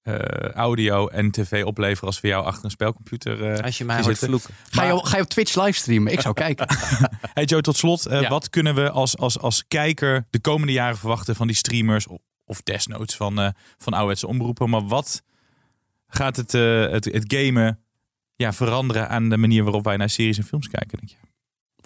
eh, 0.05 0.49
audio 0.51 1.09
en 1.09 1.31
tv 1.31 1.65
opleveren 1.65 2.07
als 2.07 2.21
we 2.21 2.29
jou 2.29 2.45
achter 2.45 2.65
een 2.65 2.71
spelcomputer 2.71 3.53
eh, 3.53 3.65
Als 3.65 3.79
je 3.79 3.85
mij 3.85 4.03
hoort. 4.03 4.49
Ga, 4.71 4.85
je, 4.85 5.07
ga 5.07 5.17
je 5.17 5.23
op 5.23 5.29
Twitch 5.29 5.55
livestreamen? 5.65 6.13
Ik 6.13 6.21
zou 6.21 6.35
kijken. 6.35 6.67
Hey 7.35 7.45
Joe, 7.45 7.61
tot 7.61 7.77
slot. 7.77 8.07
eh, 8.07 8.21
Ja. 8.21 8.29
Wat 8.29 8.51
kunnen 8.51 8.75
we 8.75 8.91
als, 8.91 9.17
als, 9.19 9.39
als 9.39 9.65
kijker 9.69 10.27
de 10.31 10.41
komende 10.41 10.73
jaren 10.73 10.97
verwachten 10.97 11.35
van 11.37 11.47
die 11.47 11.57
streamers? 11.57 12.07
Of, 12.07 12.19
of 12.45 12.63
desnoods 12.63 13.17
van, 13.17 13.41
eh 13.41 13.49
van 13.79 13.93
ouderwetse 13.93 14.27
omroepen. 14.27 14.71
Maar 14.71 14.87
wat 14.87 15.23
gaat 16.07 16.37
het, 16.37 16.55
eh, 16.55 16.89
het, 16.91 17.05
het 17.05 17.25
gamen 17.35 17.81
ja, 18.37 18.53
veranderen 18.53 19.09
aan 19.09 19.29
de 19.29 19.37
manier 19.37 19.63
waarop 19.65 19.85
wij 19.85 19.97
naar 19.97 20.11
series 20.11 20.39
en 20.39 20.45
films 20.45 20.69
kijken? 20.69 20.99
Denk 20.99 21.11
je? 21.11 21.17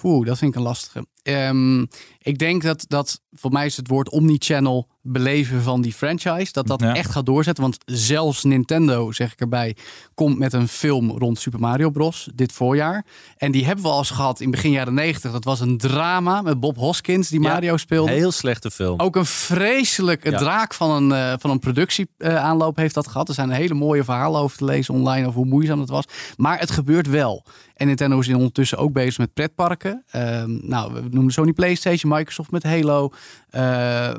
Oeh, 0.03 0.27
dat 0.27 0.39
vind 0.39 0.51
ik 0.51 0.57
een 0.57 0.63
lastige. 0.67 1.07
Ehm, 1.23 1.81
ik 2.19 2.39
denk 2.39 2.63
dat, 2.63 2.85
dat, 2.89 3.21
voor 3.33 3.51
mij 3.53 3.67
is 3.67 3.77
het 3.77 3.89
woord 3.89 4.11
omnichannel 4.11 4.89
beleven 5.03 5.63
van 5.63 5.81
die 5.81 5.93
franchise, 5.93 6.53
dat 6.53 6.67
dat 6.67 6.81
Ja. 6.81 6.95
echt 6.95 7.11
gaat 7.11 7.27
doorzetten. 7.27 7.63
Want 7.63 7.79
zelfs 7.85 8.45
Nintendo, 8.45 9.13
zeg 9.13 9.33
ik 9.33 9.41
erbij, 9.41 9.77
komt 10.15 10.39
met 10.39 10.53
een 10.53 10.69
film 10.69 11.11
rond 11.11 11.39
Super 11.39 11.61
Mario 11.61 11.91
Bros. 11.91 12.29
dit 12.35 12.53
voorjaar. 12.53 13.05
En 13.37 13.53
die 13.53 13.65
hebben 13.65 13.85
we 13.85 13.91
al 13.91 13.99
eens 13.99 14.11
gehad 14.11 14.41
in 14.41 14.51
begin 14.51 14.71
jaren 14.71 14.95
90. 14.95 15.33
Dat 15.33 15.45
was 15.45 15.61
een 15.61 15.79
drama 15.79 16.43
met 16.43 16.61
Bob 16.61 16.77
Hoskins 16.77 17.29
die 17.29 17.41
Ja, 17.43 17.49
Mario 17.53 17.77
speelde. 17.77 18.13
Heel 18.13 18.33
slechte 18.33 18.71
film. 18.71 19.01
Ook 19.01 19.17
een 19.17 19.27
vreselijke 19.27 20.31
Ja. 20.31 20.39
draak 20.39 20.75
van 20.75 20.91
een, 20.91 21.13
eh, 21.13 21.35
van 21.39 21.51
een 21.51 21.59
productieaanloop 21.59 22.77
heeft 22.77 22.95
dat 22.95 23.07
gehad. 23.09 23.29
Er 23.29 23.35
zijn 23.35 23.51
hele 23.51 23.75
mooie 23.75 24.05
verhalen 24.05 24.41
over 24.41 24.57
te 24.59 24.65
lezen 24.65 24.95
online 24.95 25.27
over 25.27 25.39
hoe 25.41 25.49
moeizaam 25.49 25.81
het 25.81 25.89
was. 25.89 26.05
Maar 26.37 26.59
het 26.59 26.71
gebeurt 26.71 27.07
wel. 27.09 27.45
En 27.75 27.87
Nintendo 27.87 28.19
is 28.19 28.29
ondertussen 28.29 28.79
ook 28.79 28.93
bezig 28.93 29.19
met 29.19 29.35
pretparken. 29.35 30.05
Ehm, 30.11 30.59
nou, 30.69 30.93
we 30.93 31.08
noemen 31.13 31.33
Sony 31.33 31.53
PlayStation, 31.53 32.13
Microsoft 32.13 32.51
met 32.51 32.63
Halo. 32.63 33.13
Eh, 33.51 34.15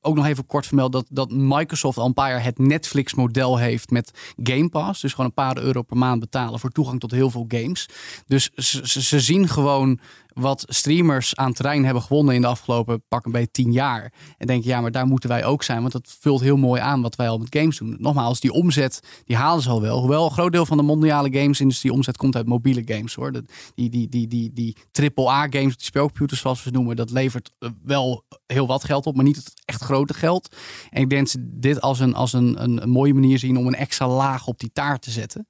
ook 0.00 0.14
nog 0.14 0.26
even 0.26 0.46
kort 0.46 0.66
vermeld 0.66 0.92
dat, 0.92 1.06
dat 1.10 1.30
Microsoft 1.30 1.98
al 1.98 2.06
een 2.06 2.14
paar 2.14 2.30
jaar 2.30 2.42
het 2.42 2.58
Netflix-model 2.58 3.58
heeft 3.58 3.90
met 3.90 4.34
Game 4.42 4.68
Pass. 4.68 5.00
Dus 5.00 5.10
gewoon 5.10 5.26
een 5.26 5.32
paar 5.32 5.58
euro 5.58 5.82
per 5.82 5.96
maand 5.96 6.20
betalen 6.20 6.60
voor 6.60 6.70
toegang 6.70 7.00
tot 7.00 7.10
heel 7.10 7.30
veel 7.30 7.44
games. 7.48 7.88
Dus 8.26 8.50
ze 8.54 9.20
zien 9.20 9.48
gewoon 9.48 9.98
wat 10.40 10.64
streamers 10.68 11.36
aan 11.36 11.52
terrein 11.52 11.84
hebben 11.84 12.02
gewonnen 12.02 12.34
in 12.34 12.40
de 12.40 12.46
afgelopen 12.46 13.02
pak 13.08 13.24
een 13.24 13.32
beetje 13.32 13.50
tien 13.50 13.72
jaar. 13.72 14.12
En 14.38 14.46
denken, 14.46 14.68
ja, 14.68 14.80
maar 14.80 14.90
daar 14.90 15.06
moeten 15.06 15.28
wij 15.28 15.44
ook 15.44 15.62
zijn. 15.62 15.80
Want 15.80 15.92
dat 15.92 16.16
vult 16.20 16.40
heel 16.40 16.56
mooi 16.56 16.80
aan 16.80 17.02
wat 17.02 17.16
wij 17.16 17.28
al 17.28 17.38
met 17.38 17.56
games 17.56 17.78
doen. 17.78 17.96
Nogmaals, 17.98 18.40
die 18.40 18.52
omzet, 18.52 19.00
die 19.24 19.36
halen 19.36 19.62
ze 19.62 19.68
al 19.68 19.80
wel. 19.80 19.98
Hoewel 19.98 20.24
een 20.24 20.30
groot 20.30 20.52
deel 20.52 20.66
van 20.66 20.76
de 20.76 20.82
mondiale 20.82 21.38
gamesindustrie 21.38 21.92
omzet 21.92 22.16
komt 22.16 22.36
uit 22.36 22.46
mobiele 22.46 22.82
games 22.84 23.14
hoor. 23.14 23.32
Die, 23.74 23.90
die, 23.90 24.08
die, 24.08 24.28
die, 24.28 24.52
die 24.52 24.76
AAA 25.14 25.46
games, 25.50 25.76
die 25.76 25.86
speelcomputers 25.86 26.40
zoals 26.40 26.62
we 26.62 26.68
ze 26.68 26.74
noemen, 26.74 26.96
dat 26.96 27.10
levert 27.10 27.52
eh, 27.58 27.70
wel 27.82 28.24
heel 28.46 28.66
wat 28.66 28.84
geld 28.84 29.06
op, 29.06 29.14
maar 29.14 29.24
niet 29.24 29.36
het 29.36 29.52
echt 29.64 29.82
grote 29.82 30.14
geld. 30.14 30.56
En 30.90 31.02
ik 31.02 31.10
denk 31.10 31.22
dat 31.22 31.30
ze 31.30 31.58
dit 31.58 31.80
als 31.80 32.00
een, 32.00 32.14
als 32.14 32.32
een, 32.32 32.62
een 32.62 32.88
mooie 32.88 33.14
manier 33.14 33.38
zien 33.38 33.56
om 33.56 33.66
een 33.66 33.74
extra 33.74 34.08
laag 34.08 34.46
op 34.46 34.58
die 34.58 34.70
taart 34.72 35.02
te 35.02 35.10
zetten. 35.10 35.46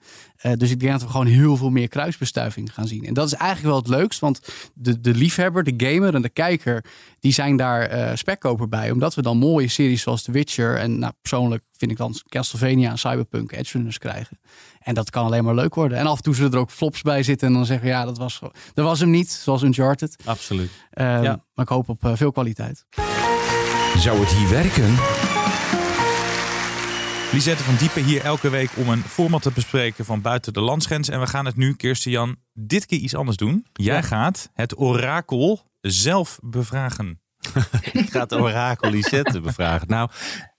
Eh, 0.47 0.53
dus 0.57 0.71
ik 0.71 0.81
denk 0.81 0.93
dat 0.93 1.03
we 1.03 1.09
gewoon 1.09 1.27
heel 1.27 1.57
veel 1.57 1.71
meer 1.71 1.89
kruisbestuiving 1.89 2.75
gaan 2.75 2.87
zien. 2.87 3.05
En 3.05 3.15
dat 3.15 3.27
is 3.27 3.33
eigenlijk 3.33 3.69
wel 3.69 3.79
het 3.83 4.01
leukst, 4.01 4.21
want 4.21 4.41
de, 4.75 5.01
de 5.01 5.15
liefhebber, 5.15 5.65
de 5.65 5.75
gamer 5.77 6.15
en 6.15 6.23
de 6.23 6.29
kijker, 6.29 6.85
die 7.21 7.33
zijn 7.33 7.57
daar 7.57 7.83
eh 7.83 8.17
spekkoper 8.17 8.69
bij. 8.69 8.91
Omdat 8.91 9.15
we 9.15 9.23
dan 9.23 9.37
mooie 9.39 9.69
series 9.69 10.03
zoals 10.03 10.23
The 10.23 10.33
Witcher 10.33 10.77
en 10.77 10.99
nou, 10.99 11.13
persoonlijk 11.21 11.63
vind 11.77 11.91
ik 11.91 11.97
dan 11.97 12.15
Castlevania 12.29 12.91
en 12.91 12.99
Cyberpunk 12.99 13.53
Edge 13.53 13.73
Runners 13.73 13.99
krijgen. 13.99 14.39
En 14.79 14.95
dat 14.95 15.11
kan 15.11 15.25
alleen 15.25 15.45
maar 15.45 15.55
leuk 15.55 15.75
worden. 15.75 15.99
En 15.99 16.07
af 16.07 16.17
en 16.17 16.23
toe 16.23 16.35
zullen 16.35 16.53
er 16.53 16.59
ook 16.59 16.71
flops 16.71 17.03
bij 17.03 17.23
zitten 17.23 17.49
en 17.49 17.55
dan 17.55 17.67
zeggen 17.67 17.87
we 17.87 17.93
ja, 17.93 18.05
dat 18.05 18.19
was, 18.19 18.41
dat 18.75 18.85
was 18.85 19.01
hem 19.01 19.11
niet, 19.11 19.31
zoals 19.31 19.63
Uncharted. 19.63 20.17
Absoluut. 20.25 20.71
Eh, 20.91 21.05
Ja. 21.05 21.45
Maar 21.55 21.65
ik 21.65 21.71
hoop 21.71 21.89
op 21.89 22.05
eh, 22.05 22.13
veel 22.15 22.33
kwaliteit. 22.33 22.87
Zou 23.99 24.21
het 24.21 24.31
hier 24.31 24.49
werken? 24.49 24.95
Lisette 27.37 27.65
van 27.65 27.77
Diepen 27.77 28.05
hier 28.05 28.21
elke 28.25 28.49
week 28.49 28.71
om 28.77 28.89
een 28.89 29.03
format 29.03 29.43
te 29.43 29.51
bespreken 29.55 30.05
van 30.05 30.21
buiten 30.21 30.53
de 30.53 30.61
landsgrens. 30.61 31.09
En 31.09 31.21
we 31.21 31.27
gaan 31.27 31.45
het 31.47 31.57
nu, 31.57 31.75
Kirsten 31.75 32.11
Jan, 32.11 32.37
dit 32.53 32.87
keer 32.87 32.99
iets 32.99 33.15
anders 33.15 33.37
doen. 33.37 33.67
Jij 33.73 33.95
Ja. 33.95 34.03
gaat 34.03 34.51
het 34.55 34.79
orakel 34.79 35.71
zelf 35.81 36.39
bevragen. 36.43 37.21
Ik 37.93 38.11
ga 38.13 38.21
het 38.21 38.35
orakel 38.35 38.91
Lisette 38.91 39.41
bevragen. 39.41 39.89
Nou, 39.89 40.11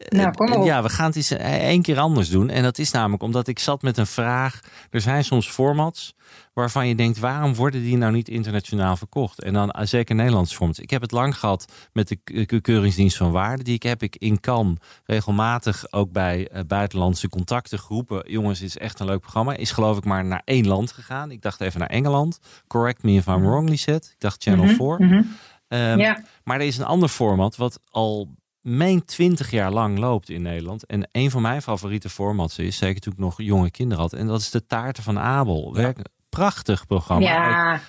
Nou, 0.10 0.32
kom 0.32 0.52
op. 0.54 0.66
ja, 0.66 0.84
we 0.84 0.90
gaan 0.90 1.06
het 1.06 1.16
eens 1.16 1.32
eh, 1.32 1.54
één 1.68 1.82
keer 1.82 2.00
anders 2.00 2.30
doen. 2.30 2.50
En 2.50 2.64
dat 2.64 2.78
is 2.78 2.92
namelijk 2.92 3.24
omdat 3.24 3.48
ik 3.48 3.60
zat 3.60 3.82
met 3.82 3.98
een 3.98 4.08
vraag. 4.08 4.60
Er 4.90 5.02
zijn 5.02 5.24
soms 5.24 5.50
formats 5.50 6.16
waarvan 6.54 6.88
je 6.88 6.96
denkt, 6.96 7.20
waarom 7.20 7.56
worden 7.56 7.82
die 7.82 7.98
nou 7.98 8.12
niet 8.12 8.30
internationaal 8.30 8.98
verkocht? 8.98 9.42
En 9.44 9.54
dan 9.54 9.72
eh, 9.72 9.86
zeker 9.86 10.16
Nederlands 10.16 10.56
formats. 10.56 10.80
Ik 10.80 10.90
heb 10.90 11.02
het 11.02 11.12
lang 11.12 11.40
gehad 11.40 11.72
met 11.94 12.08
de 12.08 12.62
Keuringsdienst 12.62 13.18
van 13.18 13.32
Waarde. 13.32 13.64
Die 13.64 13.74
ik 13.74 13.84
heb 13.84 14.04
ik 14.04 14.16
in 14.16 14.40
Cannes 14.40 14.78
regelmatig 15.06 15.92
ook 15.92 16.12
bij 16.12 16.48
eh, 16.48 16.62
buitenlandse 16.68 17.30
contacten 17.30 17.80
geroepen. 17.80 18.32
Jongens, 18.32 18.60
dit 18.60 18.70
is 18.70 18.78
echt 18.78 19.00
een 19.00 19.06
leuk 19.06 19.20
programma. 19.20 19.56
Is 19.56 19.72
geloof 19.72 19.98
ik 19.98 20.06
maar 20.06 20.26
naar 20.26 20.42
één 20.46 20.68
land 20.68 20.92
gegaan. 20.92 21.32
Ik 21.32 21.42
dacht 21.42 21.62
even 21.62 21.80
naar 21.80 21.90
Engeland. 21.90 22.40
Correct 22.68 23.04
me 23.04 23.12
if 23.12 23.26
I'm 23.26 23.42
wrong, 23.42 23.70
Lisette. 23.70 24.10
Ik 24.10 24.20
dacht 24.20 24.44
Channel 24.44 24.68
4. 24.68 25.26
Ehm, 25.68 26.00
Ja. 26.00 26.24
Maar 26.44 26.60
er 26.60 26.66
is 26.66 26.78
een 26.78 26.86
ander 26.86 27.10
format 27.10 27.56
wat 27.56 27.80
al 27.90 28.36
meen 28.62 29.06
20 29.06 29.52
jaar 29.52 29.72
lang 29.72 29.98
loopt 29.98 30.30
in 30.30 30.42
Nederland. 30.42 30.86
En 30.86 31.08
een 31.12 31.32
van 31.32 31.42
mijn 31.42 31.62
favoriete 31.62 32.10
formats 32.10 32.58
is, 32.60 32.78
zeker 32.78 33.02
toen 33.02 33.14
ik 33.14 33.20
nog 33.20 33.42
jonge 33.42 33.72
kinderen 33.72 34.04
had. 34.04 34.14
En 34.14 34.28
dat 34.28 34.40
is 34.42 34.50
de 34.52 34.66
Taarten 34.66 35.04
van 35.04 35.20
Abel. 35.20 35.74
Werk, 35.74 36.00
prachtig 36.30 36.88
programma. 36.88 37.26
Ja, 37.28 37.80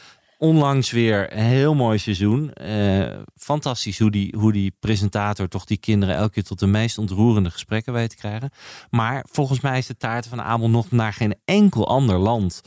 Onlangs 0.41 0.91
weer 0.91 1.33
een 1.33 1.45
heel 1.45 1.75
mooi 1.75 1.99
seizoen. 1.99 2.53
Eh, 2.53 3.17
fantastisch 3.37 3.99
hoe 3.99 4.11
die, 4.11 4.35
hoe 4.38 4.53
die 4.53 4.77
presentator 4.81 5.49
toch 5.49 5.64
die 5.64 5.77
kinderen 5.77 6.14
elke 6.14 6.31
keer 6.33 6.43
tot 6.43 6.59
de 6.59 6.67
meest 6.67 6.99
ontroerende 6.99 7.51
gesprekken 7.51 7.93
weet 7.93 8.11
te 8.11 8.17
krijgen. 8.17 8.51
Maar 8.91 9.25
volgens 9.31 9.61
mij 9.61 9.79
is 9.79 9.87
de 9.87 9.97
Taarten 9.97 10.31
van 10.31 10.43
Abel 10.43 10.71
nog 10.71 10.91
naar 10.91 11.12
geen 11.12 11.35
enkel 11.45 11.88
ander 11.88 12.19
land 12.19 12.61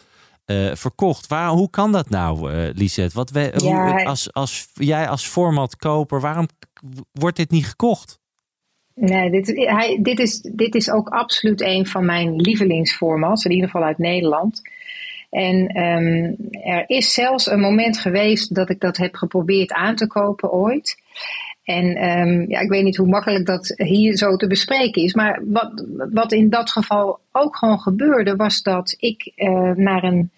eh, 0.70 0.76
verkocht. 0.76 1.28
Waar, 1.28 1.50
hoe 1.50 1.70
kan 1.70 1.92
dat 1.92 2.10
nou, 2.10 2.52
eh 2.54 2.70
Lisette? 2.74 3.16
Wat 3.16 3.30
we, 3.30 3.52
Ja. 3.58 3.92
hoe- 3.92 4.06
als, 4.06 4.34
als 4.34 4.68
jij 4.74 5.08
als 5.08 5.28
formatkoper, 5.28 6.22
waarom 6.22 6.48
wordt 7.12 7.38
dit 7.38 7.52
niet 7.52 7.66
gekocht? 7.68 8.20
nee, 8.96 9.32
dit, 9.32 9.48
hij, 9.48 10.00
dit, 10.02 10.20
is, 10.20 10.42
dit 10.42 10.76
is 10.76 10.90
ook 10.92 11.10
absoluut 11.10 11.62
een 11.62 11.86
van 11.88 12.06
mijn 12.06 12.36
lievelingsformats, 12.36 13.46
in 13.46 13.52
ieder 13.52 13.70
geval 13.70 13.88
uit 13.88 13.98
Nederland. 13.98 14.62
En 15.30 15.68
ehm, 15.68 16.34
er 16.72 16.84
is 16.88 17.14
zelfs 17.14 17.52
een 17.52 17.60
moment 17.60 17.98
geweest 18.00 18.56
dat 18.56 18.70
ik 18.70 18.80
dat 18.80 18.98
heb 18.98 19.16
geprobeerd 19.16 19.72
aan 19.72 19.96
te 19.96 20.08
kopen 20.08 20.52
ooit. 20.52 21.02
En 21.64 21.96
ehm, 21.96 22.50
ja, 22.50 22.60
ik 22.60 22.70
weet 22.70 22.84
niet 22.84 22.98
hoe 22.98 23.08
makkelijk 23.08 23.46
dat 23.46 23.74
hier 23.78 24.18
zo 24.18 24.36
te 24.36 24.48
bespreken 24.48 25.02
is. 25.04 25.14
Maar 25.14 25.42
wat, 25.46 25.86
wat 26.12 26.32
in 26.32 26.50
dat 26.50 26.72
geval 26.72 27.20
ook 27.32 27.56
gewoon 27.58 27.80
gebeurde, 27.80 28.36
was 28.36 28.62
dat 28.62 28.96
ik 28.98 29.32
eh, 29.36 29.72
naar 29.76 30.04
een 30.04 30.32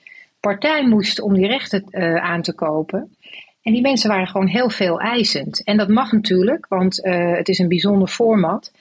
partij 0.43 0.87
moest 0.87 1.21
om 1.21 1.33
die 1.33 1.47
rechten 1.47 1.83
eh, 1.89 2.15
aan 2.15 2.41
te 2.41 2.53
kopen. 2.53 3.15
En 3.61 3.73
die 3.73 3.81
mensen 3.81 4.09
waren 4.09 4.27
gewoon 4.27 4.47
heel 4.47 4.69
veel 4.69 4.99
eisend. 4.99 5.63
En 5.63 5.77
dat 5.77 5.87
mag 5.87 6.11
natuurlijk, 6.11 6.65
want 6.67 7.03
eh, 7.03 7.35
het 7.35 7.47
is 7.49 7.59
een 7.59 7.67
bijzonder 7.67 8.07
format. 8.07 8.71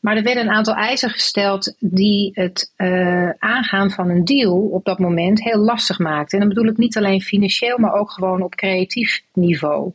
Maar 0.00 0.16
er 0.16 0.22
werden 0.22 0.42
een 0.42 0.50
aantal 0.50 0.74
eisen 0.74 1.10
gesteld 1.10 1.74
die 1.78 2.30
het 2.34 2.72
eh, 2.76 3.30
aangaan 3.30 3.90
van 3.90 4.08
een 4.08 4.24
deal 4.24 4.56
op 4.56 4.84
dat 4.84 4.98
moment 4.98 5.42
heel 5.42 5.58
lastig 5.58 5.98
maakten. 5.98 6.38
En 6.38 6.46
dan 6.46 6.54
bedoel 6.54 6.72
ik 6.72 6.78
niet 6.78 6.96
alleen 6.96 7.20
financieel, 7.20 7.78
maar 7.78 7.92
ook 7.92 8.10
gewoon 8.10 8.42
op 8.42 8.54
creatief 8.54 9.22
niveau. 9.32 9.92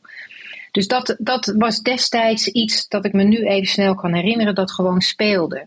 Dus 0.72 0.88
dat, 0.88 1.16
dat 1.20 1.54
was 1.58 1.82
destijds 1.82 2.48
iets 2.48 2.88
dat 2.88 3.06
ik 3.06 3.14
me 3.14 3.24
nu 3.24 3.46
even 3.46 3.68
snel 3.68 3.96
kan 3.96 4.14
herinneren 4.14 4.56
dat 4.56 4.72
gewoon 4.72 5.02
speelde. 5.02 5.66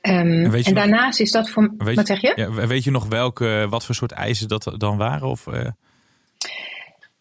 Ehm, 0.00 0.16
en 0.16 0.50
nog- 0.50 0.62
daarnaast 0.62 1.20
is 1.20 1.30
dat 1.30 1.50
voor. 1.50 1.74
Weet 1.78 1.96
wat 1.96 2.06
zeg 2.06 2.20
je? 2.20 2.32
Ja, 2.34 2.66
weet 2.66 2.84
je 2.84 2.90
nog 2.90 3.06
welke, 3.08 3.66
wat 3.70 3.84
voor 3.84 3.94
soort 3.94 4.12
eisen 4.12 4.48
dat 4.48 4.74
dan 4.76 4.96
waren? 4.96 5.28
Of, 5.28 5.46
eh, 5.46 5.66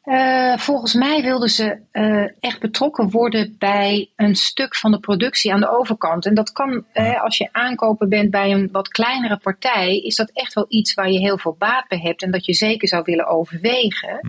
Eh, 0.04 0.58
volgens 0.58 0.94
mij 0.94 1.22
wilden 1.22 1.50
ze 1.50 1.78
eh, 1.92 2.24
echt 2.40 2.60
betrokken 2.60 3.10
worden 3.10 3.56
bij 3.58 4.10
een 4.16 4.36
stuk 4.36 4.76
van 4.76 4.92
de 4.92 5.00
productie 5.00 5.54
aan 5.54 5.60
de 5.60 5.78
overkant. 5.78 6.26
En 6.26 6.34
dat 6.34 6.52
kan, 6.52 6.86
als 7.22 7.38
je 7.38 7.50
aankoper 7.52 8.08
bent 8.08 8.32
bij 8.32 8.52
een 8.52 8.70
wat 8.72 8.88
kleinere 8.88 9.38
partij, 9.38 9.98
is 9.98 10.16
dat 10.16 10.32
echt 10.34 10.54
wel 10.54 10.66
iets 10.70 10.94
waar 10.94 11.12
je 11.12 11.20
heel 11.20 11.38
veel 11.38 11.56
baat 11.60 11.88
bij 11.88 12.00
hebt 12.00 12.22
en 12.24 12.32
dat 12.32 12.46
je 12.46 12.54
zeker 12.54 12.88
zou 12.88 13.04
willen 13.06 13.28
overwegen. 13.28 14.20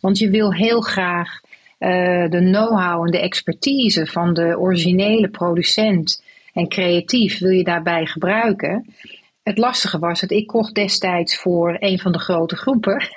Want 0.00 0.18
je 0.18 0.30
wil 0.30 0.52
heel 0.54 0.80
graag 0.80 1.40
de 1.78 2.38
know-how 2.40 3.04
en 3.04 3.10
de 3.10 3.20
expertise 3.20 4.06
van 4.06 4.34
de 4.34 4.58
originele 4.58 5.28
producent 5.28 6.22
en 6.58 6.68
creatief 6.68 7.38
wil 7.38 7.50
je 7.50 7.64
daarbij 7.64 8.06
gebruiken. 8.06 8.94
Het 9.42 9.58
lastige 9.58 9.98
was 9.98 10.20
dat 10.20 10.30
ik 10.30 10.46
kocht 10.46 10.74
destijds 10.74 11.36
voor 11.36 11.76
een 11.78 11.98
van 11.98 12.12
de 12.12 12.18
grote 12.18 12.56
groepen 12.56 13.02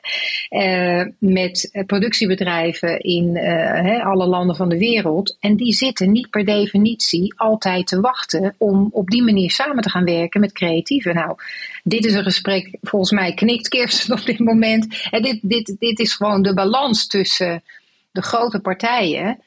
eh, 0.50 1.04
met 1.20 1.70
eh, 1.72 1.86
productiebedrijven 1.86 3.00
in 3.00 3.36
eh, 3.36 4.06
alle 4.06 4.28
landen 4.28 4.56
van 4.56 4.70
de 4.70 4.78
wereld. 4.78 5.38
En 5.40 5.56
die 5.56 5.74
zitten 5.74 6.12
niet 6.12 6.30
per 6.30 6.46
definitie 6.46 7.34
altijd 7.38 7.88
te 7.88 8.00
wachten 8.00 8.56
om 8.58 8.90
op 8.92 9.10
die 9.10 9.24
manier 9.24 9.52
samen 9.52 9.84
te 9.84 9.90
gaan 9.90 10.06
werken 10.06 10.40
met 10.40 10.54
creatieven. 10.54 11.16
Nou, 11.16 11.36
dit 11.84 12.06
is 12.06 12.14
een 12.14 12.24
gesprek, 12.24 12.78
volgens 12.82 13.12
mij 13.12 13.34
knikt 13.34 13.68
Kirsten 13.68 14.14
op 14.20 14.26
dit 14.26 14.40
moment. 14.40 15.08
En 15.10 15.22
dit, 15.22 15.40
dit, 15.42 15.76
dit 15.80 16.00
is 16.00 16.14
gewoon 16.14 16.42
de 16.42 16.54
balans 16.54 17.08
tussen 17.08 17.64
de 18.12 18.22
grote 18.22 18.60
partijen 18.60 19.40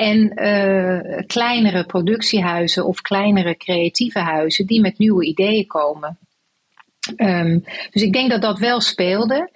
en 0.00 0.34
eh, 0.34 1.26
kleinere 1.26 1.84
productiehuizen 1.84 2.86
of 2.86 3.00
kleinere 3.00 3.56
creatieve 3.56 4.18
huizen 4.18 4.66
die 4.66 4.80
met 4.80 4.98
nieuwe 4.98 5.24
ideeën 5.24 5.66
komen. 5.66 6.18
Ehm, 7.16 7.58
dus 7.90 8.02
ik 8.02 8.12
denk 8.12 8.30
dat 8.30 8.42
dat 8.42 8.58
wel 8.58 8.80
speelde. 8.80 9.50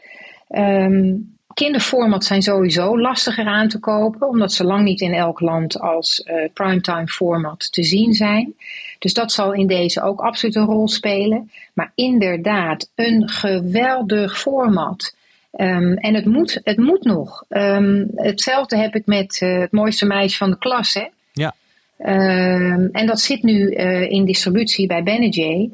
Kinderformats 1.55 2.27
zijn 2.27 2.43
sowieso 2.43 2.99
lastiger 2.99 3.47
aan 3.47 3.69
te 3.69 3.79
kopen, 3.79 4.29
omdat 4.29 4.53
ze 4.53 4.65
lang 4.65 4.85
niet 4.85 5.01
in 5.01 5.13
elk 5.13 5.41
land 5.41 5.81
als 5.81 6.23
eh, 6.23 6.49
primetime 6.53 7.07
format 7.07 7.73
te 7.73 7.83
zien 7.83 8.13
zijn. 8.13 8.55
Dus 8.99 9.15
dat 9.15 9.33
zal 9.33 9.53
in 9.53 9.67
deze 9.67 10.03
ook 10.03 10.21
absoluut 10.21 10.55
een 10.55 10.65
rol 10.65 10.89
spelen. 10.89 11.51
Maar 11.75 11.93
inderdaad, 11.95 12.91
een 12.95 13.29
geweldig 13.29 14.39
format. 14.39 15.17
Ehm, 15.57 15.93
en 15.93 16.15
het 16.15 16.25
moet, 16.25 16.61
het 16.65 16.77
moet 16.77 17.05
nog. 17.05 17.45
Ehm, 17.49 18.05
hetzelfde 18.15 18.77
heb 18.77 18.95
ik 18.95 19.07
met 19.07 19.41
eh, 19.41 19.59
het 19.59 19.73
mooiste 19.73 20.07
meisje 20.07 20.37
van 20.37 20.51
de 20.51 20.59
klas. 20.59 20.95
Hè? 20.95 21.07
Ja. 21.33 21.55
Ehm, 21.99 22.89
en 22.93 23.07
dat 23.07 23.21
zit 23.21 23.43
nu 23.43 23.71
eh, 23.71 24.11
in 24.11 24.25
distributie 24.25 24.87
bij 24.87 25.03
Benejay. 25.03 25.71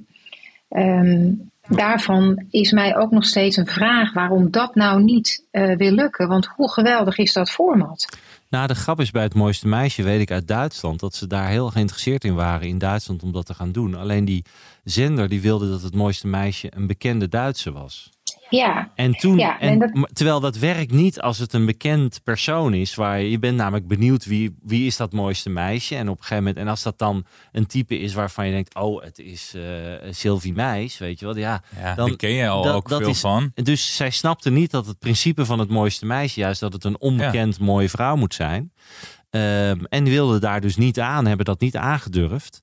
Daarvan 1.70 2.44
is 2.50 2.72
mij 2.72 2.96
ook 2.96 3.10
nog 3.10 3.24
steeds 3.24 3.56
een 3.56 3.66
vraag 3.66 4.12
waarom 4.12 4.50
dat 4.50 4.74
nou 4.74 5.02
niet 5.02 5.44
uh, 5.52 5.76
wil 5.76 5.90
lukken. 5.90 6.28
Want 6.28 6.46
hoe 6.46 6.70
geweldig 6.70 7.18
is 7.18 7.32
dat 7.32 7.50
format? 7.50 8.18
Nou, 8.48 8.66
de 8.66 8.74
grap 8.74 9.00
is 9.00 9.10
bij 9.10 9.22
het 9.22 9.34
mooiste 9.34 9.68
meisje, 9.68 10.02
weet 10.02 10.20
ik 10.20 10.30
uit 10.30 10.48
Duitsland, 10.48 11.00
dat 11.00 11.14
ze 11.14 11.26
daar 11.26 11.48
heel 11.48 11.70
geïnteresseerd 11.70 12.24
in 12.24 12.34
waren 12.34 12.68
in 12.68 12.78
Duitsland 12.78 13.22
om 13.22 13.32
dat 13.32 13.46
te 13.46 13.54
gaan 13.54 13.72
doen. 13.72 13.94
Alleen 13.94 14.24
die 14.24 14.44
zender 14.84 15.28
die 15.28 15.40
wilde 15.40 15.70
dat 15.70 15.82
het 15.82 15.94
mooiste 15.94 16.26
meisje 16.26 16.72
een 16.76 16.86
bekende 16.86 17.28
Duitse 17.28 17.72
was. 17.72 18.10
Ja. 18.50 18.90
En 18.94 19.12
toen, 19.12 19.38
ja, 19.38 19.58
en, 19.58 19.82
en 19.82 19.92
dat... 19.92 20.08
terwijl 20.12 20.40
dat 20.40 20.56
werkt 20.56 20.92
niet 20.92 21.20
als 21.20 21.38
het 21.38 21.52
een 21.52 21.66
bekend 21.66 22.20
persoon 22.24 22.74
is, 22.74 22.94
waar 22.94 23.20
je, 23.20 23.30
je 23.30 23.38
bent 23.38 23.56
namelijk 23.56 23.88
benieuwd 23.88 24.24
wie, 24.24 24.56
wie 24.62 24.86
is 24.86 24.96
dat 24.96 25.12
mooiste 25.12 25.50
meisje. 25.50 25.96
En 25.96 26.08
op 26.08 26.16
een 26.16 26.22
gegeven 26.22 26.44
moment, 26.44 26.56
en 26.56 26.68
als 26.68 26.82
dat 26.82 26.98
dan 26.98 27.24
een 27.52 27.66
type 27.66 27.98
is 27.98 28.14
waarvan 28.14 28.46
je 28.46 28.52
denkt, 28.52 28.74
oh, 28.74 29.02
het 29.02 29.18
is 29.18 29.54
uh, 29.56 29.62
Sylvie 30.10 30.52
Meis, 30.52 30.98
weet 30.98 31.18
je 31.18 31.24
wel. 31.26 31.36
Ja, 31.36 31.62
ja 31.76 31.94
dan 31.94 32.16
ken 32.16 32.30
je 32.30 32.48
al 32.48 32.62
dat, 32.62 32.74
ook 32.74 32.88
dat 32.88 33.00
veel 33.00 33.08
is, 33.08 33.20
van. 33.20 33.52
Dus 33.54 33.96
zij 33.96 34.10
snapte 34.10 34.50
niet 34.50 34.70
dat 34.70 34.86
het 34.86 34.98
principe 34.98 35.44
van 35.44 35.58
het 35.58 35.68
mooiste 35.68 36.06
meisje, 36.06 36.40
juist 36.40 36.60
dat 36.60 36.72
het 36.72 36.84
een 36.84 37.00
onbekend 37.00 37.56
ja. 37.56 37.64
mooie 37.64 37.88
vrouw 37.88 38.16
moet 38.16 38.34
zijn. 38.34 38.72
Um, 39.30 39.86
en 39.86 40.04
wilde 40.04 40.38
daar 40.38 40.60
dus 40.60 40.76
niet 40.76 41.00
aan, 41.00 41.26
hebben 41.26 41.46
dat 41.46 41.60
niet 41.60 41.76
aangedurfd. 41.76 42.62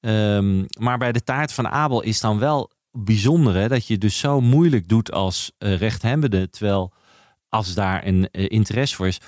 Um, 0.00 0.66
maar 0.78 0.98
bij 0.98 1.12
de 1.12 1.22
taart 1.22 1.52
van 1.52 1.68
Abel 1.68 2.02
is 2.02 2.20
dan 2.20 2.38
wel 2.38 2.70
bijzonder 2.92 3.54
hè, 3.54 3.68
dat 3.68 3.86
je 3.86 3.98
dus 3.98 4.18
zo 4.18 4.40
moeilijk 4.40 4.88
doet 4.88 5.12
als 5.12 5.52
uh, 5.58 5.76
rechthebbende. 5.76 6.50
Terwijl 6.50 6.92
als 7.48 7.74
daar 7.74 8.06
een 8.06 8.28
uh, 8.32 8.46
interesse 8.48 8.96
voor 8.96 9.06
is, 9.06 9.20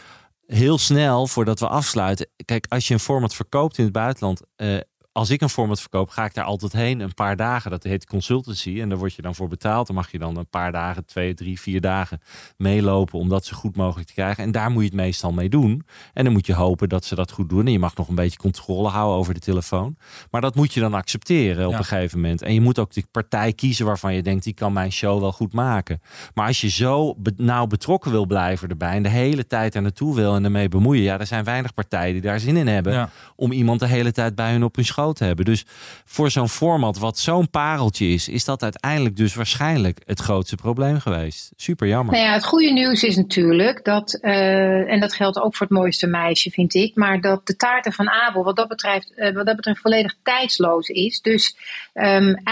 heel 0.47 0.79
snel 0.79 1.27
voordat 1.27 1.61
we 1.61 1.69
afsluiten. 1.69 2.29
Kijk, 2.45 2.67
als 2.69 2.89
je 2.89 2.95
een 2.95 3.01
format 3.01 3.35
verkoopt 3.35 3.79
in 3.79 3.85
het 3.85 3.93
buitenland. 3.93 4.43
Uh, 4.57 4.79
als 5.13 5.31
ik 5.31 5.41
een 5.41 5.49
format 5.49 5.81
verkoop, 5.81 6.09
ga 6.09 6.25
ik 6.25 6.35
daar 6.35 6.45
altijd 6.45 6.73
heen 6.73 7.01
een 7.01 7.15
paar 7.15 7.37
dagen. 7.37 7.71
Dat 7.71 7.83
heet 7.83 8.07
consultancy. 8.07 8.81
En 8.81 8.89
daar 8.89 8.99
word 8.99 9.15
je 9.15 9.23
dan 9.23 9.35
voor 9.35 9.49
betaald. 9.49 9.87
Dan 9.87 9.97
mag 9.97 10.11
je 10.11 10.19
dan 10.19 10.37
een 10.37 10.49
paar 10.49 10.73
dagen, 10.73 11.05
twee, 11.05 11.35
drie, 11.35 11.61
vier 11.61 11.81
dagen 11.81 12.21
meelopen 12.57 13.19
om 13.19 13.29
dat 13.29 13.45
zo 13.45 13.57
goed 13.57 13.77
mogelijk 13.77 14.09
te 14.09 14.15
krijgen. 14.15 14.45
En 14.45 14.51
daar 14.53 14.71
moet 14.71 14.83
je 14.83 14.89
het 14.89 14.97
meestal 14.97 15.33
mee 15.33 15.49
doen. 15.49 15.87
En 16.13 16.25
dan 16.25 16.33
moet 16.33 16.47
je 16.47 16.55
hopen 16.55 16.89
dat 16.89 17.05
ze 17.05 17.15
dat 17.15 17.31
goed 17.33 17.49
doen. 17.49 17.67
En 17.67 17.73
je 17.73 17.79
mag 17.79 17.97
nog 17.97 18.09
een 18.09 18.15
beetje 18.15 18.39
controle 18.39 18.89
houden 18.89 19.19
over 19.19 19.35
de 19.35 19.41
telefoon. 19.41 19.97
Maar 20.31 20.41
dat 20.41 20.55
moet 20.55 20.75
je 20.75 20.81
dan 20.81 20.95
accepteren 20.95 21.67
op 21.67 21.73
ja. 21.73 21.79
een 21.79 21.85
gegeven 21.85 22.21
moment. 22.21 22.43
En 22.43 22.55
je 22.55 22.61
moet 22.61 22.79
ook 22.79 22.93
de 22.93 23.05
partij 23.11 23.53
kiezen 23.53 23.87
waarvan 23.87 24.15
je 24.15 24.23
denkt, 24.23 24.45
die 24.45 24.55
kan 24.55 24.73
mijn 24.73 24.93
show 24.93 25.21
wel 25.21 25.33
goed 25.33 25.53
maken. 25.53 26.01
Maar 26.35 26.47
als 26.47 26.61
je 26.61 26.71
zo 26.71 27.15
be 27.15 27.33
nauw 27.37 27.67
betrokken 27.67 28.11
wil 28.11 28.27
blijven 28.27 28.69
erbij 28.69 28.97
en 28.97 29.03
de 29.03 29.09
hele 29.09 29.47
tijd 29.47 29.75
er 29.75 29.83
naartoe 29.83 30.15
wil 30.15 30.35
en 30.35 30.45
ermee 30.45 30.69
bemoeien. 30.69 31.03
Ja, 31.03 31.19
er 31.19 31.27
zijn 31.27 31.45
weinig 31.45 31.75
partijen 31.75 32.13
die 32.13 32.23
daar 32.23 32.41
zin 32.41 32.57
in 32.57 32.67
hebben 32.67 32.93
Ja. 32.93 33.11
om 33.37 33.53
iemand 33.53 33.81
de 33.81 33.87
hele 33.87 34.13
tijd 34.13 34.35
bij 34.35 34.53
hun 34.53 34.65
op 34.65 34.77
hun 34.77 34.85
schoot 34.85 35.01
hebben. 35.11 35.45
Dus 35.45 35.65
voor 36.05 36.31
zo'n 36.31 36.49
format 36.49 36.99
wat 36.99 37.19
zo'n 37.19 37.51
pareltje 37.51 38.07
is, 38.07 38.29
is 38.29 38.45
dat 38.45 38.63
uiteindelijk 38.63 39.17
dus 39.17 39.35
waarschijnlijk 39.35 39.99
het 40.07 40.21
grootste 40.21 40.57
probleem 40.57 41.01
geweest. 41.01 41.53
Super 41.57 41.89
jammer. 41.89 42.15
Nou 42.15 42.27
ja, 42.27 42.33
het 42.33 42.45
goede 42.45 42.73
nieuws 42.73 43.03
is 43.03 43.17
natuurlijk 43.17 43.85
dat, 43.85 44.19
uh, 44.23 44.93
en 44.93 45.01
dat 45.01 45.15
geldt 45.15 45.41
ook 45.41 45.57
voor 45.57 45.67
het 45.67 45.77
mooiste 45.77 46.07
meisje, 46.07 46.51
vind 46.51 46.75
ik, 46.75 46.97
maar 46.97 47.21
dat 47.21 47.47
de 47.47 47.57
taarten 47.57 47.93
van 47.93 48.11
Abel 48.11 48.45
wat 48.45 48.57
dat 48.57 48.69
betreft, 48.69 49.13
uh, 49.17 49.35
wat 49.35 49.47
dat 49.47 49.57
betreft 49.57 49.81
volledig 49.81 50.15
tijdsloos 50.23 50.89
is. 50.89 51.21
Dus 51.21 51.57
um, 51.95 52.43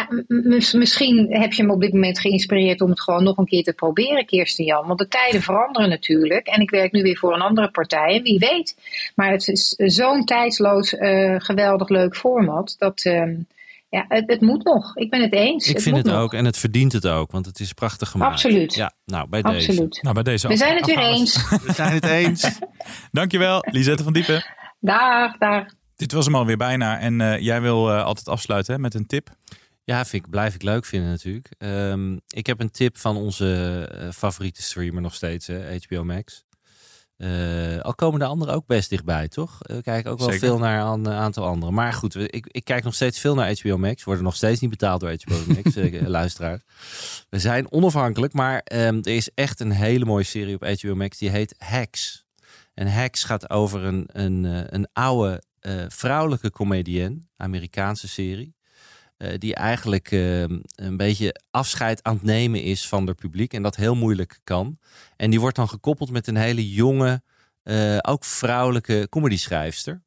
misschien 0.73 1.27
heb 1.31 1.53
je 1.53 1.63
hem 1.63 1.71
op 1.71 1.81
dit 1.81 1.93
moment 1.93 2.21
geïnspireerd 2.21 2.81
om 2.81 2.91
het 2.91 3.01
gewoon 3.01 3.25
nog 3.25 3.37
een 3.37 3.47
keer 3.47 3.63
te 3.63 3.73
proberen, 3.73 4.27
Kirsten 4.27 4.65
Jan. 4.65 4.87
Want 4.87 4.99
de 4.99 5.09
tijden 5.09 5.43
veranderen 5.43 5.89
natuurlijk. 5.89 6.47
En 6.47 6.61
ik 6.61 6.71
werk 6.71 6.93
nu 6.93 7.03
weer 7.03 7.17
voor 7.17 7.35
een 7.35 7.41
andere 7.41 7.71
partij. 7.71 8.17
En 8.17 8.23
wie 8.23 8.39
weet. 8.39 8.77
Maar 9.15 9.31
het 9.31 9.49
is 9.49 9.75
zo'n 9.77 10.25
tijdsloos, 10.25 10.95
geweldig 11.39 11.89
leuk 11.89 12.15
format. 12.45 12.75
Dat, 12.79 13.05
uh, 13.05 13.37
ja, 13.89 14.05
het, 14.09 14.25
het, 14.27 14.41
moet 14.41 14.65
nog. 14.65 14.97
Ik 14.97 15.11
ben 15.11 15.21
het 15.21 15.33
eens. 15.33 15.69
Ik 15.69 15.75
het 15.75 15.83
vind 15.83 15.97
het 15.97 16.07
nog. 16.07 16.21
ook. 16.21 16.35
En 16.35 16.45
het 16.45 16.57
verdient 16.57 16.93
het 16.93 17.07
ook. 17.07 17.33
Want 17.33 17.47
het 17.47 17.61
is 17.61 17.73
prachtig 17.73 18.09
gemaakt. 18.09 18.33
Absoluut. 18.33 18.75
Ja, 18.75 18.93
nou, 19.05 19.29
bij 19.29 19.43
Absoluut. 19.43 19.91
deze. 19.91 19.99
Nou, 20.03 20.15
bij 20.15 20.23
deze 20.23 20.49
We 20.49 20.57
zijn 20.57 20.77
het 20.77 20.87
weer 20.87 20.99
eens. 20.99 21.49
We 21.67 21.73
zijn 21.73 21.93
het 21.93 22.05
eens. 22.05 22.59
Dankjewel, 23.13 23.65
Lisette 23.71 24.03
van 24.03 24.13
Diepen. 24.13 24.45
Dag, 24.81 25.39
dag. 25.39 25.65
Dit 25.97 26.13
was 26.13 26.25
hem 26.25 26.35
alweer 26.35 26.57
bijna. 26.57 26.99
En 26.99 27.21
uh, 27.21 27.39
jij 27.39 27.61
wil 27.61 27.91
uh, 27.91 28.05
altijd 28.05 28.29
afsluiten 28.29 28.75
hè, 28.75 28.81
met 28.81 28.95
een 28.95 29.07
tip. 29.07 29.29
Ja, 29.85 30.05
vind 30.05 30.25
ik, 30.25 30.31
blijf 30.31 30.55
ik 30.55 30.63
leuk 30.63 30.85
vinden 30.85 31.11
natuurlijk. 31.11 31.49
Um, 31.59 32.21
ik 32.29 32.47
heb 32.47 32.61
een 32.61 32.71
tip 32.71 32.99
van 32.99 33.17
onze 33.17 33.89
uh, 33.95 34.11
favoriete 34.11 34.63
streamer 34.63 35.03
nog 35.03 35.15
steeds, 35.15 35.47
hè, 35.47 35.77
HBO 35.77 36.05
Max. 36.05 36.45
Uh, 37.23 37.81
al 37.81 37.95
komen 37.95 38.19
de 38.19 38.25
anderen 38.25 38.55
ook 38.55 38.67
best 38.67 38.91
dichtbij, 38.91 39.29
toch? 39.29 39.59
We 39.59 39.83
kijken 39.83 40.11
ook 40.11 40.19
wel 40.19 40.31
Zeker. 40.31 40.47
veel 40.47 40.59
naar 40.59 40.87
een 40.87 41.09
aantal 41.09 41.47
anderen. 41.47 41.75
Maar 41.75 41.93
goed, 41.93 42.15
ik, 42.15 42.47
ik, 42.47 42.65
kijk 42.65 42.85
nog 42.85 42.95
steeds 42.95 43.19
veel 43.19 43.35
naar 43.35 43.59
HBO 43.61 43.79
Max. 43.79 44.05
Worden 44.05 44.25
nog 44.25 44.37
steeds 44.37 44.61
niet 44.61 44.71
betaald 44.71 45.01
door 45.01 45.17
HBO 45.25 45.55
Max, 45.55 45.77
uh, 45.77 46.07
luisteraars. 46.07 46.63
We 47.29 47.39
zijn 47.39 47.73
onafhankelijk, 47.73 48.33
maar 48.33 48.65
um, 48.73 48.99
er 49.03 49.15
is 49.15 49.31
echt 49.35 49.61
een 49.61 49.71
hele 49.71 50.05
mooie 50.05 50.25
serie 50.25 50.55
op 50.55 50.81
HBO 50.81 50.95
Max. 50.95 51.19
Die 51.19 51.31
heet 51.31 51.55
Hacks. 51.59 52.25
En 52.75 52.93
Hacks 52.93 53.25
gaat 53.25 53.51
over 53.51 53.85
een, 53.85 54.09
een, 54.13 54.45
een 54.75 54.89
oude 54.93 55.43
vrouwelijke 55.89 56.51
comedienne, 56.51 57.19
Amerikaanse 57.37 58.09
serie. 58.09 58.55
Uh, 59.23 59.33
die 59.39 59.55
eigenlijk 59.55 60.11
uh, 60.11 60.41
een 60.75 60.97
beetje 60.97 61.41
afscheid 61.51 62.03
aan 62.03 62.15
het 62.15 62.23
nemen 62.23 62.63
is 62.63 62.89
van 62.89 63.07
het 63.07 63.17
publiek. 63.17 63.53
En 63.53 63.63
dat 63.63 63.77
heel 63.77 63.95
moeilijk 63.95 64.41
kan. 64.45 64.79
En 65.17 65.31
die 65.31 65.41
wordt 65.41 65.57
dan 65.57 65.69
gekoppeld 65.69 66.11
met 66.11 66.27
een 66.27 66.37
hele 66.37 66.71
jonge, 66.71 67.23
uh, 67.65 67.99
ook 68.01 68.25
vrouwelijke 68.25 69.07
comedyschrijfster. 69.11 70.03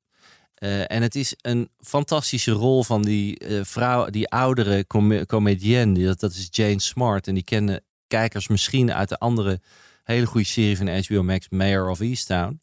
en 0.87 1.01
het 1.01 1.15
is 1.15 1.35
een 1.41 1.69
fantastische 1.79 2.51
rol 2.51 2.83
van 2.83 3.01
die 3.01 3.41
vrouw, 3.61 4.09
die 4.09 4.29
oudere 4.29 4.87
com 4.87 5.25
comedienne. 5.25 6.05
Dat, 6.05 6.19
dat 6.19 6.31
is 6.31 6.47
Jane 6.51 6.81
Smart. 6.81 7.27
En 7.27 7.33
die 7.33 7.43
kennen 7.43 7.83
kijkers 8.07 8.47
misschien 8.47 8.93
uit 8.93 9.09
de 9.09 9.17
andere 9.19 9.61
hele 10.03 10.25
goede 10.25 10.47
serie 10.47 10.77
van 10.77 10.87
HBO 10.87 11.23
Max, 11.23 11.49
Mayor 11.49 11.89
of 11.89 11.99
Easttown. 11.99 12.62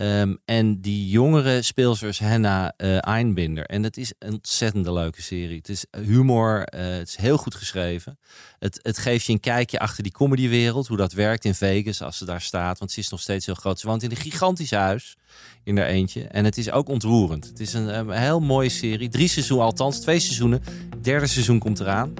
Um, 0.00 0.38
en 0.44 0.80
die 0.80 1.08
jongere 1.08 1.62
speelster 1.62 2.08
is 2.08 2.20
Hannah 2.20 2.68
uh, 2.78 3.06
Einbinder. 3.06 3.66
En 3.66 3.82
het 3.82 3.96
is 3.96 4.12
een 4.18 4.32
ontzettend 4.32 4.86
leuke 4.86 5.22
serie. 5.22 5.56
Het 5.56 5.68
is 5.68 5.84
humor, 6.06 6.68
uh, 6.74 6.80
het 6.80 7.08
is 7.08 7.16
heel 7.16 7.36
goed 7.36 7.54
geschreven. 7.54 8.18
Het, 8.58 8.78
het 8.82 8.98
geeft 8.98 9.26
je 9.26 9.32
een 9.32 9.40
kijkje 9.40 9.78
achter 9.78 10.02
die 10.02 10.12
comedywereld. 10.12 10.86
Hoe 10.86 10.96
dat 10.96 11.12
werkt 11.12 11.44
in 11.44 11.54
Vegas 11.54 12.02
als 12.02 12.16
ze 12.16 12.24
daar 12.24 12.40
staat. 12.40 12.78
Want 12.78 12.92
ze 12.92 13.00
is 13.00 13.08
nog 13.08 13.20
steeds 13.20 13.46
heel 13.46 13.54
groot. 13.54 13.80
Ze 13.80 13.86
woont 13.86 14.02
in 14.02 14.10
een 14.10 14.16
gigantisch 14.16 14.70
huis. 14.70 15.16
In 15.64 15.78
haar 15.78 15.86
eentje. 15.86 16.24
En 16.24 16.44
het 16.44 16.58
is 16.58 16.70
ook 16.70 16.88
ontroerend. 16.88 17.46
Het 17.46 17.60
is 17.60 17.72
een, 17.72 17.98
een 17.98 18.10
heel 18.10 18.40
mooie 18.40 18.68
serie. 18.68 19.08
Drie 19.08 19.28
seizoenen, 19.28 19.66
althans 19.66 20.00
twee 20.00 20.18
seizoenen. 20.18 20.62
Derde 21.02 21.26
seizoen 21.26 21.58
komt 21.58 21.80
eraan. 21.80 22.14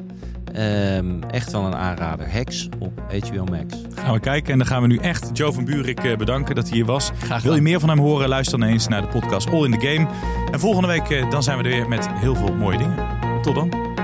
Um, 0.59 1.23
echt 1.23 1.53
wel 1.53 1.65
een 1.65 1.75
aanrader. 1.75 2.33
Hex 2.33 2.69
op 2.79 3.01
HBO 3.09 3.45
Max. 3.45 3.75
Gaan 3.95 4.13
we 4.13 4.21
kijken 4.21 4.53
en 4.53 4.59
dan 4.59 4.67
gaan 4.67 4.83
we 4.83 4.89
nu 4.89 4.97
echt 4.97 5.31
Joe 5.33 5.53
van 5.53 5.65
Buurik 5.65 6.17
bedanken 6.19 6.55
dat 6.55 6.69
hij 6.69 6.77
hier 6.77 6.87
was. 6.87 7.11
Graag 7.19 7.43
Wil 7.43 7.55
je 7.55 7.61
meer 7.61 7.81
van 7.81 7.89
hem 7.89 7.99
horen? 7.99 8.29
Luister 8.29 8.59
dan 8.59 8.69
eens 8.69 8.89
naar 8.89 9.01
de 9.01 9.09
podcast 9.09 9.51
All 9.51 9.65
in 9.65 9.79
the 9.79 9.87
Game. 9.87 10.09
En 10.51 10.61
volgende 10.61 10.89
week 10.89 11.31
dan 11.31 11.43
zijn 11.43 11.59
we 11.59 11.65
er 11.65 11.71
weer 11.71 11.89
met 11.89 12.09
heel 12.09 12.35
veel 12.35 12.55
mooie 12.55 12.79
dingen. 12.79 12.97
Tot 13.43 13.55
dan. 13.55 13.95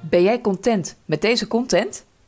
Ben 0.00 0.22
jij 0.22 0.40
content 0.40 0.96
met 1.04 1.20
deze 1.20 1.46
content? 1.48 2.04